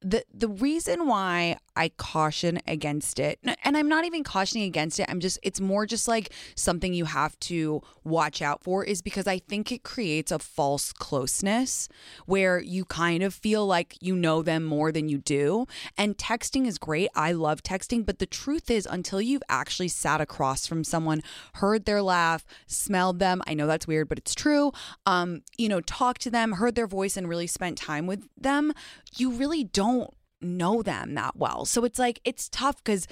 the 0.00 0.24
the 0.32 0.48
reason 0.48 1.06
why 1.06 1.56
I 1.76 1.90
caution 1.90 2.58
against 2.66 3.18
it, 3.18 3.38
and 3.64 3.76
I'm 3.76 3.88
not 3.88 4.04
even 4.04 4.24
cautioning 4.24 4.64
against 4.64 4.98
it, 4.98 5.06
I'm 5.08 5.20
just 5.20 5.38
it's 5.42 5.60
more 5.60 5.86
just 5.86 6.08
like 6.08 6.32
something 6.54 6.94
you 6.94 7.04
have 7.04 7.38
to 7.40 7.82
watch 8.04 8.40
out 8.42 8.62
for 8.62 8.84
is 8.84 9.02
because 9.02 9.26
I 9.26 9.38
think 9.38 9.70
it 9.70 9.82
creates 9.82 10.32
a 10.32 10.38
false 10.38 10.92
closeness 10.92 11.88
where 12.26 12.60
you 12.60 12.84
kind 12.84 13.22
of 13.22 13.34
feel 13.34 13.66
like 13.66 13.96
you 14.00 14.16
know 14.16 14.42
them 14.42 14.64
more 14.64 14.92
than 14.92 15.08
you 15.08 15.18
do. 15.18 15.66
And 15.98 16.16
texting 16.16 16.66
is 16.66 16.78
great. 16.78 17.10
I 17.14 17.32
love 17.32 17.62
texting, 17.62 18.06
but 18.06 18.18
the 18.18 18.26
truth 18.26 18.70
is 18.70 18.86
until 18.86 19.20
you've 19.20 19.42
actually 19.48 19.88
sat 19.88 20.20
across 20.20 20.66
from 20.66 20.84
someone, 20.84 21.22
heard 21.54 21.84
their 21.84 22.02
laugh, 22.02 22.44
smelled 22.66 23.18
them, 23.18 23.42
I 23.46 23.54
know 23.54 23.66
that's 23.66 23.86
weird, 23.86 24.08
but 24.08 24.18
it's 24.18 24.34
true. 24.34 24.72
Um, 25.04 25.42
you 25.58 25.68
know, 25.68 25.80
talked 25.80 26.22
to 26.22 26.30
them, 26.30 26.52
heard 26.52 26.74
their 26.74 26.86
voice 26.86 27.16
and 27.16 27.28
really 27.28 27.46
spent 27.46 27.76
time 27.76 28.06
with 28.06 28.26
them, 28.36 28.72
you 29.16 29.30
really 29.30 29.64
don't 29.64 30.12
know 30.40 30.82
them 30.82 31.14
that 31.14 31.36
well. 31.36 31.64
So 31.64 31.84
it's 31.84 31.98
like 31.98 32.20
it's 32.24 32.48
tough 32.48 32.82
cuz 32.84 33.06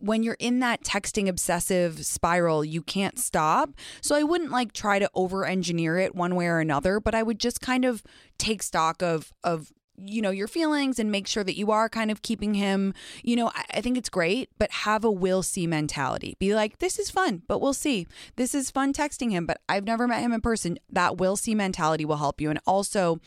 when 0.00 0.22
you're 0.22 0.36
in 0.38 0.60
that 0.60 0.82
texting 0.82 1.28
obsessive 1.28 2.04
spiral, 2.04 2.64
you 2.64 2.82
can't 2.82 3.18
stop. 3.18 3.70
So 4.00 4.14
I 4.14 4.22
wouldn't 4.22 4.50
like 4.50 4.72
try 4.72 4.98
to 4.98 5.10
over 5.14 5.44
engineer 5.44 5.98
it 5.98 6.14
one 6.14 6.34
way 6.34 6.46
or 6.46 6.58
another, 6.60 7.00
but 7.00 7.14
I 7.14 7.22
would 7.22 7.38
just 7.38 7.60
kind 7.60 7.84
of 7.84 8.02
take 8.38 8.62
stock 8.62 9.02
of 9.02 9.32
of 9.42 9.72
you 9.96 10.20
know 10.20 10.30
your 10.30 10.48
feelings 10.48 10.98
and 10.98 11.10
make 11.10 11.26
sure 11.26 11.44
that 11.44 11.56
you 11.56 11.70
are 11.70 11.88
kind 11.88 12.10
of 12.10 12.22
keeping 12.22 12.54
him 12.54 12.92
you 13.22 13.36
know 13.36 13.48
I, 13.54 13.64
I 13.74 13.80
think 13.80 13.96
it's 13.96 14.08
great 14.08 14.50
but 14.58 14.70
have 14.70 15.04
a 15.04 15.10
will 15.10 15.42
see 15.42 15.66
mentality. 15.66 16.36
Be 16.38 16.54
like 16.54 16.78
this 16.78 16.98
is 16.98 17.10
fun 17.10 17.42
but 17.46 17.60
we'll 17.60 17.72
see. 17.72 18.06
This 18.36 18.54
is 18.54 18.70
fun 18.70 18.92
texting 18.92 19.30
him 19.30 19.46
but 19.46 19.60
i've 19.68 19.84
never 19.84 20.06
met 20.06 20.20
him 20.20 20.32
in 20.32 20.40
person. 20.40 20.78
That 20.90 21.18
will 21.18 21.36
see 21.36 21.54
mentality 21.54 22.04
will 22.04 22.16
help 22.16 22.40
you. 22.40 22.50
And 22.50 22.60
also 22.66 23.20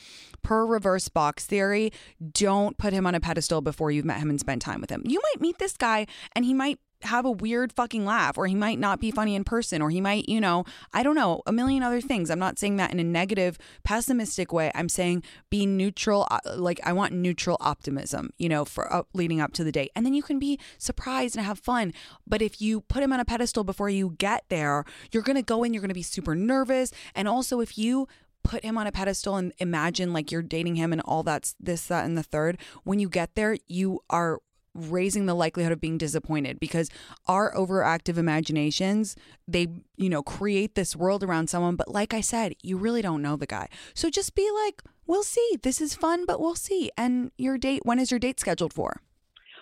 per 0.43 0.65
reverse 0.65 1.09
box 1.09 1.45
theory 1.45 1.91
don't 2.31 2.77
put 2.77 2.93
him 2.93 3.05
on 3.05 3.15
a 3.15 3.19
pedestal 3.19 3.61
before 3.61 3.91
you've 3.91 4.05
met 4.05 4.19
him 4.19 4.29
and 4.29 4.39
spent 4.39 4.61
time 4.61 4.81
with 4.81 4.89
him. 4.89 5.03
You 5.05 5.21
might 5.33 5.41
meet 5.41 5.59
this 5.59 5.77
guy 5.77 6.07
and 6.35 6.45
he 6.45 6.53
might 6.53 6.79
have 7.03 7.25
a 7.25 7.31
weird 7.31 7.71
fucking 7.71 8.05
laugh 8.05 8.37
or 8.37 8.47
he 8.47 8.55
might 8.55 8.79
not 8.79 8.99
be 8.99 9.11
funny 9.11 9.35
in 9.35 9.43
person 9.43 9.81
or 9.81 9.89
he 9.89 10.01
might 10.01 10.27
you 10.27 10.41
know 10.41 10.65
i 10.93 11.03
don't 11.03 11.15
know 11.15 11.41
a 11.45 11.51
million 11.51 11.83
other 11.83 12.01
things. 12.01 12.29
I'm 12.29 12.39
not 12.39 12.57
saying 12.57 12.77
that 12.77 12.91
in 12.91 12.99
a 12.99 13.03
negative 13.03 13.57
pessimistic 13.83 14.51
way. 14.51 14.71
I'm 14.73 14.89
saying 14.89 15.23
be 15.49 15.65
neutral 15.65 16.27
uh, 16.31 16.39
like 16.55 16.79
i 16.83 16.93
want 16.93 17.13
neutral 17.13 17.57
optimism 17.59 18.31
you 18.37 18.49
know 18.49 18.65
for 18.65 18.91
up, 18.91 19.07
leading 19.13 19.39
up 19.41 19.53
to 19.53 19.63
the 19.63 19.71
date 19.71 19.91
and 19.95 20.05
then 20.05 20.13
you 20.13 20.23
can 20.23 20.39
be 20.39 20.59
surprised 20.77 21.35
and 21.35 21.45
have 21.45 21.59
fun. 21.59 21.93
But 22.25 22.41
if 22.41 22.61
you 22.61 22.81
put 22.81 23.03
him 23.03 23.13
on 23.13 23.19
a 23.19 23.25
pedestal 23.25 23.63
before 23.63 23.89
you 23.89 24.15
get 24.17 24.45
there 24.49 24.83
you're 25.11 25.23
going 25.23 25.35
to 25.35 25.43
go 25.43 25.63
in 25.63 25.73
you're 25.73 25.81
going 25.81 25.89
to 25.89 25.95
be 25.95 26.01
super 26.03 26.35
nervous. 26.35 26.91
And 27.13 27.27
also 27.27 27.59
if 27.59 27.77
you 27.77 28.07
put 28.43 28.63
him 28.63 28.77
on 28.77 28.87
a 28.87 28.91
pedestal 28.91 29.35
and 29.35 29.51
imagine 29.57 30.13
like 30.13 30.31
you're 30.31 30.41
dating 30.41 30.75
him 30.75 30.93
and 30.93 31.01
all 31.01 31.21
that's 31.21 31.55
this 31.59 31.87
that 31.87 32.05
and 32.05 32.17
the 32.17 32.23
third 32.23 32.57
when 32.83 32.97
you 32.97 33.09
get 33.09 33.35
there 33.35 33.57
you 33.67 33.99
are 34.09 34.39
raising 34.77 35.25
the 35.25 35.33
likelihood 35.33 35.71
of 35.71 35.81
being 35.81 35.97
disappointed 35.97 36.59
because 36.59 36.89
our 37.27 37.53
overactive 37.53 38.17
imaginations 38.17 39.15
they 39.47 39.67
you 39.95 40.09
know 40.09 40.21
create 40.21 40.75
this 40.75 40.95
world 40.95 41.23
around 41.23 41.49
someone. 41.49 41.75
But 41.75 41.89
like 41.89 42.13
i 42.13 42.21
said 42.21 42.53
you 42.61 42.77
really 42.77 43.01
don't 43.01 43.21
know 43.21 43.35
the 43.35 43.47
guy. 43.47 43.67
So 43.93 44.09
just 44.09 44.35
be 44.35 44.49
like 44.65 44.81
we'll 45.05 45.23
see. 45.23 45.57
This 45.61 45.81
is 45.81 45.95
fun 45.95 46.25
but 46.25 46.39
we'll 46.39 46.55
see. 46.55 46.91
And 46.97 47.31
your 47.37 47.57
date 47.57 47.81
when 47.83 47.99
is 47.99 48.11
your 48.11 48.19
date 48.19 48.39
scheduled 48.39 48.73
for? 48.73 49.01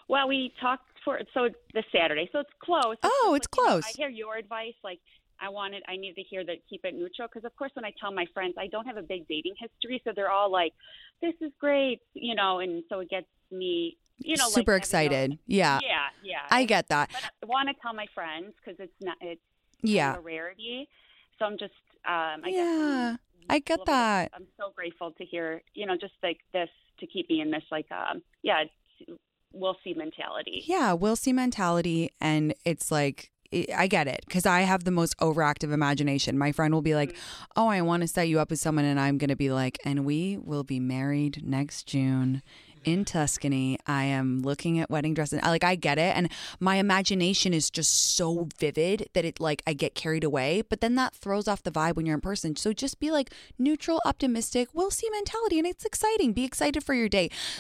Well, 0.08 0.28
we 0.28 0.54
talked 0.62 0.84
for 1.04 1.20
so 1.34 1.50
this 1.74 1.86
Saturday, 1.96 2.30
so 2.32 2.40
it's 2.40 2.50
close. 2.62 2.98
Oh, 3.04 3.34
it's 3.36 3.48
like, 3.52 3.58
you 3.58 3.64
know, 3.64 3.70
close. 3.70 3.86
I 3.86 3.92
hear 3.96 4.10
your 4.10 4.38
advice. 4.38 4.74
Like, 4.84 5.00
I 5.40 5.50
wanted, 5.50 5.84
I 5.88 5.96
needed 5.96 6.16
to 6.16 6.24
hear 6.24 6.46
that 6.46 6.58
keep 6.70 6.86
it 6.86 6.94
neutral. 6.94 7.28
Because, 7.28 7.46
of 7.46 7.56
course, 7.56 7.72
when 7.74 7.86
I 7.86 7.94
tell 8.00 8.12
my 8.12 8.26
friends, 8.34 8.56
I 8.58 8.68
don't 8.68 8.86
have 8.86 8.98
a 8.98 9.02
big 9.02 9.28
dating 9.28 9.56
history, 9.60 10.02
so 10.04 10.12
they're 10.16 10.32
all 10.32 10.52
like, 10.52 10.74
"This 11.22 11.34
is 11.42 11.52
great," 11.60 12.02
you 12.14 12.36
know, 12.36 12.60
and 12.60 12.84
so 12.90 13.00
it 13.00 13.10
gets 13.10 13.28
me, 13.52 13.98
you 14.20 14.38
know, 14.38 14.48
super 14.50 14.72
having 14.74 14.82
excited 14.82 15.40
yeah 15.46 15.80
yeah, 15.84 16.06
yeah. 16.24 16.40
i 16.50 16.64
get 16.66 16.88
that 16.90 17.10
But 17.12 17.24
I 17.44 17.46
want 17.46 17.70
to 17.70 17.76
tell 17.82 17.94
my 17.94 18.06
friends 18.14 18.54
because 18.64 18.80
it's 18.80 18.94
not, 19.02 19.18
it's 19.22 19.42
yeah 19.82 20.16
a 20.16 20.22
rarity. 20.22 20.88
So 21.38 21.46
I'm 21.46 21.58
just, 21.58 21.74
um, 22.08 22.42
I 22.44 22.52
guess 22.52 22.56
yeah 22.56 23.16
i 23.50 23.60
get 23.60 23.80
little 23.80 23.86
bit- 23.86 23.92
that 23.92 24.32
I'm 24.34 24.48
so 24.58 24.72
grateful 24.76 25.12
to 25.12 25.26
hear, 25.26 25.62
you 25.74 25.86
know, 25.86 25.96
just 26.00 26.14
like 26.24 26.40
this 26.54 26.70
to 27.00 27.08
keep 27.08 27.30
me 27.30 27.42
in 27.42 27.52
this, 27.52 27.64
like, 27.72 27.88
um, 27.92 28.22
yeah, 28.42 28.64
we'll 29.54 29.78
see 29.84 29.94
mentality. 29.94 30.64
Yeah, 30.66 30.94
we'll 30.94 31.16
see 31.16 31.34
mentality. 31.34 32.12
And 32.22 32.54
it's 32.64 32.90
like, 32.92 33.32
I 33.76 33.88
get 33.88 34.08
it 34.08 34.22
because 34.28 34.46
I 34.46 34.62
have 34.62 34.84
the 34.84 34.92
most 34.92 35.16
overactive 35.20 35.72
imagination. 35.72 36.38
My 36.38 36.52
friend 36.52 36.74
will 36.74 36.82
be 36.82 36.96
like, 36.96 37.16
Oh, 37.56 37.68
I 37.68 37.82
want 37.82 38.02
to 38.02 38.08
set 38.08 38.28
you 38.28 38.40
up 38.40 38.50
with 38.50 38.60
someone. 38.60 38.86
And 38.86 39.00
I'm 39.00 39.18
going 39.18 39.30
to 39.30 39.36
be 39.36 39.52
like, 39.52 39.78
And 39.86 40.04
we 40.04 40.38
will 40.38 40.64
be 40.64 40.80
married 40.80 41.42
next 41.46 41.84
June 41.84 42.42
in 42.86 43.04
Tuscany. 43.06 43.78
I 43.88 44.04
am 44.06 44.42
looking 44.42 44.80
at 44.80 44.90
wedding 44.90 45.14
dresses. 45.14 45.40
I- 45.44 45.50
Like, 45.50 45.64
I 45.64 45.76
get 45.76 45.98
it. 45.98 46.16
And 46.16 46.30
my 46.60 46.76
imagination 46.76 47.54
is 47.54 47.70
just 47.70 48.16
so 48.16 48.48
vivid 48.60 49.10
that 49.14 49.26
it, 49.26 49.40
like, 49.40 49.62
I 49.68 49.74
get 49.74 49.96
carried 49.96 50.24
away. 50.24 50.62
But 50.62 50.82
then 50.82 50.96
that 50.96 51.14
throws 51.16 51.48
off 51.48 51.64
the 51.64 51.72
vibe 51.72 51.96
when 51.96 52.06
you're 52.06 52.16
in 52.16 52.22
person. 52.22 52.56
So 52.56 52.74
just 52.74 53.00
be 53.00 53.12
like 53.12 53.32
neutral, 53.58 54.02
optimistic, 54.06 54.70
we'll 54.74 54.92
see 54.92 55.10
mentality. 55.10 55.58
And 55.58 55.68
it's 55.68 55.86
exciting. 55.86 56.34
Be 56.34 56.44
excited 56.46 56.84
for 56.84 56.94
your. 56.94 57.10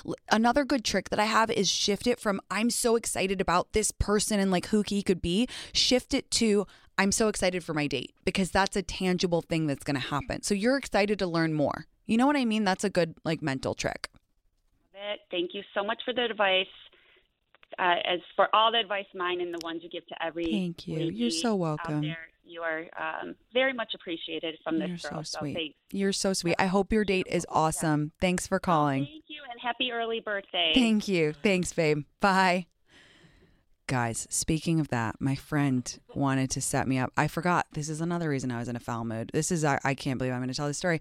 L- 0.05 0.15
Another 0.31 0.65
good 0.65 0.83
trick 0.83 1.09
that 1.09 1.19
I 1.19 1.25
have 1.25 1.49
is 1.51 1.69
shift 1.69 2.07
it 2.07 2.19
from 2.19 2.41
I'm 2.51 2.69
so 2.69 2.95
excited 2.95 3.39
about 3.41 3.73
this 3.73 3.91
person 3.91 4.39
and 4.39 4.51
like 4.51 4.67
who 4.67 4.83
he 4.87 5.01
could 5.03 5.21
be, 5.21 5.47
shift 5.73 6.13
it 6.13 6.29
to 6.31 6.65
I'm 6.97 7.11
so 7.11 7.27
excited 7.27 7.63
for 7.63 7.73
my 7.73 7.87
date 7.87 8.13
because 8.23 8.51
that's 8.51 8.75
a 8.75 8.81
tangible 8.81 9.41
thing 9.41 9.67
that's 9.67 9.83
going 9.83 9.95
to 9.99 10.07
happen. 10.07 10.43
So 10.43 10.53
you're 10.53 10.77
excited 10.77 11.19
to 11.19 11.27
learn 11.27 11.53
more. 11.53 11.85
You 12.05 12.17
know 12.17 12.25
what 12.27 12.37
I 12.37 12.45
mean? 12.45 12.63
That's 12.63 12.83
a 12.83 12.89
good 12.89 13.15
like 13.25 13.41
mental 13.41 13.73
trick. 13.73 14.09
It. 14.95 15.21
Thank 15.31 15.51
you 15.53 15.61
so 15.73 15.83
much 15.83 16.01
for 16.05 16.13
the 16.13 16.23
advice. 16.23 16.67
Uh, 17.79 17.95
as 18.05 18.19
for 18.35 18.47
all 18.53 18.71
the 18.71 18.79
advice, 18.79 19.05
mine 19.13 19.41
and 19.41 19.53
the 19.53 19.59
ones 19.63 19.81
you 19.83 19.89
give 19.89 20.05
to 20.07 20.15
every 20.23 20.45
Thank 20.45 20.87
you. 20.87 21.09
You're 21.09 21.31
so 21.31 21.55
welcome. 21.55 22.01
there, 22.01 22.29
you 22.45 22.61
are 22.61 22.85
um, 22.97 23.35
very 23.53 23.73
much 23.73 23.93
appreciated 23.95 24.55
from 24.63 24.79
this 24.79 24.87
You're 24.87 25.11
girl. 25.11 25.23
so 25.23 25.39
sweet. 25.39 25.55
thanks. 25.55 25.75
You're 25.91 26.13
so 26.13 26.33
sweet. 26.33 26.55
I 26.59 26.67
hope 26.67 26.93
your 26.93 27.03
date 27.03 27.27
is 27.29 27.45
awesome. 27.49 28.11
Thanks 28.21 28.47
for 28.47 28.59
calling. 28.59 29.05
Thank 29.05 29.23
you 29.27 29.41
and 29.49 29.59
happy 29.61 29.91
early 29.91 30.21
birthday. 30.21 30.71
Thank 30.73 31.07
you. 31.07 31.33
Thanks, 31.43 31.73
babe. 31.73 32.03
Bye. 32.21 32.67
Guys, 33.87 34.25
speaking 34.31 34.79
of 34.79 34.87
that, 34.87 35.15
my 35.19 35.35
friend 35.35 35.99
wanted 36.15 36.49
to 36.49 36.59
set 36.59 36.87
me 36.87 36.97
up. 36.97 37.11
I 37.15 37.27
forgot. 37.27 37.67
This 37.73 37.87
is 37.87 38.01
another 38.01 38.29
reason 38.29 38.49
I 38.49 38.57
was 38.57 38.67
in 38.67 38.75
a 38.75 38.79
foul 38.79 39.05
mood. 39.05 39.29
This 39.31 39.51
is, 39.51 39.63
I, 39.63 39.79
I 39.83 39.93
can't 39.93 40.17
believe 40.17 40.33
I'm 40.33 40.39
going 40.39 40.49
to 40.49 40.55
tell 40.55 40.65
this 40.65 40.79
story. 40.79 40.99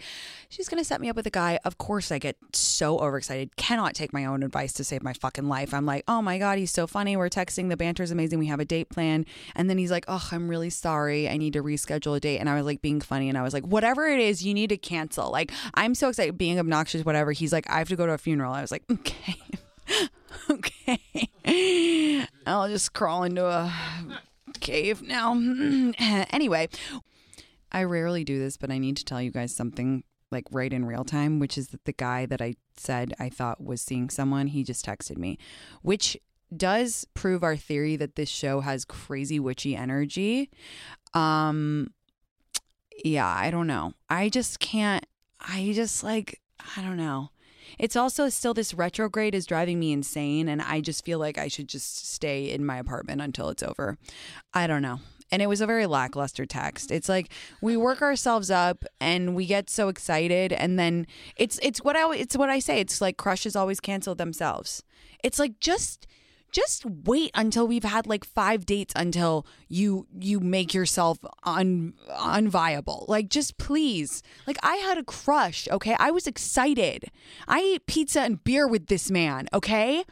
She's 0.51 0.69
going 0.69 0.83
to 0.83 0.85
set 0.85 1.01
me 1.01 1.09
up 1.09 1.17
with 1.17 1.27
a 1.27 1.31
guy. 1.31 1.59
Of 1.65 1.79
course, 1.79 2.13
I 2.13 2.19
get 2.19 2.37
so 2.53 2.99
overexcited. 2.99 3.57
Cannot 3.57 3.95
take 3.95 4.13
my 4.13 4.27
own 4.27 4.43
advice 4.43 4.75
to 4.75 4.85
save 4.85 5.03
my 5.03 5.15
fucking 5.15 5.49
life. 5.49 5.73
I'm 5.73 5.87
like, 5.87 6.05
oh 6.09 6.21
my 6.21 6.37
God, 6.37 6.59
he's 6.59 6.73
so 6.73 6.87
funny. 6.87 7.17
We're 7.17 7.31
texting. 7.31 7.71
The 7.71 7.77
banter's 7.79 8.11
amazing. 8.11 8.39
We 8.39 8.49
have 8.49 8.61
a 8.61 8.67
date 8.67 8.91
plan. 8.91 9.25
And 9.55 9.71
then 9.71 9.79
he's 9.79 9.91
like, 9.91 10.05
oh, 10.07 10.29
I'm 10.31 10.49
really 10.49 10.71
sorry. 10.71 11.27
I 11.27 11.39
need 11.39 11.55
to 11.55 11.63
reschedule 11.63 12.19
a 12.19 12.21
date. 12.21 12.39
And 12.39 12.51
I 12.51 12.55
was 12.55 12.67
like, 12.67 12.83
being 12.83 13.01
funny. 13.01 13.31
And 13.31 13.39
I 13.39 13.43
was 13.43 13.55
like, 13.55 13.65
whatever 13.67 14.07
it 14.07 14.21
is, 14.21 14.45
you 14.45 14.53
need 14.53 14.69
to 14.69 14.77
cancel. 14.77 15.31
Like, 15.31 15.53
I'm 15.73 15.95
so 15.95 16.11
excited, 16.11 16.37
being 16.37 16.59
obnoxious, 16.59 17.03
whatever. 17.03 17.33
He's 17.33 17.53
like, 17.53 17.69
I 17.71 17.79
have 17.79 17.89
to 17.89 17.97
go 17.97 18.05
to 18.05 18.13
a 18.13 18.19
funeral. 18.19 18.53
I 18.53 18.61
was 18.61 18.71
like, 18.71 18.83
okay. 18.93 19.41
okay. 20.51 22.27
I'll 22.47 22.69
just 22.69 22.93
crawl 22.93 23.25
into 23.25 23.47
a 23.47 23.73
cave 24.61 25.03
now. 25.03 25.35
anyway, 25.99 26.69
I 27.73 27.85
rarely 27.85 28.25
do 28.25 28.39
this, 28.39 28.57
but 28.57 28.71
I 28.71 28.79
need 28.79 28.97
to 28.99 29.05
tell 29.05 29.21
you 29.21 29.31
guys 29.31 29.55
something 29.55 30.05
like 30.31 30.45
right 30.51 30.73
in 30.73 30.85
real 30.85 31.05
time, 31.05 31.39
which 31.39 31.57
is 31.57 31.69
that 31.69 31.85
the 31.85 31.93
guy 31.93 32.27
that 32.27 32.43
I 32.43 32.55
said 32.77 33.15
I 33.19 33.29
thought 33.29 33.63
was 33.63 33.81
seeing 33.81 34.11
someone, 34.11 34.49
he 34.49 34.63
just 34.65 34.85
texted 34.85 35.17
me, 35.17 35.39
which 35.83 36.17
does 36.55 37.07
prove 37.15 37.43
our 37.43 37.57
theory 37.57 37.97
that 37.97 38.17
this 38.17 38.29
show 38.29 38.61
has 38.61 38.85
crazy 38.85 39.41
witchy 39.41 39.75
energy. 39.75 40.51
Um 41.15 41.93
yeah, 43.05 43.27
I 43.27 43.51
don't 43.51 43.67
know. 43.67 43.95
I 44.09 44.29
just 44.29 44.61
can't 44.61 45.07
I 45.41 45.73
just 45.75 46.03
like 46.05 46.41
I 46.77 46.83
don't 46.83 46.97
know. 46.97 47.31
It's 47.79 47.97
also 47.97 48.29
still 48.29 48.55
this 48.55 48.75
retrograde 48.75 49.35
is 49.35 49.47
driving 49.47 49.79
me 49.79 49.93
insane, 49.93 50.49
and 50.49 50.63
I 50.63 50.81
just 50.81 51.05
feel 51.05 51.19
like 51.19 51.39
I 51.39 51.49
should 51.49 51.69
just 51.69 52.13
stay 52.13 52.51
in 52.51 52.65
my 52.65 52.79
apartment 52.79 53.21
until 53.21 53.49
it's 53.49 53.63
over. 53.63 53.99
I 54.53 54.67
don't 54.67 54.83
know. 54.83 55.01
And 55.31 55.43
it 55.43 55.49
was 55.49 55.61
a 55.61 55.67
very 55.67 55.87
lackluster 55.87 56.47
text. 56.47 56.91
It's 56.91 57.09
like 57.09 57.31
we 57.61 57.77
work 57.77 58.03
ourselves 58.03 58.51
up 58.51 58.85
and 59.01 59.35
we 59.35 59.47
get 59.47 59.71
so 59.71 59.89
excited, 59.89 60.53
and 60.53 60.79
then 60.79 61.07
it's 61.37 61.59
it's 61.63 61.83
what 61.83 61.97
I 61.97 62.15
it's 62.15 62.37
what 62.37 62.51
I 62.51 62.59
say. 62.59 62.81
It's 62.81 63.01
like 63.01 63.17
crushes 63.17 63.57
always 63.57 63.81
cancel 63.81 64.15
themselves. 64.15 64.83
It's 65.25 65.39
like 65.39 65.59
just 65.61 66.07
just 66.55 66.87
wait 66.87 67.33
until 67.35 67.67
we've 67.67 67.85
had 67.85 68.07
like 68.07 68.25
five 68.25 68.65
dates 68.65 68.95
until 68.97 69.45
you 69.69 70.07
you 70.17 70.39
make 70.39 70.73
yourself 70.73 71.19
un 71.43 71.95
unviable. 72.09 73.07
Like 73.09 73.29
just 73.29 73.59
please. 73.59 74.23
Like 74.47 74.57
I 74.63 74.77
had 74.77 74.97
a 74.97 75.03
crush, 75.03 75.69
okay? 75.71 75.97
I 75.99 76.13
was 76.13 76.27
excited. 76.27 77.11
I 77.49 77.59
ate 77.59 77.87
pizza 77.87 78.21
and 78.21 78.43
beer 78.43 78.69
with 78.69 78.87
this 78.87 79.11
man, 79.11 79.49
okay? 79.53 80.05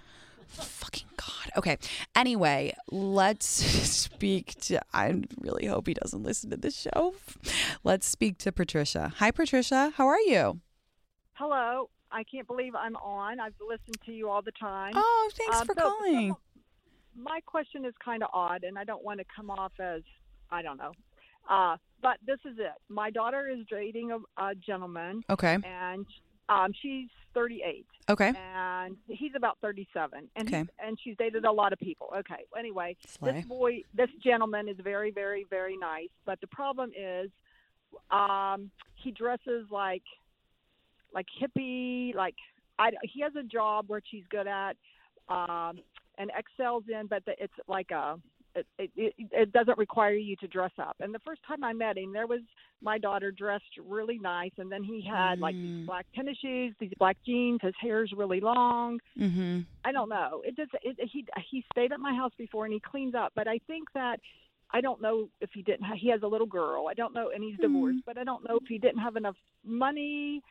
Fucking 0.49 1.09
God. 1.16 1.51
Okay. 1.57 1.78
Anyway, 2.16 2.74
let's 2.90 3.47
speak 3.47 4.57
to 4.62 4.80
I 4.93 5.22
really 5.40 5.66
hope 5.66 5.86
he 5.86 5.95
doesn't 5.95 6.24
listen 6.24 6.51
to 6.51 6.57
this 6.57 6.76
show. 6.76 7.14
Let's 7.84 8.07
speak 8.07 8.38
to 8.38 8.51
Patricia. 8.51 9.12
Hi 9.18 9.30
Patricia, 9.30 9.93
how 9.97 10.09
are 10.09 10.20
you? 10.20 10.61
Hello. 11.34 11.88
I 12.13 12.25
can't 12.25 12.47
believe 12.47 12.75
I'm 12.75 12.97
on. 12.97 13.41
I've 13.41 13.55
listened 13.61 13.97
to 14.07 14.13
you 14.13 14.29
all 14.29 14.43
the 14.43 14.53
time. 14.53 14.93
Oh, 14.95 15.31
thanks 15.35 15.61
Um, 15.61 15.67
for 15.67 15.75
so- 15.75 15.81
calling. 15.91 16.35
my 17.17 17.41
question 17.47 17.85
is 17.85 17.95
kind 18.05 18.23
of 18.23 18.31
odd, 18.33 18.65
and 18.65 18.79
I 18.79 18.85
don't 18.85 19.03
want 19.05 19.19
to 19.21 19.25
come 19.35 19.51
off 19.51 19.73
as 19.81 20.03
I 20.51 20.63
don't 20.63 20.77
know. 20.77 20.93
Uh, 21.49 21.77
but 22.03 22.19
this 22.27 22.39
is 22.45 22.59
it. 22.59 22.73
My 22.89 23.11
daughter 23.11 23.49
is 23.49 23.65
dating 23.71 24.13
a, 24.13 24.19
a 24.43 24.55
gentleman, 24.55 25.25
Okay. 25.31 25.57
and 25.65 26.07
um, 26.49 26.73
she's 26.81 27.09
38, 27.35 27.87
Okay. 28.11 28.33
and 28.37 28.97
he's 29.09 29.33
about 29.35 29.57
37, 29.63 30.29
and 30.37 30.49
Okay. 30.49 30.65
and 30.79 30.99
she's 31.03 31.17
dated 31.17 31.45
a 31.47 31.51
lot 31.53 31.73
of 31.73 31.79
people. 31.79 32.13
Okay. 32.19 32.45
Anyway, 32.57 32.97
Slay. 33.07 33.33
this 33.33 33.45
boy, 33.47 33.83
this 33.95 34.11
gentleman 34.23 34.69
is 34.69 34.77
very, 34.81 35.11
very, 35.11 35.45
very 35.49 35.77
nice, 35.79 36.11
but 36.27 36.41
the 36.43 36.47
problem 36.49 36.93
is, 36.97 37.31
um, 38.11 38.71
he 38.97 39.11
dresses 39.11 39.67
like 39.71 40.03
like 41.15 41.27
hippie, 41.41 42.15
like 42.15 42.35
I, 42.79 42.91
he 43.03 43.21
has 43.21 43.33
a 43.37 43.43
job 43.43 43.85
where 43.89 44.01
she's 44.11 44.25
good 44.31 44.47
at 44.47 44.77
um, 45.29 45.79
and 46.19 46.31
excels 46.37 46.85
in, 46.89 47.07
but 47.07 47.25
the, 47.25 47.33
it's 47.39 47.53
like 47.69 47.91
a 47.91 48.19
it, 48.55 48.67
it, 48.79 49.15
it, 49.17 49.53
doesn't 49.53 49.79
require 49.79 50.15
you 50.15 50.37
to 50.37 50.47
dress 50.47 50.73
up. 50.79 50.97
And 51.01 51.15
the 51.15 51.19
first 51.21 51.41
time 51.47 51.65
I 51.65 51.73
met 51.73 51.97
him, 51.97 52.13
there 52.13 52.27
was 52.27 52.41
my 52.83 52.99
daughter 52.99 53.31
dressed 53.31 53.65
really 53.89 54.19
nice, 54.19 54.51
and 54.59 54.71
then 54.71 54.85
he 54.85 55.01
had 55.01 55.39
like 55.39 55.55
Mm. 55.55 55.79
these 55.79 55.87
black 55.87 56.07
tennis 56.15 56.37
shoes, 56.39 56.75
these 56.79 56.93
black 56.99 57.17
jeans. 57.25 57.61
His 57.63 57.75
hair's 57.81 58.13
really 58.15 58.41
long. 58.41 59.01
Mm-hmm. 59.19 59.61
I 59.85 59.93
don't 59.93 60.09
know. 60.09 60.43
It 60.45 60.57
just 60.57 60.73
it, 60.83 60.99
he 61.11 61.25
he 61.51 61.65
stayed 61.73 61.93
at 61.93 62.01
my 62.01 62.15
house 62.15 62.33
before 62.37 62.65
and 62.65 62.75
he 62.75 62.81
cleans 62.81 63.15
up, 63.15 63.33
but 63.35 63.49
I 63.49 63.59
think 63.67 63.89
that 63.95 64.21
I 64.71 64.81
don't 64.81 65.01
know 65.01 65.29
if 65.41 65.51
he 65.55 65.63
didn't. 65.63 65.85
Ha- 65.85 65.97
he 65.97 66.09
has 66.11 66.23
a 66.23 66.27
little 66.27 66.47
girl. 66.47 66.89
I 66.89 66.95
don't 66.95 67.15
know, 67.15 67.31
and 67.35 67.43
he's 67.43 67.57
divorced, 67.59 68.01
but 68.05 68.19
I 68.19 68.25
don't 68.25 68.47
know 68.47 68.57
if 68.57 68.69
he 68.69 68.79
didn't 68.79 69.01
have 69.01 69.17
enough 69.17 69.37
money 69.65 70.43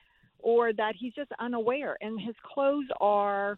or 0.44 0.74
that 0.74 0.94
he's 0.98 1.14
just 1.14 1.32
unaware. 1.40 1.98
And 2.02 2.20
his 2.20 2.36
clothes 2.44 2.88
are 3.00 3.58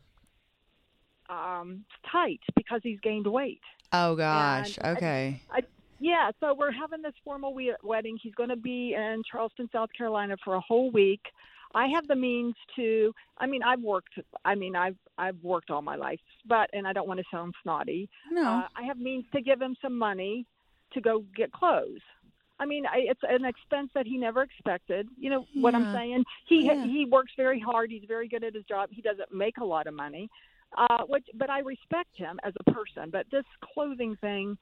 um, 1.29 1.83
tight 2.11 2.41
because 2.55 2.81
he's 2.83 2.99
gained 3.01 3.27
weight. 3.27 3.61
Oh 3.91 4.15
gosh. 4.15 4.77
And 4.77 4.87
I- 4.87 4.91
Okay. 4.91 5.41
I, 5.51 5.61
yeah, 5.99 6.31
so 6.41 6.53
we're 6.53 6.71
having 6.71 7.01
this 7.01 7.13
formal 7.23 7.53
we- 7.53 7.75
wedding. 7.81 8.17
He's 8.21 8.35
going 8.35 8.49
to 8.49 8.57
be 8.57 8.93
in 8.93 9.21
Charleston, 9.29 9.69
South 9.71 9.89
Carolina 9.97 10.35
for 10.43 10.55
a 10.55 10.59
whole 10.59 10.91
week. 10.91 11.21
I 11.75 11.87
have 11.87 12.07
the 12.07 12.15
means 12.15 12.55
to. 12.75 13.13
I 13.37 13.47
mean, 13.47 13.63
I've 13.63 13.79
worked. 13.81 14.19
I 14.45 14.53
mean, 14.53 14.75
I've 14.75 14.97
I've 15.17 15.37
worked 15.41 15.71
all 15.71 15.81
my 15.81 15.95
life, 15.95 16.19
but 16.45 16.69
and 16.73 16.85
I 16.87 16.93
don't 16.93 17.07
want 17.07 17.19
to 17.19 17.25
sound 17.31 17.55
snotty. 17.63 18.09
No. 18.31 18.43
Uh, 18.43 18.67
I 18.75 18.83
have 18.83 18.97
means 18.97 19.25
to 19.33 19.41
give 19.41 19.59
him 19.61 19.75
some 19.81 19.97
money 19.97 20.45
to 20.93 21.01
go 21.01 21.23
get 21.35 21.51
clothes. 21.51 22.01
I 22.63 22.65
mean, 22.65 22.85
I, 22.85 22.99
it's 23.09 23.19
an 23.27 23.43
expense 23.43 23.89
that 23.93 24.05
he 24.07 24.17
never 24.17 24.41
expected. 24.41 25.09
You 25.19 25.29
know 25.29 25.45
what 25.53 25.75
I'm 25.75 25.93
saying? 25.93 26.23
He 26.47 26.65
Yeah. 26.65 26.85
he 26.85 27.05
works 27.05 27.33
very 27.35 27.59
hard. 27.59 27.91
He's 27.91 28.05
very 28.07 28.29
good 28.29 28.43
at 28.43 28.53
his 28.55 28.63
job. 28.63 28.89
He 28.89 29.01
doesn't 29.01 29.33
make 29.33 29.57
a 29.57 29.65
lot 29.65 29.85
of 29.85 29.93
money, 29.93 30.29
uh, 30.77 31.03
which 31.09 31.25
but 31.33 31.49
I 31.49 31.59
respect 31.59 32.15
him 32.15 32.39
as 32.43 32.53
a 32.65 32.71
person. 32.71 33.09
But 33.09 33.29
this 33.31 33.43
clothing 33.73 34.15
thing, 34.21 34.57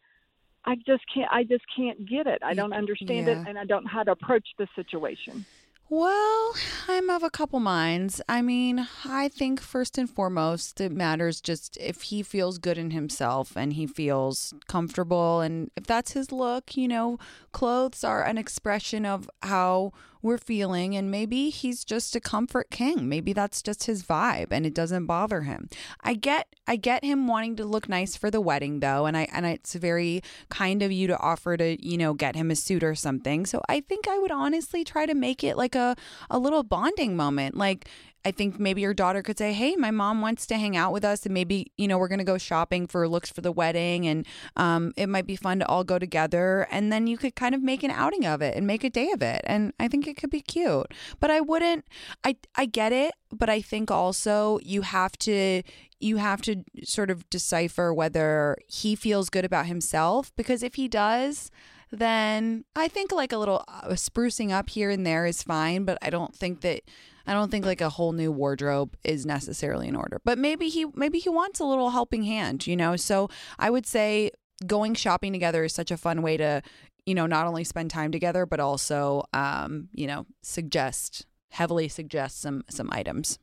I 0.66 0.76
just 0.78 1.04
can't. 1.14 1.32
I 1.32 1.44
just 1.44 1.64
can't 1.78 2.10
get 2.10 2.26
it. 2.26 2.42
I 2.44 2.56
don't 2.56 2.74
understand 2.74 3.28
yeah. 3.28 3.34
it, 3.34 3.48
and 3.48 3.60
I 3.60 3.66
don't 3.66 3.84
know 3.84 3.92
how 3.92 4.04
to 4.04 4.12
approach 4.14 4.48
the 4.58 4.68
situation. 4.76 5.46
Well, 5.94 6.54
I'm 6.88 7.10
of 7.10 7.22
a 7.22 7.30
couple 7.30 7.60
minds. 7.60 8.22
I 8.30 8.42
mean, 8.42 8.88
I 9.04 9.28
think 9.28 9.60
first 9.60 9.98
and 9.98 10.10
foremost, 10.10 10.80
it 10.80 10.94
matters 10.94 11.42
just 11.42 11.76
if 11.76 12.04
he 12.04 12.24
feels 12.24 12.60
good 12.60 12.78
in 12.78 12.92
himself 12.92 13.58
and 13.58 13.74
he 13.74 13.86
feels 13.88 14.54
comfortable. 14.70 15.42
And 15.42 15.70
if 15.76 15.86
that's 15.86 16.14
his 16.14 16.32
look, 16.32 16.78
you 16.78 16.88
know, 16.88 17.20
clothes 17.52 18.06
are 18.06 18.24
an 18.24 18.38
expression 18.38 19.06
of 19.06 19.30
how 19.44 19.92
we're 20.22 20.38
feeling. 20.38 20.96
And 20.96 21.10
maybe 21.10 21.50
he's 21.50 21.84
just 21.84 22.16
a 22.16 22.20
comfort 22.20 22.70
king. 22.70 23.08
Maybe 23.10 23.34
that's 23.34 23.62
just 23.62 23.86
his 23.86 24.04
vibe 24.04 24.48
and 24.52 24.66
it 24.66 24.74
doesn't 24.74 25.06
bother 25.06 25.42
him. 25.42 25.70
I 26.02 26.14
get, 26.14 26.56
I 26.68 26.76
get 26.76 27.04
him 27.04 27.28
wanting 27.28 27.56
to 27.58 27.66
look 27.66 27.90
nice 27.90 28.16
for 28.16 28.32
the 28.32 28.42
wedding 28.42 28.80
though. 28.80 29.06
And 29.06 29.18
I, 29.18 29.28
and 29.34 29.46
it's 29.46 29.76
very 29.76 30.22
kind 30.50 30.82
of 30.82 30.92
you 30.92 31.08
to 31.08 31.18
offer 31.20 31.58
to, 31.58 31.86
you 31.86 31.98
know, 31.98 32.14
get 32.14 32.36
him 32.36 32.52
a 32.52 32.56
suit 32.56 32.84
or 32.84 32.96
something. 32.96 33.46
So 33.46 33.62
I 33.68 33.82
think 33.82 34.08
I 34.08 34.18
would 34.20 34.32
honestly 34.32 34.84
try 34.84 35.06
to 35.06 35.14
make 35.14 35.44
it 35.44 35.58
like 35.58 35.76
a, 35.76 35.96
a 36.30 36.40
little 36.40 36.64
bonding 36.64 37.16
moment. 37.16 37.56
Like, 37.56 37.88
I 38.24 38.32
think 38.32 38.60
maybe 38.60 38.82
your 38.82 38.94
daughter 38.94 39.22
could 39.22 39.38
say, 39.38 39.54
"Hey, 39.54 39.76
my 39.76 39.92
mom 39.92 40.22
wants 40.22 40.46
to 40.48 40.58
hang 40.58 40.78
out 40.78 40.94
with 40.94 41.04
us, 41.04 41.26
and 41.26 41.34
maybe 41.34 41.72
you 41.78 41.88
know 41.88 41.98
we're 41.98 42.08
gonna 42.08 42.24
go 42.24 42.38
shopping 42.38 42.88
for 42.88 43.08
looks 43.08 43.32
for 43.32 43.42
the 43.42 43.52
wedding, 43.52 44.08
and 44.08 44.26
um, 44.56 44.94
it 44.98 45.08
might 45.08 45.26
be 45.26 45.36
fun 45.36 45.60
to 45.60 45.68
all 45.68 45.84
go 45.84 46.00
together." 46.00 46.68
And 46.72 46.92
then 46.92 47.08
you 47.08 47.18
could 47.18 47.36
kind 47.36 47.56
of 47.56 47.62
make 47.64 47.84
an 47.84 47.92
outing 47.92 48.26
of 48.26 48.42
it 48.42 48.56
and 48.56 48.68
make 48.68 48.84
a 48.84 48.90
day 48.90 49.12
of 49.12 49.22
it, 49.22 49.42
and 49.46 49.74
I 49.80 49.88
think 49.88 50.08
it 50.08 50.18
could 50.18 50.30
be 50.30 50.42
cute. 50.42 50.94
But 51.20 51.32
I 51.32 51.42
wouldn't. 51.42 51.86
I 52.24 52.36
I 52.56 52.66
get 52.66 52.92
it, 52.92 53.14
but 53.32 53.50
I 53.50 53.62
think 53.62 53.92
also 53.92 54.60
you 54.64 54.82
have 54.84 55.18
to 55.20 55.64
you 56.00 56.18
have 56.18 56.42
to 56.42 56.64
sort 56.84 57.12
of 57.12 57.30
decipher 57.30 57.94
whether 57.94 58.58
he 58.68 58.96
feels 58.96 59.30
good 59.30 59.46
about 59.46 59.68
himself 59.68 60.32
because 60.36 60.64
if 60.64 60.74
he 60.76 60.88
does 60.88 61.52
then 61.92 62.64
I 62.76 62.88
think 62.88 63.12
like 63.12 63.32
a 63.32 63.38
little 63.38 63.64
uh, 63.68 63.90
sprucing 63.90 64.52
up 64.52 64.70
here 64.70 64.90
and 64.90 65.06
there 65.06 65.26
is 65.26 65.44
fine, 65.44 65.84
but 65.84 65.98
I 66.02 66.10
don't 66.10 66.34
think 66.36 66.62
that 66.62 66.84
I 67.32 67.34
don't 67.34 67.50
think 67.50 67.66
like 67.66 67.80
a 67.80 67.90
whole 67.90 68.12
new 68.12 68.30
wardrobe 68.30 68.98
is 69.06 69.26
necessarily 69.26 69.88
in 69.88 69.96
order. 69.96 70.20
But 70.26 70.38
maybe 70.38 70.68
he 70.68 70.86
maybe 70.96 71.18
he 71.18 71.30
wants 71.30 71.62
a 71.62 71.66
little 71.66 71.92
helping 71.92 72.24
hand, 72.24 72.68
you 72.68 72.76
know. 72.76 72.98
So 72.98 73.30
I 73.58 73.70
would 73.70 73.86
say 73.86 74.32
going 74.68 74.96
shopping 74.96 75.32
together 75.32 75.64
is 75.64 75.74
such 75.74 75.92
a 75.92 75.98
fun 75.98 76.24
way 76.24 76.36
to, 76.36 76.62
you 77.06 77.16
know, 77.16 77.28
not 77.28 77.48
only 77.48 77.64
spend 77.64 77.90
time 77.90 78.12
together 78.12 78.46
but 78.46 78.60
also 78.60 79.24
um, 79.32 79.88
you 79.94 80.08
know, 80.08 80.26
suggest 80.44 81.26
heavily 81.52 81.88
suggest 81.88 82.42
some 82.42 82.64
some 82.70 82.90
items. 82.92 83.40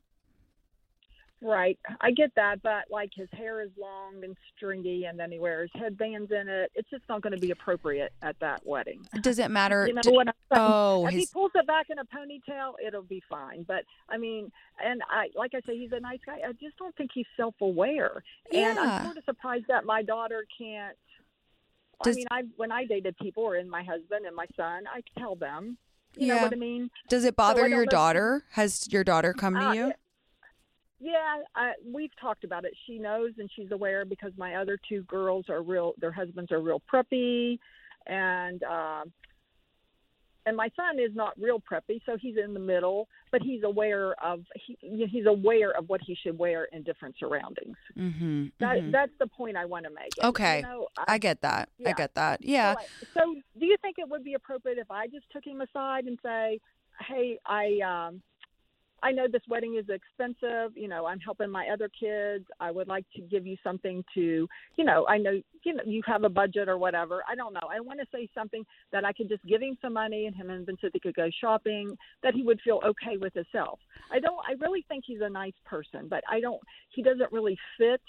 Right, 1.41 1.79
I 2.01 2.11
get 2.11 2.35
that, 2.35 2.63
but 2.63 2.87
like 2.91 3.11
his 3.15 3.29
hair 3.33 3.61
is 3.63 3.71
long 3.81 4.25
and 4.25 4.37
stringy, 4.57 5.05
and 5.05 5.17
then 5.17 5.31
he 5.31 5.39
wears 5.39 5.71
headbands 5.73 6.33
in 6.33 6.49
it. 6.49 6.73
It's 6.75 6.91
just 6.91 7.05
not 7.09 7.23
going 7.23 7.33
to 7.33 7.39
be 7.39 7.53
appropriate 7.53 8.13
at 8.23 8.35
that 8.41 8.61
wedding. 8.67 9.07
Does 9.21 9.39
it 9.39 9.49
matter? 9.49 9.87
You 9.87 9.95
know 9.95 10.03
d- 10.03 10.11
what 10.11 10.27
I'm 10.27 10.35
saying? 10.53 10.63
oh, 10.69 11.07
if 11.07 11.15
he 11.15 11.27
pulls 11.33 11.53
it 11.55 11.65
back 11.69 11.87
in 11.91 11.99
a 12.01 12.05
ponytail, 12.07 12.73
it'll 12.85 13.03
be 13.03 13.23
fine. 13.31 13.63
But 13.69 13.85
I 14.09 14.19
mean, 14.19 14.51
and 14.85 15.01
I 15.09 15.29
like 15.37 15.53
I 15.55 15.61
say, 15.65 15.79
he's 15.79 15.93
a 15.93 16.01
nice 16.01 16.19
guy. 16.27 16.39
I 16.45 16.51
just 16.55 16.77
don't 16.77 16.95
think 16.97 17.13
he's 17.15 17.27
self-aware, 17.37 18.21
and 18.53 18.77
I'm 18.77 19.05
sort 19.05 19.17
of 19.19 19.25
surprised 19.25 19.67
that 19.69 19.85
my 19.85 20.03
daughter 20.03 20.45
can't. 20.59 20.97
Does- 22.03 22.17
I 22.17 22.19
mean, 22.19 22.27
I 22.33 22.43
when 22.57 22.73
I 22.73 22.85
dated 22.85 23.17
people, 23.19 23.45
or 23.45 23.55
in 23.55 23.71
my 23.71 23.85
husband 23.85 24.27
and 24.27 24.35
my 24.35 24.47
son, 24.57 24.85
I 24.93 25.03
tell 25.21 25.37
them. 25.37 25.79
You 26.17 26.27
know 26.29 26.35
Yeah. 26.37 26.43
what 26.43 26.53
I 26.53 26.57
mean? 26.57 26.91
does 27.09 27.25
it 27.25 27.37
bother 27.37 27.61
don't 27.61 27.71
your 27.71 27.85
know- 27.85 27.91
daughter? 27.91 28.43
Has 28.53 28.89
your 28.91 29.05
daughter 29.05 29.33
come 29.33 29.55
to 29.55 29.69
Uh, 29.69 29.73
you? 29.73 29.93
Yeah, 31.01 31.43
I, 31.55 31.73
we've 31.87 32.11
talked 32.21 32.45
about 32.45 32.65
it. 32.65 32.73
She 32.87 32.99
knows 32.99 33.31
and 33.39 33.49
she's 33.55 33.71
aware 33.71 34.05
because 34.05 34.33
my 34.37 34.57
other 34.57 34.79
two 34.89 35.03
girls 35.03 35.47
are 35.49 35.63
real. 35.63 35.95
Their 36.01 36.13
husbands 36.13 36.51
are 36.51 36.61
real 36.61 36.83
preppy, 36.93 37.59
and 38.07 38.63
um, 38.65 39.13
and 40.45 40.57
my 40.57 40.71
son 40.75 40.99
is 40.99 41.15
not 41.15 41.35
real 41.39 41.61
preppy, 41.61 42.01
so 42.07 42.17
he's 42.21 42.37
in 42.43 42.53
the 42.55 42.61
middle. 42.61 43.07
But 43.31 43.43
he's 43.43 43.63
aware 43.63 44.15
of 44.25 44.41
he, 44.67 45.07
he's 45.07 45.27
aware 45.27 45.71
of 45.77 45.89
what 45.89 46.01
he 46.05 46.17
should 46.21 46.37
wear 46.39 46.65
in 46.73 46.83
different 46.83 47.15
surroundings. 47.21 47.77
Mm-hmm. 47.97 48.47
That 48.59 48.91
that's 48.91 49.13
the 49.21 49.27
point 49.29 49.57
I 49.57 49.67
want 49.67 49.85
to 49.85 49.91
make. 49.91 50.11
Okay. 50.25 50.57
you 50.57 50.63
know, 50.63 50.89
I 51.07 51.19
get 51.19 51.43
that. 51.43 51.69
I 51.87 51.93
get 51.93 52.15
that. 52.17 52.43
Yeah. 52.43 52.75
So, 52.75 52.81
I- 52.81 52.85
so 53.15 53.35
do 53.61 53.67
you 53.67 53.77
think 53.83 53.97
it 53.99 54.09
would 54.09 54.25
be 54.25 54.35
appropriate 54.35 54.79
if 54.79 54.91
I 54.91 55.07
just 55.07 55.31
took 55.31 55.45
him 55.45 55.61
aside 55.61 56.07
and 56.07 56.19
say, 56.25 56.59
"Hey, 57.07 57.39
I 57.47 57.79
um, 58.09 58.23
I 59.03 59.13
know 59.13 59.27
this 59.31 59.43
wedding 59.49 59.77
is 59.77 59.89
expensive. 59.89 60.77
You 60.77 60.89
know, 60.89 61.07
I'm 61.07 61.21
helping 61.21 61.51
my 61.51 61.69
other 61.69 61.89
kids. 61.89 62.45
I 62.61 62.71
would 62.71 62.89
like 62.89 63.05
to 63.15 63.23
give 63.23 63.47
you 63.47 63.57
something 63.63 64.05
to, 64.15 64.49
you 64.77 64.85
know, 64.85 65.07
I 65.09 65.19
know, 65.19 65.41
you 65.65 65.75
know, 65.75 65.83
you 65.87 66.03
have 66.07 66.25
a 66.25 66.29
budget 66.29 66.69
or 66.69 66.79
whatever. 66.79 67.23
I 67.29 67.35
don't 67.35 67.53
know. 67.53 67.69
I 67.71 67.81
want 67.81 68.01
to 68.01 68.07
say 68.13 68.29
something 68.35 68.65
that 68.93 69.05
I 69.05 69.13
could 69.13 69.29
just 69.29 69.45
give 69.47 69.63
him 69.63 69.79
some 69.81 69.93
money 69.93 70.27
and 70.27 70.35
him 70.35 70.51
and 70.51 70.67
Vincent 70.67 70.95
could 71.01 71.15
go 71.15 71.31
shopping, 71.41 71.97
that 72.23 72.35
he 72.35 72.43
would 72.43 72.61
feel 72.63 72.81
okay 72.85 73.17
with 73.17 73.35
himself. 73.35 73.79
I 74.11 74.19
don't, 74.19 74.39
I 74.49 74.53
really 74.61 74.85
think 74.89 75.05
he's 75.07 75.21
a 75.23 75.31
nice 75.31 75.55
person, 75.65 76.09
but 76.09 76.25
I 76.29 76.41
don't, 76.41 76.61
he 76.91 77.03
doesn't 77.03 77.31
really 77.31 77.59
fit 77.77 78.03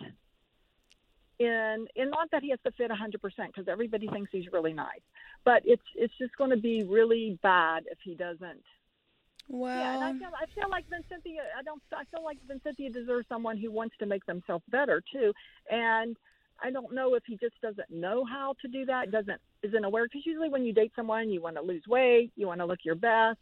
in, 1.40 1.88
and 1.96 2.12
not 2.12 2.30
that 2.32 2.42
he 2.44 2.50
has 2.50 2.60
to 2.66 2.72
fit 2.72 2.92
100% 2.92 3.22
because 3.48 3.68
everybody 3.68 4.08
thinks 4.08 4.30
he's 4.32 4.52
really 4.52 4.74
nice, 4.74 5.02
but 5.46 5.62
it's, 5.66 5.84
it's 5.96 6.14
just 6.18 6.36
going 6.38 6.50
to 6.50 6.58
be 6.58 6.84
really 6.84 7.40
bad 7.42 7.84
if 7.92 7.98
he 8.04 8.16
doesn't 8.16 8.64
Well, 9.50 9.76
yeah, 9.76 9.96
and 9.96 10.04
I 10.04 10.12
feel 10.20 10.30
I 10.30 10.46
feel 10.54 10.70
like 10.70 10.86
Vincentia. 10.90 11.42
I 11.58 11.64
don't. 11.64 11.82
I 11.92 12.04
feel 12.12 12.24
like 12.24 12.38
Vincentia 12.48 12.92
deserves 12.92 13.28
someone 13.28 13.58
who 13.58 13.72
wants 13.72 13.96
to 14.00 14.06
make 14.06 14.26
themselves 14.26 14.64
better 14.70 15.02
too. 15.12 15.34
And 15.70 16.16
I 16.62 16.72
don't 16.72 16.94
know 16.94 17.16
if 17.16 17.24
he 17.26 17.36
just 17.38 17.60
doesn't 17.62 17.90
know 17.90 18.24
how 18.26 18.54
to 18.62 18.68
do 18.68 18.86
that. 18.86 19.12
Doesn't 19.12 19.42
isn't 19.64 19.84
aware 19.84 20.06
because 20.06 20.26
usually 20.26 20.50
when 20.50 20.66
you 20.66 20.74
date 20.74 20.92
someone, 20.96 21.30
you 21.30 21.42
want 21.42 21.56
to 21.56 21.62
lose 21.62 21.84
weight, 21.88 22.32
you 22.36 22.48
want 22.48 22.60
to 22.62 22.66
look 22.66 22.80
your 22.84 22.96
best. 22.96 23.40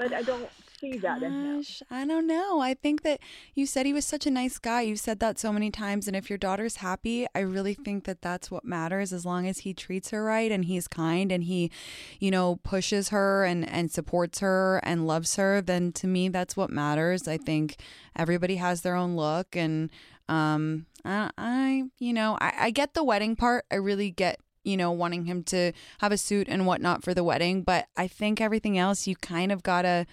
But 0.00 0.14
I 0.14 0.22
don't 0.22 0.48
see 0.80 0.96
that 0.96 1.22
in 1.22 1.30
him. 1.30 1.56
Gosh, 1.58 1.82
I 1.90 2.06
don't 2.06 2.26
know. 2.26 2.60
I 2.60 2.72
think 2.72 3.02
that 3.02 3.20
you 3.54 3.66
said 3.66 3.84
he 3.84 3.92
was 3.92 4.06
such 4.06 4.26
a 4.26 4.30
nice 4.30 4.56
guy. 4.56 4.80
You've 4.80 4.98
said 4.98 5.20
that 5.20 5.38
so 5.38 5.52
many 5.52 5.70
times. 5.70 6.06
And 6.06 6.16
if 6.16 6.30
your 6.30 6.38
daughter's 6.38 6.76
happy, 6.76 7.26
I 7.34 7.40
really 7.40 7.74
think 7.74 8.04
that 8.04 8.22
that's 8.22 8.50
what 8.50 8.64
matters 8.64 9.12
as 9.12 9.26
long 9.26 9.46
as 9.46 9.58
he 9.58 9.74
treats 9.74 10.08
her 10.08 10.24
right 10.24 10.50
and 10.50 10.64
he's 10.64 10.88
kind 10.88 11.30
and 11.30 11.44
he, 11.44 11.70
you 12.18 12.30
know, 12.30 12.56
pushes 12.62 13.10
her 13.10 13.44
and, 13.44 13.68
and 13.68 13.90
supports 13.90 14.38
her 14.38 14.80
and 14.84 15.06
loves 15.06 15.36
her, 15.36 15.60
then 15.60 15.92
to 15.92 16.06
me, 16.06 16.30
that's 16.30 16.56
what 16.56 16.70
matters. 16.70 17.28
I 17.28 17.36
think 17.36 17.76
everybody 18.16 18.56
has 18.56 18.80
their 18.80 18.94
own 18.94 19.16
look. 19.16 19.54
And, 19.54 19.90
um, 20.30 20.86
I, 21.04 21.30
I 21.36 21.84
you 21.98 22.14
know, 22.14 22.38
I, 22.40 22.54
I 22.58 22.70
get 22.70 22.94
the 22.94 23.04
wedding 23.04 23.36
part. 23.36 23.66
I 23.70 23.74
really 23.74 24.10
get 24.10 24.40
you 24.64 24.76
know, 24.76 24.92
wanting 24.92 25.24
him 25.24 25.42
to 25.44 25.72
have 25.98 26.12
a 26.12 26.18
suit 26.18 26.48
and 26.48 26.66
whatnot 26.66 27.02
for 27.02 27.14
the 27.14 27.24
wedding. 27.24 27.62
But 27.62 27.86
I 27.96 28.06
think 28.06 28.40
everything 28.40 28.76
else, 28.76 29.06
you 29.06 29.16
kind 29.16 29.50
of 29.52 29.62
gotta, 29.62 30.06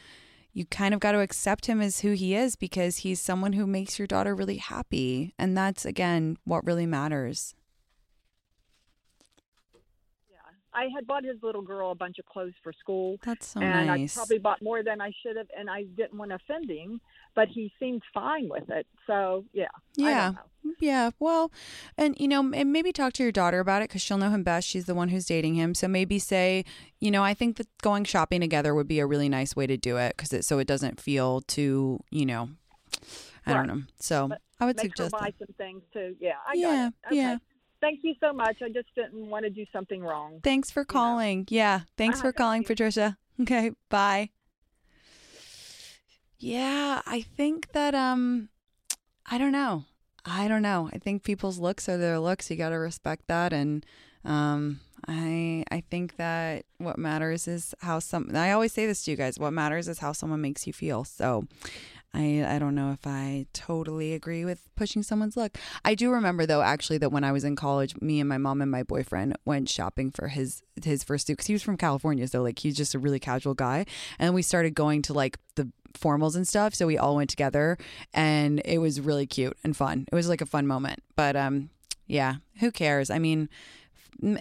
you 0.54 0.66
kind 0.66 0.94
of 0.94 1.00
got 1.00 1.12
to 1.12 1.20
accept 1.20 1.68
him 1.68 1.82
as 1.82 2.00
who 2.00 2.14
he 2.14 2.34
is 2.34 2.56
because 2.56 2.98
he's 2.98 3.22
someone 3.22 3.54
who 3.54 3.68
makes 3.68 4.00
your 4.00 4.08
daughter 4.08 4.34
really 4.34 4.58
happy. 4.58 5.34
And 5.38 5.56
that's, 5.56 5.86
again, 5.86 6.38
what 6.46 6.66
really 6.66 6.88
matters. 6.88 7.54
Yeah. 10.32 10.38
I 10.74 10.88
had 10.96 11.06
bought 11.06 11.24
his 11.24 11.38
little 11.44 11.62
girl 11.62 11.92
a 11.92 11.96
bunch 11.96 12.18
of 12.18 12.26
clothes 12.26 12.56
for 12.64 12.74
school. 12.74 13.18
That's 13.24 13.48
so 13.50 13.60
and 13.60 13.86
nice. 13.86 14.18
I 14.18 14.22
probably 14.22 14.40
bought 14.40 14.64
more 14.64 14.82
than 14.82 15.00
I 15.00 15.12
should 15.22 15.36
have, 15.36 15.48
and 15.56 15.70
I 15.70 15.84
didn't 15.84 16.18
want 16.18 16.32
to 16.32 16.36
offend 16.36 16.72
him, 16.72 17.02
but 17.38 17.48
he 17.48 17.72
seemed 17.80 18.02
fine 18.14 18.50
with 18.50 18.70
it. 18.70 18.86
So 19.06 19.46
yeah, 19.54 19.68
Yeah. 19.96 20.34
Yeah. 20.82 21.12
Well, 21.20 21.50
and 21.98 22.14
you 22.20 22.28
know, 22.28 22.52
and 22.54 22.74
maybe 22.74 22.92
talk 22.92 23.14
to 23.14 23.24
your 23.24 23.32
daughter 23.32 23.60
about 23.62 23.82
it 23.84 23.88
because 23.90 24.02
she'll 24.02 24.18
know 24.18 24.30
him 24.32 24.44
best. 24.44 24.68
She's 24.68 24.86
the 24.86 24.94
one 24.96 25.08
who's 25.10 25.26
dating 25.26 25.56
him. 25.56 25.74
So 25.74 25.88
maybe 25.88 26.20
say, 26.20 26.66
you 27.00 27.10
know, 27.10 27.24
I 27.24 27.34
think 27.34 27.56
that 27.58 27.68
going 27.82 28.04
shopping 28.04 28.42
together 28.42 28.76
would 28.76 28.88
be 28.88 29.00
a 29.00 29.06
really 29.06 29.30
nice 29.30 29.56
way 29.56 29.66
to 29.68 29.78
do 29.78 29.96
it 29.98 30.18
because 30.18 30.34
it 30.34 30.44
so 30.44 30.60
it 30.60 30.68
doesn't 30.68 31.00
feel 31.00 31.42
too, 31.42 32.00
you 32.12 32.26
know, 32.26 32.50
I 33.46 33.54
don't 33.54 33.68
know. 33.68 33.84
So 34.00 34.28
But 34.28 34.42
I 34.60 34.66
would 34.66 34.80
suggest. 34.80 35.12
buy 35.14 35.32
that. 35.32 35.38
some 35.48 35.54
things 35.58 35.84
too. 35.94 36.16
Yeah, 36.20 36.34
I 36.46 36.54
Yeah. 36.56 36.90
Okay. 37.06 37.16
yeah. 37.16 37.38
Thank 37.80 38.00
you 38.04 38.16
so 38.20 38.34
much. 38.34 38.58
I 38.64 38.70
just 38.70 38.90
didn't 38.96 39.30
want 39.30 39.44
to 39.46 39.52
do 39.52 39.64
something 39.72 40.02
wrong. 40.02 40.40
Thanks 40.44 40.72
for 40.72 40.84
calling. 40.84 41.46
Yeah. 41.50 41.82
Thanks 41.96 42.20
Uh-huh, 42.20 42.30
for 42.30 42.34
calling, 42.34 42.64
Patricia. 42.64 43.18
Okay. 43.40 43.70
Bye. 43.90 44.32
Yeah, 46.40 47.02
I 47.06 47.22
think 47.22 47.72
that 47.72 47.96
um 47.96 48.50
I 49.26 49.38
don't 49.38 49.52
know. 49.52 49.86
I 50.26 50.48
don't 50.48 50.62
know. 50.62 50.90
I 50.94 50.98
think 50.98 51.24
people's 51.24 51.58
looks 51.58 51.88
are 51.90 51.98
their 51.98 52.20
looks. 52.20 52.50
You 52.50 52.58
got 52.58 52.70
to 52.70 52.76
respect 52.76 53.28
that 53.28 53.54
and 53.54 53.86
um 54.26 54.80
I 55.08 55.64
I 55.72 55.82
think 55.90 56.18
that 56.18 56.66
what 56.78 56.98
matters 56.98 57.48
is 57.48 57.74
how 57.80 58.00
some 58.00 58.32
I 58.36 58.52
always 58.52 58.74
say 58.74 58.86
this 58.86 59.04
to 59.06 59.12
you 59.12 59.18
guys. 59.18 59.40
What 59.40 59.52
matters 59.52 59.88
is 59.88 60.00
how 60.00 60.12
someone 60.12 60.42
makes 60.42 60.68
you 60.68 60.74
feel. 60.74 61.04
So 61.04 61.46
I 62.14 62.44
I 62.48 62.60
don't 62.60 62.76
know 62.76 62.92
if 62.92 63.06
I 63.06 63.46
totally 63.54 64.14
agree 64.14 64.44
with 64.44 64.70
pushing 64.76 65.04
someone's 65.04 65.38
look. 65.38 65.58
I 65.86 65.94
do 65.94 66.10
remember 66.12 66.46
though 66.46 66.62
actually 66.62 66.98
that 67.00 67.12
when 67.12 67.24
I 67.24 67.32
was 67.32 67.44
in 67.44 67.56
college, 67.56 67.96
me 68.02 68.20
and 68.20 68.28
my 68.30 68.38
mom 68.38 68.62
and 68.62 68.72
my 68.72 68.84
boyfriend 68.84 69.38
went 69.46 69.70
shopping 69.70 70.12
for 70.12 70.30
his 70.30 70.62
his 70.84 71.04
first 71.04 71.28
suit 71.28 71.34
because 71.34 71.48
he 71.48 71.54
was 71.54 71.64
from 71.64 71.78
California, 71.78 72.28
so 72.28 72.42
like 72.42 72.60
he's 72.60 72.76
just 72.76 72.96
a 72.96 73.00
really 73.00 73.20
casual 73.20 73.54
guy, 73.54 73.86
and 74.20 74.34
we 74.34 74.42
started 74.42 74.74
going 74.74 75.02
to 75.04 75.14
like 75.14 75.38
the 75.56 75.70
formals 75.94 76.36
and 76.36 76.48
stuff. 76.48 76.74
So 76.74 76.88
we 76.88 76.98
all 76.98 77.16
went 77.16 77.30
together, 77.30 77.78
and 78.14 78.62
it 78.66 78.80
was 78.80 79.02
really 79.02 79.26
cute 79.26 79.58
and 79.64 79.76
fun. 79.76 80.06
It 80.12 80.16
was 80.16 80.30
like 80.30 80.42
a 80.42 80.46
fun 80.46 80.68
moment. 80.68 81.04
But 81.16 81.36
um, 81.36 81.70
yeah, 82.08 82.36
who 82.60 82.72
cares? 82.72 83.10
I 83.10 83.20
mean. 83.20 83.50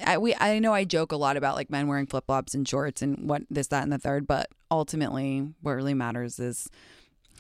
I, 0.07 0.17
we 0.17 0.35
I 0.35 0.59
know 0.59 0.73
I 0.73 0.85
joke 0.85 1.13
a 1.13 1.17
lot 1.17 1.37
about 1.37 1.55
like 1.55 1.69
men 1.69 1.87
wearing 1.87 2.07
flip 2.07 2.25
flops 2.25 2.55
and 2.55 2.67
shorts 2.67 3.03
and 3.03 3.29
what 3.29 3.43
this 3.51 3.67
that 3.67 3.83
and 3.83 3.93
the 3.93 3.99
third, 3.99 4.27
but 4.27 4.49
ultimately 4.71 5.49
what 5.61 5.73
really 5.73 5.93
matters 5.93 6.39
is 6.39 6.71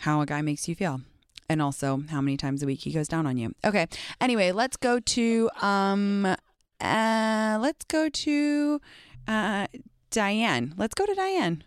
how 0.00 0.20
a 0.20 0.26
guy 0.26 0.42
makes 0.42 0.68
you 0.68 0.74
feel 0.74 1.00
and 1.48 1.62
also 1.62 2.02
how 2.10 2.20
many 2.20 2.36
times 2.36 2.62
a 2.62 2.66
week 2.66 2.80
he 2.80 2.92
goes 2.92 3.08
down 3.08 3.26
on 3.26 3.36
you. 3.36 3.54
Okay. 3.64 3.86
Anyway, 4.20 4.52
let's 4.52 4.76
go 4.76 5.00
to 5.00 5.50
um 5.62 6.26
uh 6.80 7.58
let's 7.60 7.84
go 7.86 8.08
to 8.10 8.80
uh 9.26 9.66
Diane. 10.10 10.74
Let's 10.76 10.94
go 10.94 11.06
to 11.06 11.14
Diane. 11.14 11.64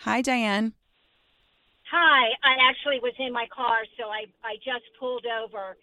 Hi 0.00 0.20
Diane. 0.20 0.74
Hi, 1.90 2.36
I 2.44 2.68
actually 2.68 3.00
was 3.00 3.14
in 3.18 3.32
my 3.32 3.46
car, 3.48 3.80
so 3.96 4.12
I, 4.12 4.28
I 4.44 4.56
just 4.60 4.84
pulled 5.00 5.24
over. 5.24 5.76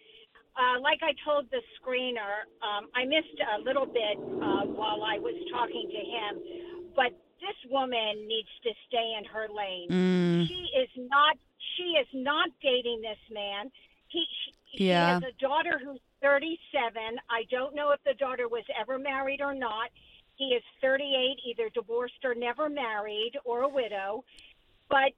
Uh, 0.54 0.80
like 0.80 1.00
I 1.02 1.12
told 1.26 1.50
the 1.50 1.60
screener, 1.76 2.46
um, 2.62 2.86
I 2.94 3.04
missed 3.04 3.36
a 3.42 3.60
little 3.60 3.86
bit 3.86 4.16
uh, 4.16 4.70
while 4.70 5.02
I 5.02 5.18
was 5.18 5.34
talking 5.50 5.90
to 5.90 6.02
him, 6.06 6.32
but 6.94 7.10
this 7.42 7.58
woman 7.70 8.26
needs 8.26 8.48
to 8.62 8.70
stay 8.88 9.14
in 9.18 9.24
her 9.26 9.48
lane. 9.50 9.90
Mm. 9.90 10.48
She 10.48 10.70
is 10.78 10.88
not. 11.10 11.36
She 11.76 11.98
is 12.00 12.08
not 12.14 12.48
dating 12.62 13.02
this 13.02 13.20
man. 13.30 13.70
He. 14.08 14.24
She, 14.70 14.84
Yeah. 14.84 15.18
She 15.18 15.24
has 15.24 15.34
a 15.34 15.40
daughter 15.42 15.80
who's 15.82 16.00
37. 16.22 17.18
I 17.28 17.44
don't 17.50 17.74
know 17.74 17.90
if 17.90 18.00
the 18.04 18.14
daughter 18.14 18.48
was 18.48 18.64
ever 18.78 18.98
married 18.98 19.40
or 19.40 19.54
not. 19.54 19.90
He 20.36 20.54
is 20.54 20.62
38, 20.80 21.40
either 21.50 21.68
divorced 21.70 22.24
or 22.24 22.34
never 22.34 22.68
married, 22.68 23.32
or 23.44 23.62
a 23.62 23.68
widow. 23.68 24.24
But 24.88 25.12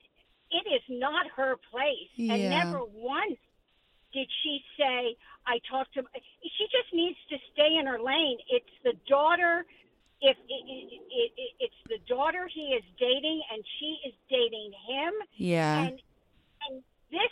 it 0.51 0.67
is 0.69 0.83
not 0.89 1.27
her 1.37 1.57
place. 1.71 2.11
And 2.19 2.51
never 2.51 2.81
once 2.85 3.39
did 4.13 4.29
she 4.43 4.61
say, 4.79 5.17
I 5.47 5.61
talked 5.71 5.95
to 5.95 6.03
She 6.43 6.65
just 6.73 6.93
needs 6.93 7.19
to 7.31 7.37
stay 7.53 7.77
in 7.79 7.87
her 7.87 8.01
lane. 8.01 8.39
It's 8.51 8.73
the 8.85 8.95
daughter. 9.09 9.65
If 10.21 10.37
it, 10.49 10.63
it, 10.67 11.01
it, 11.11 11.33
it, 11.37 11.51
it's 11.61 11.81
the 11.89 11.99
daughter 12.13 12.49
he 12.53 12.75
is 12.75 12.83
dating, 12.99 13.41
and 13.53 13.63
she 13.79 13.99
is 14.09 14.15
dating 14.29 14.73
him, 14.89 15.13
Yeah. 15.37 15.87
and 15.87 16.03
and 16.69 16.83
this, 17.13 17.31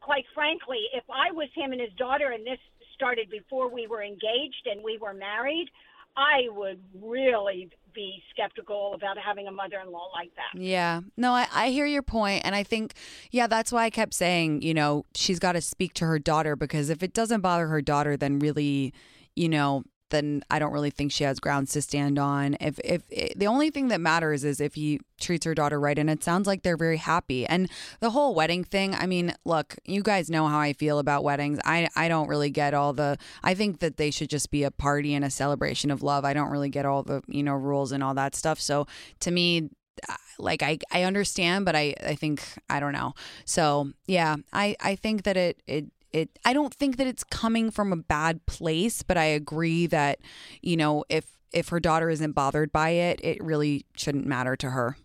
quite 0.00 0.24
frankly, 0.34 0.88
if 0.94 1.04
I 1.10 1.30
was 1.30 1.48
him 1.54 1.72
and 1.72 1.80
his 1.80 1.92
daughter, 1.98 2.30
and 2.30 2.46
this 2.46 2.58
started 2.94 3.28
before 3.28 3.68
we 3.68 3.86
were 3.86 4.02
engaged 4.02 4.66
and 4.66 4.82
we 4.82 4.96
were 4.96 5.12
married, 5.12 5.68
I 6.16 6.48
would 6.50 6.80
really 7.00 7.70
be 7.94 8.22
skeptical 8.30 8.92
about 8.94 9.16
having 9.18 9.48
a 9.48 9.52
mother-in-law 9.52 10.10
like 10.14 10.30
that. 10.36 10.60
Yeah. 10.60 11.00
No, 11.16 11.32
I, 11.32 11.46
I 11.52 11.70
hear 11.70 11.86
your 11.86 12.02
point, 12.02 12.42
And 12.44 12.54
I 12.54 12.62
think, 12.62 12.94
yeah, 13.30 13.46
that's 13.46 13.72
why 13.72 13.84
I 13.84 13.90
kept 13.90 14.14
saying, 14.14 14.62
you 14.62 14.74
know, 14.74 15.04
she's 15.14 15.38
got 15.38 15.52
to 15.52 15.60
speak 15.60 15.94
to 15.94 16.06
her 16.06 16.18
daughter 16.18 16.56
because 16.56 16.90
if 16.90 17.02
it 17.02 17.12
doesn't 17.12 17.40
bother 17.40 17.68
her 17.68 17.80
daughter, 17.80 18.16
then 18.16 18.38
really, 18.38 18.92
you 19.34 19.48
know, 19.48 19.82
then 20.10 20.42
I 20.50 20.58
don't 20.58 20.72
really 20.72 20.90
think 20.90 21.12
she 21.12 21.24
has 21.24 21.40
grounds 21.40 21.72
to 21.72 21.82
stand 21.82 22.18
on. 22.18 22.56
If 22.60 22.78
if 22.84 23.02
eh, 23.12 23.28
the 23.36 23.46
only 23.46 23.70
thing 23.70 23.88
that 23.88 24.00
matters 24.00 24.44
is 24.44 24.60
if 24.60 24.74
he 24.74 25.00
treats 25.20 25.44
her 25.44 25.54
daughter 25.54 25.80
right, 25.80 25.98
and 25.98 26.08
it 26.08 26.22
sounds 26.22 26.46
like 26.46 26.62
they're 26.62 26.76
very 26.76 26.98
happy. 26.98 27.46
And 27.46 27.68
the 28.00 28.10
whole 28.10 28.34
wedding 28.34 28.64
thing, 28.64 28.94
I 28.94 29.06
mean, 29.06 29.34
look, 29.44 29.76
you 29.84 30.02
guys 30.02 30.30
know 30.30 30.46
how 30.48 30.58
I 30.58 30.72
feel 30.72 30.98
about 30.98 31.24
weddings. 31.24 31.58
I 31.64 31.88
I 31.96 32.08
don't 32.08 32.28
really 32.28 32.50
get 32.50 32.74
all 32.74 32.92
the. 32.92 33.18
I 33.42 33.54
think 33.54 33.80
that 33.80 33.96
they 33.96 34.10
should 34.10 34.30
just 34.30 34.50
be 34.50 34.62
a 34.62 34.70
party 34.70 35.14
and 35.14 35.24
a 35.24 35.30
celebration 35.30 35.90
of 35.90 36.02
love. 36.02 36.24
I 36.24 36.34
don't 36.34 36.50
really 36.50 36.70
get 36.70 36.86
all 36.86 37.02
the 37.02 37.22
you 37.26 37.42
know 37.42 37.54
rules 37.54 37.92
and 37.92 38.02
all 38.02 38.14
that 38.14 38.34
stuff. 38.34 38.60
So 38.60 38.86
to 39.20 39.30
me, 39.30 39.70
uh, 40.08 40.14
like 40.38 40.62
I, 40.62 40.78
I 40.92 41.04
understand 41.04 41.64
but 41.64 41.74
I, 41.74 41.94
I 42.04 42.14
think 42.14 42.42
I 42.68 42.80
don't 42.80 42.92
know 42.92 43.14
so 43.46 43.92
yeah 44.06 44.36
I, 44.52 44.76
I 44.80 44.94
think 44.94 45.22
that 45.22 45.38
it, 45.38 45.62
it 45.66 45.86
it 46.16 46.38
I 46.44 46.52
don't 46.52 46.74
think 46.74 46.96
that 46.96 47.06
it's 47.06 47.24
coming 47.24 47.70
from 47.70 47.92
a 47.92 47.96
bad 47.96 48.44
place 48.46 49.02
but 49.02 49.16
I 49.16 49.24
agree 49.24 49.86
that 49.86 50.18
you 50.62 50.76
know 50.76 51.04
if 51.08 51.26
if 51.52 51.68
her 51.68 51.80
daughter 51.80 52.08
isn't 52.10 52.32
bothered 52.32 52.72
by 52.72 52.90
it 52.90 53.20
it 53.22 53.42
really 53.42 53.86
shouldn't 53.94 54.26
matter 54.26 54.56
to 54.56 54.70
her 54.70 54.96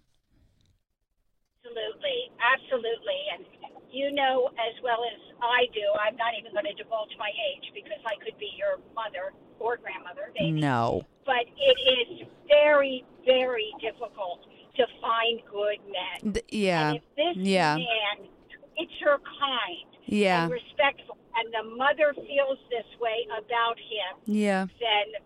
Absolutely, 1.72 2.32
absolutely. 2.42 3.20
And 3.34 3.46
you 3.92 4.12
know 4.12 4.50
as 4.60 4.76
well 4.84 5.00
as 5.08 5.20
I 5.42 5.68
do, 5.74 5.84
I'm 6.00 6.16
not 6.16 6.34
even 6.40 6.52
going 6.54 6.66
to 6.66 6.74
divulge 6.84 7.12
my 7.18 7.30
age 7.30 7.72
because 7.74 8.00
I 8.06 8.16
could 8.24 8.38
be 8.40 8.52
your 8.58 8.80
mother 8.96 9.34
or 9.60 9.78
grandmother, 9.78 10.32
maybe. 10.40 10.60
no 10.60 11.04
But 11.26 11.46
it 11.58 11.78
is 12.20 12.28
very, 12.48 13.06
very 13.26 13.72
difficult 13.80 14.44
to 14.78 14.86
find 15.02 15.42
good 15.52 15.80
men. 15.88 16.36
Yeah 16.50 16.90
And 16.90 16.98
if 16.98 17.04
this 17.16 17.46
yeah 17.46 17.76
man 17.76 18.28
it's 18.78 18.94
your 19.00 19.20
kind 19.20 19.92
Yeah. 20.12 20.44
and 20.44 20.52
respectful, 20.52 21.18
and 21.36 21.52
the 21.54 21.76
mother 21.76 22.14
feels 22.14 22.60
this 22.70 22.86
way 23.00 23.26
about 23.38 23.78
him, 23.80 24.36
Yeah. 24.36 24.66
then 24.80 25.22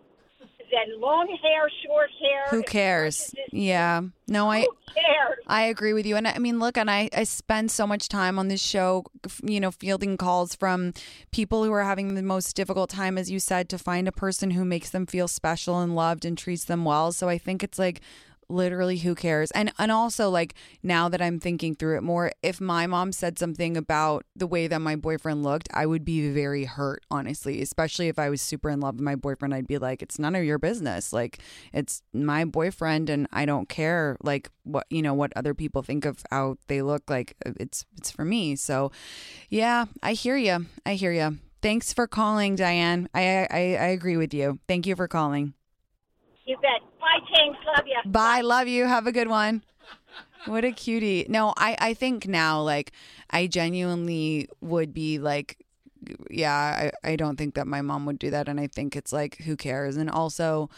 then 0.68 1.00
long 1.00 1.28
hair, 1.28 1.70
short 1.86 2.10
hair. 2.20 2.44
Who 2.50 2.62
cares? 2.64 3.32
Yeah. 3.52 4.00
No, 4.26 4.50
I 4.50 4.62
Who 4.62 4.76
cares? 4.92 5.38
I 5.46 5.62
agree 5.62 5.92
with 5.92 6.06
you. 6.06 6.16
And 6.16 6.26
I 6.26 6.38
mean, 6.38 6.58
look, 6.58 6.76
and 6.76 6.90
I, 6.90 7.08
I 7.14 7.22
spend 7.22 7.70
so 7.70 7.86
much 7.86 8.08
time 8.08 8.36
on 8.36 8.48
this 8.48 8.60
show, 8.60 9.04
you 9.44 9.60
know, 9.60 9.70
fielding 9.70 10.16
calls 10.16 10.56
from 10.56 10.92
people 11.30 11.62
who 11.62 11.70
are 11.72 11.84
having 11.84 12.14
the 12.14 12.22
most 12.22 12.56
difficult 12.56 12.90
time, 12.90 13.16
as 13.16 13.30
you 13.30 13.38
said, 13.38 13.68
to 13.68 13.78
find 13.78 14.08
a 14.08 14.12
person 14.12 14.50
who 14.50 14.64
makes 14.64 14.90
them 14.90 15.06
feel 15.06 15.28
special 15.28 15.78
and 15.78 15.94
loved 15.94 16.24
and 16.24 16.36
treats 16.36 16.64
them 16.64 16.84
well. 16.84 17.12
So 17.12 17.28
I 17.28 17.38
think 17.38 17.62
it's 17.62 17.78
like, 17.78 18.00
literally 18.48 18.98
who 18.98 19.14
cares? 19.14 19.50
And 19.52 19.72
and 19.78 19.92
also 19.92 20.30
like 20.30 20.54
now 20.82 21.08
that 21.08 21.20
i'm 21.20 21.38
thinking 21.38 21.74
through 21.74 21.96
it 21.96 22.02
more 22.02 22.32
if 22.42 22.60
my 22.60 22.86
mom 22.86 23.12
said 23.12 23.38
something 23.38 23.76
about 23.76 24.24
the 24.34 24.46
way 24.46 24.66
that 24.66 24.80
my 24.80 24.96
boyfriend 24.96 25.42
looked 25.42 25.68
i 25.74 25.86
would 25.86 26.04
be 26.04 26.30
very 26.30 26.64
hurt 26.64 27.02
honestly 27.10 27.62
especially 27.62 28.08
if 28.08 28.18
i 28.18 28.28
was 28.28 28.40
super 28.40 28.70
in 28.70 28.80
love 28.80 28.96
with 28.96 29.02
my 29.04 29.14
boyfriend 29.14 29.54
i'd 29.54 29.66
be 29.66 29.78
like 29.78 30.02
it's 30.02 30.18
none 30.18 30.34
of 30.34 30.44
your 30.44 30.58
business. 30.58 31.12
Like 31.12 31.38
it's 31.72 32.02
my 32.12 32.44
boyfriend 32.44 33.10
and 33.10 33.26
i 33.32 33.44
don't 33.44 33.68
care 33.68 34.16
like 34.22 34.50
what 34.64 34.86
you 34.90 35.02
know 35.02 35.14
what 35.14 35.32
other 35.36 35.54
people 35.54 35.82
think 35.82 36.04
of 36.04 36.22
how 36.30 36.56
they 36.68 36.82
look 36.82 37.08
like 37.08 37.36
uh, 37.44 37.52
it's 37.58 37.84
it's 37.96 38.10
for 38.10 38.24
me. 38.24 38.56
So 38.56 38.90
yeah 39.50 39.86
i 40.02 40.12
hear 40.12 40.36
you 40.36 40.66
i 40.84 40.94
hear 40.94 41.12
you 41.12 41.38
thanks 41.62 41.92
for 41.92 42.06
calling 42.06 42.56
diane. 42.56 43.08
I 43.14 43.46
i, 43.50 43.58
I 43.58 43.88
agree 43.88 44.16
with 44.16 44.32
you. 44.34 44.58
Thank 44.68 44.86
you 44.86 44.96
for 44.96 45.08
calling. 45.08 45.54
You 46.44 46.56
bet. 46.58 46.80
Bye, 47.06 47.36
James. 47.36 47.56
Love 47.64 47.86
you. 47.86 48.10
Bye. 48.10 48.40
Love 48.40 48.66
you. 48.66 48.86
Have 48.86 49.06
a 49.06 49.12
good 49.12 49.28
one. 49.28 49.62
What 50.46 50.64
a 50.64 50.72
cutie. 50.72 51.26
No, 51.28 51.54
I, 51.56 51.76
I 51.78 51.94
think 51.94 52.26
now, 52.26 52.60
like, 52.62 52.92
I 53.30 53.46
genuinely 53.46 54.48
would 54.60 54.92
be 54.92 55.18
like, 55.18 55.58
yeah, 56.30 56.90
I, 57.04 57.12
I 57.12 57.16
don't 57.16 57.36
think 57.36 57.54
that 57.54 57.66
my 57.66 57.80
mom 57.80 58.06
would 58.06 58.18
do 58.18 58.30
that. 58.30 58.48
And 58.48 58.58
I 58.58 58.66
think 58.66 58.96
it's 58.96 59.12
like, 59.12 59.38
who 59.38 59.56
cares? 59.56 59.96
And 59.96 60.10
also, 60.10 60.68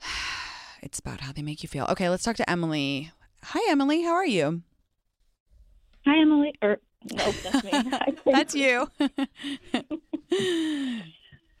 it's 0.82 0.98
about 0.98 1.20
how 1.20 1.32
they 1.32 1.42
make 1.42 1.62
you 1.62 1.68
feel. 1.68 1.86
Okay, 1.90 2.08
let's 2.08 2.22
talk 2.22 2.36
to 2.36 2.50
Emily. 2.50 3.12
Hi, 3.42 3.60
Emily. 3.70 4.02
How 4.02 4.12
are 4.12 4.26
you? 4.26 4.62
Hi, 6.06 6.18
Emily. 6.18 6.54
Or 6.62 6.78
nope, 7.12 7.34
that's 7.42 7.64
me. 7.64 7.72
That's 8.32 8.54
you. 8.54 8.90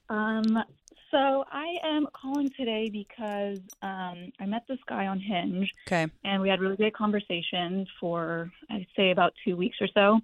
Um, 0.08 0.62
so 1.14 1.44
I 1.50 1.76
am 1.84 2.08
calling 2.12 2.50
today 2.56 2.90
because 2.90 3.58
um, 3.82 4.32
I 4.40 4.46
met 4.46 4.64
this 4.68 4.78
guy 4.88 5.06
on 5.06 5.20
Hinge, 5.20 5.70
okay. 5.86 6.10
and 6.24 6.42
we 6.42 6.48
had 6.48 6.60
really 6.60 6.76
great 6.76 6.94
conversations 6.94 7.86
for 8.00 8.50
I'd 8.70 8.86
say 8.96 9.10
about 9.12 9.32
two 9.44 9.56
weeks 9.56 9.76
or 9.80 9.86
so, 9.94 10.20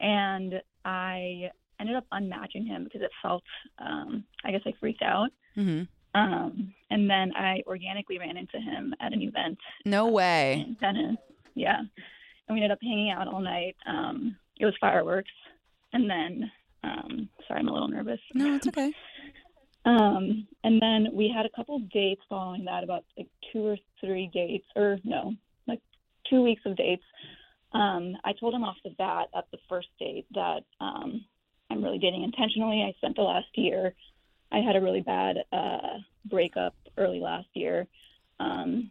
and 0.00 0.54
I 0.84 1.50
ended 1.78 1.96
up 1.96 2.06
unmatching 2.12 2.66
him 2.66 2.84
because 2.84 3.02
it 3.02 3.10
felt, 3.22 3.44
um, 3.78 4.24
I 4.44 4.50
guess, 4.52 4.62
I 4.64 4.72
freaked 4.80 5.02
out. 5.02 5.28
hmm 5.54 5.82
Um, 6.14 6.72
and 6.90 7.10
then 7.10 7.32
I 7.36 7.62
organically 7.66 8.18
ran 8.18 8.38
into 8.38 8.58
him 8.58 8.94
at 9.00 9.12
an 9.12 9.20
event 9.20 9.58
No 9.84 10.06
way. 10.08 10.64
in 10.66 10.76
tennis. 10.76 11.16
Yeah. 11.54 11.80
And 11.80 12.54
we 12.54 12.56
ended 12.62 12.70
up 12.70 12.78
hanging 12.82 13.10
out 13.10 13.28
all 13.28 13.40
night. 13.40 13.76
Um, 13.86 14.36
it 14.58 14.64
was 14.64 14.74
fireworks. 14.80 15.30
And 15.92 16.08
then, 16.08 16.50
um, 16.84 17.28
sorry, 17.46 17.60
I'm 17.60 17.68
a 17.68 17.72
little 17.72 17.88
nervous. 17.88 18.20
No, 18.34 18.54
it's 18.54 18.66
okay. 18.68 18.92
Um, 19.86 20.48
and 20.64 20.82
then 20.82 21.08
we 21.12 21.32
had 21.34 21.46
a 21.46 21.56
couple 21.56 21.78
dates 21.78 22.20
following 22.28 22.64
that, 22.64 22.82
about 22.84 23.04
like 23.16 23.28
two 23.52 23.64
or 23.64 23.76
three 24.00 24.28
dates, 24.34 24.66
or 24.74 24.98
no, 25.04 25.34
like 25.66 25.80
two 26.28 26.42
weeks 26.42 26.62
of 26.66 26.76
dates. 26.76 27.04
Um, 27.72 28.16
I 28.24 28.32
told 28.32 28.52
him 28.52 28.64
off 28.64 28.76
the 28.84 28.90
bat 28.90 29.28
at 29.34 29.44
the 29.52 29.58
first 29.68 29.88
date 29.98 30.26
that 30.34 30.64
um, 30.80 31.24
I'm 31.70 31.84
really 31.84 31.98
dating 31.98 32.24
intentionally. 32.24 32.82
I 32.82 32.96
spent 32.98 33.16
the 33.16 33.22
last 33.22 33.46
year. 33.54 33.94
I 34.50 34.58
had 34.58 34.76
a 34.76 34.80
really 34.80 35.02
bad 35.02 35.36
uh, 35.52 35.98
breakup 36.24 36.74
early 36.98 37.20
last 37.20 37.48
year. 37.54 37.86
Um, 38.40 38.90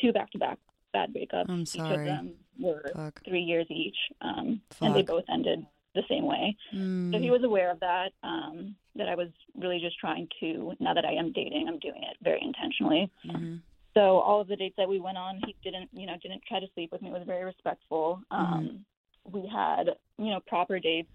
two 0.00 0.12
back-to-back 0.12 0.58
bad 0.92 1.12
breakups. 1.12 1.48
I'm 1.48 1.62
Each 1.62 1.74
of 1.74 1.86
sorry. 1.86 2.04
them 2.06 2.34
were 2.58 2.90
Fuck. 2.94 3.22
three 3.24 3.42
years 3.42 3.66
each, 3.68 3.96
um, 4.20 4.60
and 4.80 4.94
they 4.94 5.02
both 5.02 5.24
ended 5.32 5.66
the 5.96 6.04
same 6.08 6.24
way. 6.24 6.56
So 6.70 6.76
Mm. 6.76 7.20
he 7.20 7.30
was 7.30 7.42
aware 7.42 7.70
of 7.70 7.80
that. 7.80 8.12
Um, 8.22 8.76
that 8.94 9.08
I 9.08 9.14
was 9.14 9.28
really 9.56 9.78
just 9.78 9.98
trying 9.98 10.26
to. 10.40 10.74
Now 10.80 10.94
that 10.94 11.04
I 11.04 11.12
am 11.12 11.32
dating, 11.32 11.68
I'm 11.68 11.78
doing 11.78 12.02
it 12.02 12.16
very 12.22 12.40
intentionally. 12.40 13.10
Mhm. 13.24 13.60
So 13.94 14.20
all 14.20 14.40
of 14.40 14.48
the 14.48 14.56
dates 14.56 14.76
that 14.76 14.88
we 14.88 15.00
went 15.00 15.18
on, 15.18 15.40
he 15.46 15.54
didn't, 15.62 15.90
you 15.92 16.06
know, 16.06 16.16
didn't 16.18 16.42
try 16.44 16.60
to 16.60 16.68
sleep 16.74 16.92
with 16.92 17.02
me. 17.02 17.10
Was 17.10 17.22
very 17.24 17.44
respectful. 17.44 18.22
Um, 18.30 18.84
We 19.32 19.44
had, 19.46 19.86
you 20.18 20.30
know, 20.30 20.40
proper 20.40 20.78
dates, 20.78 21.10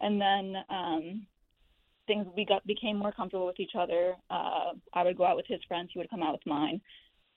and 0.00 0.18
then 0.18 0.64
um, 0.70 1.26
things 2.06 2.26
we 2.34 2.44
got 2.46 2.66
became 2.66 2.96
more 2.96 3.12
comfortable 3.12 3.44
with 3.46 3.60
each 3.60 3.74
other. 3.74 4.16
Uh, 4.30 4.72
I 4.94 5.02
would 5.04 5.18
go 5.18 5.24
out 5.24 5.36
with 5.36 5.46
his 5.46 5.62
friends. 5.64 5.90
He 5.92 5.98
would 5.98 6.08
come 6.08 6.22
out 6.22 6.32
with 6.32 6.46
mine. 6.46 6.80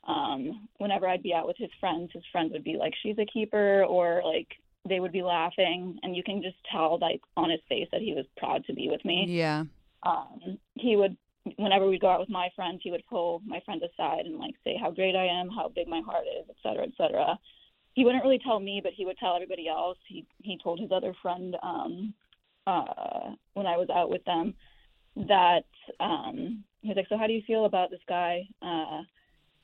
Um, 0.05 0.69
whenever 0.77 1.07
I'd 1.07 1.21
be 1.21 1.33
out 1.33 1.47
with 1.47 1.57
his 1.57 1.73
friends, 1.81 2.11
his 2.13 2.25
friends 2.31 2.53
would 2.53 2.63
be 2.63 2.77
like, 2.77 2.95
"She's 3.01 3.19
a 3.19 3.25
keeper," 3.25 3.83
or 3.83 4.21
like 4.23 4.47
they 4.87 4.99
would 4.99 5.11
be 5.11 5.23
laughing, 5.23 5.99
and 6.03 6.15
you 6.15 6.23
can 6.23 6.41
just 6.41 6.57
tell, 6.71 6.97
like 6.99 7.21
on 7.35 7.49
his 7.49 7.59
face, 7.67 7.87
that 7.91 8.01
he 8.01 8.13
was 8.13 8.25
proud 8.37 8.63
to 8.65 8.73
be 8.73 8.89
with 8.89 9.03
me. 9.05 9.25
Yeah. 9.27 9.63
um, 10.03 10.57
he 10.75 10.95
would 10.95 11.17
whenever 11.57 11.87
we'd 11.87 12.01
go 12.01 12.09
out 12.09 12.19
with 12.19 12.29
my 12.29 12.49
friends 12.55 12.79
he 12.83 12.89
would 12.89 13.03
pull 13.07 13.39
my 13.45 13.59
friend 13.65 13.81
aside 13.83 14.25
and 14.25 14.39
like 14.39 14.55
say 14.63 14.75
how 14.81 14.89
great 14.89 15.15
i 15.15 15.25
am 15.25 15.47
how 15.47 15.67
big 15.69 15.87
my 15.87 16.01
heart 16.03 16.25
is 16.39 16.45
et 16.49 16.55
cetera 16.63 16.83
et 16.83 16.91
cetera. 16.97 17.37
He 17.93 18.03
wouldn't 18.03 18.23
really 18.23 18.39
tell 18.39 18.59
me 18.59 18.81
but 18.83 18.93
he 18.93 19.05
would 19.05 19.17
tell 19.19 19.35
everybody 19.35 19.67
else. 19.67 19.97
He 20.07 20.25
he 20.41 20.57
told 20.63 20.79
his 20.79 20.91
other 20.91 21.13
friend 21.21 21.55
um 21.61 22.13
uh 22.65 23.31
when 23.53 23.67
i 23.67 23.77
was 23.77 23.89
out 23.91 24.09
with 24.09 24.23
them 24.25 24.55
that 25.27 25.65
um 25.99 26.63
he 26.81 26.87
was 26.89 26.97
like 26.97 27.09
so 27.09 27.17
how 27.17 27.27
do 27.27 27.33
you 27.33 27.43
feel 27.45 27.65
about 27.65 27.91
this 27.91 28.01
guy? 28.07 28.41
Uh 28.61 29.01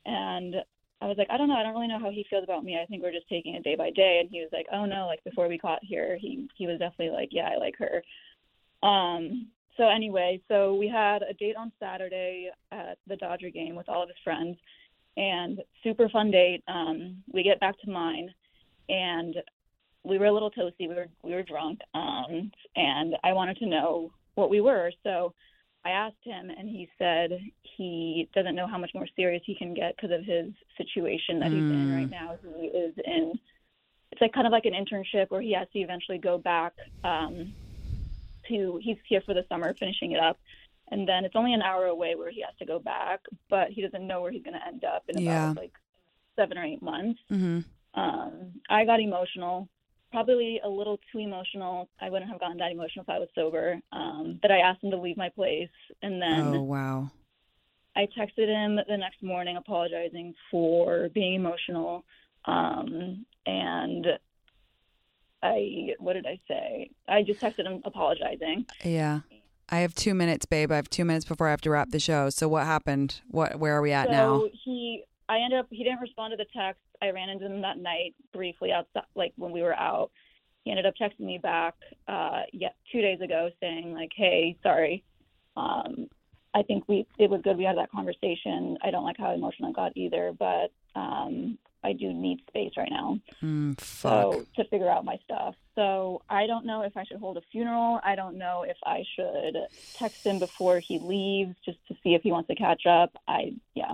and 0.06 0.56
I 1.02 1.08
was 1.08 1.18
like, 1.18 1.28
I 1.32 1.38
don't 1.38 1.48
know. 1.48 1.56
I 1.56 1.64
don't 1.64 1.74
really 1.74 1.88
know 1.88 2.00
how 2.00 2.12
he 2.12 2.26
feels 2.30 2.44
about 2.44 2.64
me. 2.64 2.80
I 2.82 2.86
think 2.86 3.02
we're 3.02 3.12
just 3.12 3.28
taking 3.28 3.56
it 3.56 3.64
day 3.64 3.76
by 3.76 3.90
day. 3.90 4.20
And 4.22 4.30
he 4.30 4.40
was 4.40 4.50
like, 4.54 4.68
Oh 4.72 4.86
no, 4.86 5.08
like 5.08 5.24
before 5.24 5.48
we 5.48 5.58
caught 5.58 5.80
here, 5.82 6.18
he 6.20 6.48
he 6.56 6.68
was 6.68 6.80
definitely 6.80 7.10
like, 7.10 7.30
Yeah, 7.32 7.50
I 7.54 7.58
like 7.58 7.76
her. 7.78 8.88
Um. 8.88 9.48
So 9.78 9.88
anyway, 9.88 10.40
so 10.48 10.76
we 10.76 10.88
had 10.88 11.24
a 11.24 11.34
date 11.34 11.56
on 11.58 11.72
Saturday 11.80 12.50
at 12.72 12.98
the 13.08 13.16
Dodger 13.16 13.50
game 13.50 13.76
with 13.76 13.90
all 13.90 14.04
of 14.04 14.10
his 14.10 14.18
friends, 14.24 14.58
and 15.18 15.62
super 15.84 16.08
fun 16.10 16.30
date. 16.30 16.64
Um. 16.68 17.24
We 17.34 17.42
get 17.42 17.60
back 17.60 17.80
to 17.82 17.90
mine, 17.90 18.34
and 18.90 19.36
we 20.04 20.20
were 20.20 20.26
a 20.26 20.34
little 20.34 20.52
toasty. 20.52 20.88
We 20.88 20.96
were 20.96 21.08
we 21.24 21.32
were 21.32 21.44
drunk. 21.44 21.80
Um. 21.96 22.52
And 22.76 23.16
I 23.24 23.34
wanted 23.34 23.58
to 23.58 23.66
know 23.66 24.12
what 24.36 24.50
we 24.52 24.62
were. 24.62 24.92
So 25.04 25.34
I 25.84 25.92
asked 25.92 26.24
him, 26.24 26.50
and 26.50 26.70
he 26.70 26.90
said 27.00 27.40
he 27.64 28.30
doesn't 28.36 28.56
know 28.56 28.68
how 28.68 28.78
much 28.78 28.92
more 28.94 29.08
serious 29.16 29.42
he 29.46 29.56
can 29.56 29.74
get 29.74 29.96
because 29.96 30.12
of 30.12 30.24
his 30.24 30.52
situation 30.78 31.40
that 31.40 31.52
he's 31.52 31.64
in 31.64 31.88
Mm. 31.90 31.96
right 31.96 32.10
now. 32.10 32.38
He 32.60 32.68
is 32.68 32.94
in, 33.04 33.40
it's 34.12 34.22
like 34.22 34.34
kind 34.34 34.46
of 34.46 34.52
like 34.52 34.66
an 34.66 34.74
internship 34.74 35.32
where 35.32 35.42
he 35.42 35.54
has 35.54 35.68
to 35.74 35.80
eventually 35.80 36.20
go 36.20 36.38
back 36.38 36.74
um, 37.04 37.54
to, 38.48 38.80
he's 38.82 38.98
here 39.08 39.22
for 39.22 39.34
the 39.34 39.46
summer 39.50 39.74
finishing 39.74 40.12
it 40.12 40.20
up. 40.20 40.38
And 40.92 41.08
then 41.08 41.26
it's 41.26 41.36
only 41.36 41.54
an 41.54 41.62
hour 41.62 41.86
away 41.86 42.16
where 42.16 42.30
he 42.30 42.42
has 42.42 42.56
to 42.60 42.66
go 42.66 42.78
back, 42.78 43.22
but 43.50 43.70
he 43.70 43.82
doesn't 43.82 44.06
know 44.06 44.22
where 44.22 44.32
he's 44.32 44.44
going 44.44 44.60
to 44.60 44.68
end 44.68 44.84
up 44.84 45.04
in 45.08 45.20
Yeah. 45.22 45.52
about 45.52 45.58
like 45.64 45.74
seven 46.36 46.58
or 46.58 46.64
eight 46.66 46.82
months. 46.82 47.20
Mm-hmm. 47.32 47.60
Um, 48.00 48.52
I 48.70 48.86
got 48.86 49.00
emotional, 49.00 49.68
probably 50.12 50.60
a 50.64 50.70
little 50.70 51.00
too 51.12 51.20
emotional. 51.20 51.90
I 52.00 52.10
wouldn't 52.10 52.30
have 52.30 52.40
gotten 52.40 52.58
that 52.58 52.72
emotional 52.72 53.04
if 53.04 53.10
I 53.10 53.20
was 53.20 53.30
sober. 53.34 53.80
Um, 53.92 54.40
but 54.42 54.52
I 54.52 54.60
asked 54.60 54.84
him 54.84 54.92
to 54.92 54.98
leave 54.98 55.18
my 55.18 55.30
place, 55.30 55.70
and 56.02 56.22
then 56.22 56.56
Oh, 56.56 56.62
wow. 56.64 57.12
I 57.96 58.08
texted 58.18 58.48
him 58.48 58.80
the 58.88 58.98
next 58.98 59.22
morning 59.22 59.58
apologizing 59.58 60.34
for 60.50 61.10
being 61.14 61.36
emotional. 61.36 62.06
Um, 62.46 63.26
and 63.46 64.08
I, 65.44 65.96
what 66.00 66.14
did 66.14 66.26
I 66.26 66.40
say? 66.48 66.92
I 67.08 67.24
just 67.24 67.42
texted 67.42 67.66
him 67.66 67.82
apologizing. 67.84 68.66
Yeah. 68.84 69.22
I 69.70 69.80
have 69.80 69.96
two 69.96 70.14
minutes, 70.14 70.46
babe. 70.46 70.72
I 70.72 70.76
have 70.76 70.90
two 70.90 71.06
minutes 71.06 71.26
before 71.26 71.48
I 71.48 71.52
have 71.52 71.62
to 71.62 71.70
wrap 71.70 71.92
the 71.92 72.00
show. 72.00 72.30
So 72.30 72.50
what 72.50 72.66
happened? 72.66 73.22
What? 73.28 73.58
Where 73.58 73.76
are 73.76 73.82
we 73.82 73.94
at 73.94 74.08
so 74.08 74.12
now? 74.12 74.44
he, 74.66 75.04
I 75.32 75.40
ended 75.40 75.60
up, 75.60 75.68
he 75.70 75.86
didn't 75.86 76.02
respond 76.02 76.32
to 76.32 76.38
the 76.38 76.46
text. 76.54 76.82
I 77.02 77.12
ran 77.12 77.30
into 77.30 77.46
him 77.46 77.62
that 77.62 77.78
night 77.78 78.16
briefly 78.34 78.74
outside, 78.74 79.04
like 79.16 79.32
when 79.38 79.54
we 79.54 79.62
were 79.62 79.74
out. 79.74 80.12
He 80.66 80.72
ended 80.72 80.86
up 80.86 80.94
texting 81.02 81.22
me 81.26 81.38
back, 81.38 81.74
uh, 82.10 82.42
yeah, 82.52 82.70
two 82.92 83.02
days 83.02 83.22
ago 83.22 83.50
saying 83.62 83.94
like, 83.94 84.12
"Hey, 84.14 84.58
sorry. 84.62 85.06
Um, 85.56 86.10
I 86.54 86.64
think 86.64 86.84
we 86.90 87.08
it 87.18 87.30
was 87.30 87.42
good 87.44 87.58
we 87.58 87.64
had 87.64 87.78
that 87.78 87.92
conversation. 87.92 88.78
I 88.84 88.92
don't 88.92 89.06
like 89.06 89.16
how 89.18 89.32
emotional 89.32 89.70
I 89.70 89.72
got 89.72 89.96
either, 89.96 90.34
but 90.38 90.72
um, 91.00 91.58
I 91.82 91.94
do 91.94 92.14
need 92.14 92.42
space 92.50 92.74
right 92.76 92.92
now." 92.92 93.18
Mm, 93.42 93.80
fuck. 93.80 94.34
so 94.34 94.46
to 94.58 94.70
figure 94.70 94.90
out 94.90 95.06
my 95.06 95.18
stuff. 95.24 95.56
So 95.76 96.22
I 96.30 96.46
don't 96.46 96.66
know 96.66 96.82
if 96.82 96.98
I 96.98 97.06
should 97.06 97.18
hold 97.18 97.38
a 97.38 97.42
funeral. 97.54 98.02
I 98.04 98.16
don't 98.16 98.38
know 98.38 98.64
if 98.68 98.78
I 98.86 99.04
should 99.16 99.56
text 99.96 100.26
him 100.26 100.40
before 100.40 100.80
he 100.80 101.00
leaves 101.00 101.56
just 101.66 101.80
to 101.88 101.96
see 102.04 102.16
if 102.16 102.22
he 102.22 102.34
wants 102.34 102.50
to 102.50 102.56
catch 102.56 102.86
up. 102.86 103.16
I 103.30 103.54
yeah. 103.74 103.94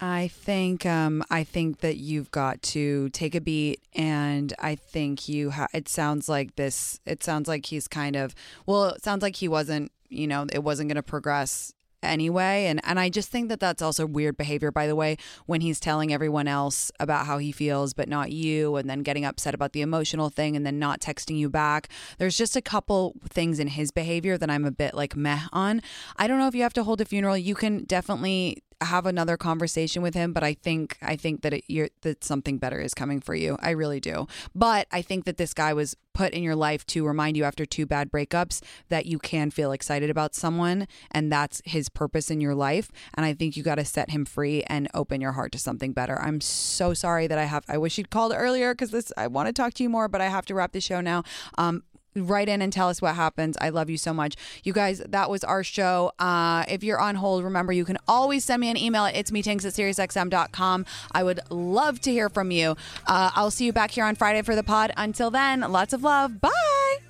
I 0.00 0.28
think 0.28 0.86
um, 0.86 1.24
I 1.30 1.42
think 1.42 1.80
that 1.80 1.96
you've 1.96 2.30
got 2.30 2.62
to 2.62 3.08
take 3.10 3.34
a 3.34 3.40
beat, 3.40 3.80
and 3.94 4.54
I 4.58 4.76
think 4.76 5.28
you. 5.28 5.50
Ha- 5.50 5.68
it 5.74 5.88
sounds 5.88 6.28
like 6.28 6.56
this. 6.56 7.00
It 7.04 7.24
sounds 7.24 7.48
like 7.48 7.66
he's 7.66 7.88
kind 7.88 8.14
of. 8.14 8.34
Well, 8.66 8.90
it 8.90 9.02
sounds 9.02 9.22
like 9.22 9.36
he 9.36 9.48
wasn't. 9.48 9.90
You 10.08 10.26
know, 10.26 10.46
it 10.52 10.62
wasn't 10.62 10.88
going 10.88 10.96
to 10.96 11.02
progress 11.02 11.72
anyway 12.02 12.66
and 12.66 12.80
and 12.84 13.00
I 13.00 13.08
just 13.08 13.28
think 13.30 13.48
that 13.48 13.60
that's 13.60 13.82
also 13.82 14.06
weird 14.06 14.36
behavior 14.36 14.70
by 14.70 14.86
the 14.86 14.94
way 14.94 15.16
when 15.46 15.60
he's 15.60 15.80
telling 15.80 16.12
everyone 16.12 16.46
else 16.46 16.92
about 17.00 17.26
how 17.26 17.38
he 17.38 17.50
feels 17.50 17.92
but 17.92 18.08
not 18.08 18.30
you 18.30 18.76
and 18.76 18.88
then 18.88 19.00
getting 19.00 19.24
upset 19.24 19.54
about 19.54 19.72
the 19.72 19.82
emotional 19.82 20.30
thing 20.30 20.54
and 20.54 20.64
then 20.64 20.78
not 20.78 21.00
texting 21.00 21.36
you 21.36 21.50
back 21.50 21.88
there's 22.18 22.36
just 22.36 22.54
a 22.54 22.62
couple 22.62 23.16
things 23.28 23.58
in 23.58 23.68
his 23.68 23.90
behavior 23.90 24.38
that 24.38 24.50
I'm 24.50 24.64
a 24.64 24.70
bit 24.70 24.94
like 24.94 25.16
meh 25.16 25.40
on 25.52 25.82
I 26.16 26.28
don't 26.28 26.38
know 26.38 26.46
if 26.46 26.54
you 26.54 26.62
have 26.62 26.74
to 26.74 26.84
hold 26.84 27.00
a 27.00 27.04
funeral 27.04 27.36
you 27.36 27.54
can 27.54 27.84
definitely 27.84 28.62
have 28.80 29.06
another 29.06 29.36
conversation 29.36 30.02
with 30.02 30.14
him 30.14 30.32
but 30.32 30.44
i 30.44 30.54
think 30.54 30.96
i 31.02 31.16
think 31.16 31.42
that 31.42 31.52
it, 31.52 31.64
you're 31.66 31.88
that 32.02 32.22
something 32.22 32.58
better 32.58 32.80
is 32.80 32.94
coming 32.94 33.20
for 33.20 33.34
you. 33.34 33.56
I 33.60 33.70
really 33.70 34.00
do. 34.00 34.26
But 34.54 34.86
i 34.92 35.02
think 35.02 35.24
that 35.24 35.36
this 35.36 35.54
guy 35.54 35.72
was 35.72 35.96
put 36.14 36.32
in 36.32 36.42
your 36.42 36.56
life 36.56 36.84
to 36.84 37.06
remind 37.06 37.36
you 37.36 37.44
after 37.44 37.64
two 37.64 37.86
bad 37.86 38.10
breakups 38.10 38.60
that 38.88 39.06
you 39.06 39.18
can 39.20 39.50
feel 39.50 39.70
excited 39.70 40.10
about 40.10 40.34
someone 40.34 40.88
and 41.12 41.30
that's 41.30 41.62
his 41.64 41.88
purpose 41.88 42.30
in 42.30 42.40
your 42.40 42.54
life. 42.54 42.90
And 43.14 43.26
i 43.26 43.34
think 43.34 43.56
you 43.56 43.62
got 43.62 43.76
to 43.76 43.84
set 43.84 44.10
him 44.10 44.24
free 44.24 44.62
and 44.64 44.88
open 44.94 45.20
your 45.20 45.32
heart 45.32 45.52
to 45.52 45.58
something 45.58 45.92
better. 45.92 46.20
I'm 46.20 46.40
so 46.40 46.94
sorry 46.94 47.26
that 47.26 47.38
i 47.38 47.44
have 47.44 47.64
i 47.68 47.78
wish 47.78 47.98
you'd 47.98 48.10
called 48.10 48.32
earlier 48.34 48.74
because 48.74 48.90
this 48.90 49.12
i 49.16 49.26
want 49.26 49.48
to 49.48 49.52
talk 49.52 49.74
to 49.74 49.82
you 49.82 49.88
more 49.88 50.08
but 50.08 50.20
i 50.20 50.28
have 50.28 50.46
to 50.46 50.54
wrap 50.54 50.72
the 50.72 50.80
show 50.80 51.00
now. 51.00 51.24
Um 51.56 51.82
write 52.26 52.48
in 52.48 52.62
and 52.62 52.72
tell 52.72 52.88
us 52.88 53.02
what 53.02 53.14
happens. 53.14 53.56
I 53.60 53.68
love 53.70 53.90
you 53.90 53.98
so 53.98 54.12
much. 54.14 54.36
You 54.64 54.72
guys, 54.72 55.02
that 55.08 55.30
was 55.30 55.44
our 55.44 55.62
show. 55.62 56.12
Uh, 56.18 56.64
if 56.68 56.82
you're 56.82 57.00
on 57.00 57.16
hold, 57.16 57.44
remember 57.44 57.72
you 57.72 57.84
can 57.84 57.98
always 58.06 58.44
send 58.44 58.60
me 58.60 58.70
an 58.70 58.76
email 58.76 59.04
at 59.04 59.16
it's 59.16 59.32
me 59.32 59.42
tinx 59.42 59.64
at 59.64 59.72
SiriusXM.com. 59.72 60.86
I 61.12 61.22
would 61.22 61.40
love 61.50 62.00
to 62.02 62.10
hear 62.10 62.28
from 62.28 62.50
you. 62.50 62.76
Uh, 63.06 63.30
I'll 63.34 63.50
see 63.50 63.66
you 63.66 63.72
back 63.72 63.90
here 63.90 64.04
on 64.04 64.14
Friday 64.14 64.42
for 64.42 64.54
the 64.54 64.62
pod. 64.62 64.92
Until 64.96 65.30
then, 65.30 65.60
lots 65.60 65.92
of 65.92 66.02
love. 66.02 66.40
Bye. 66.40 67.07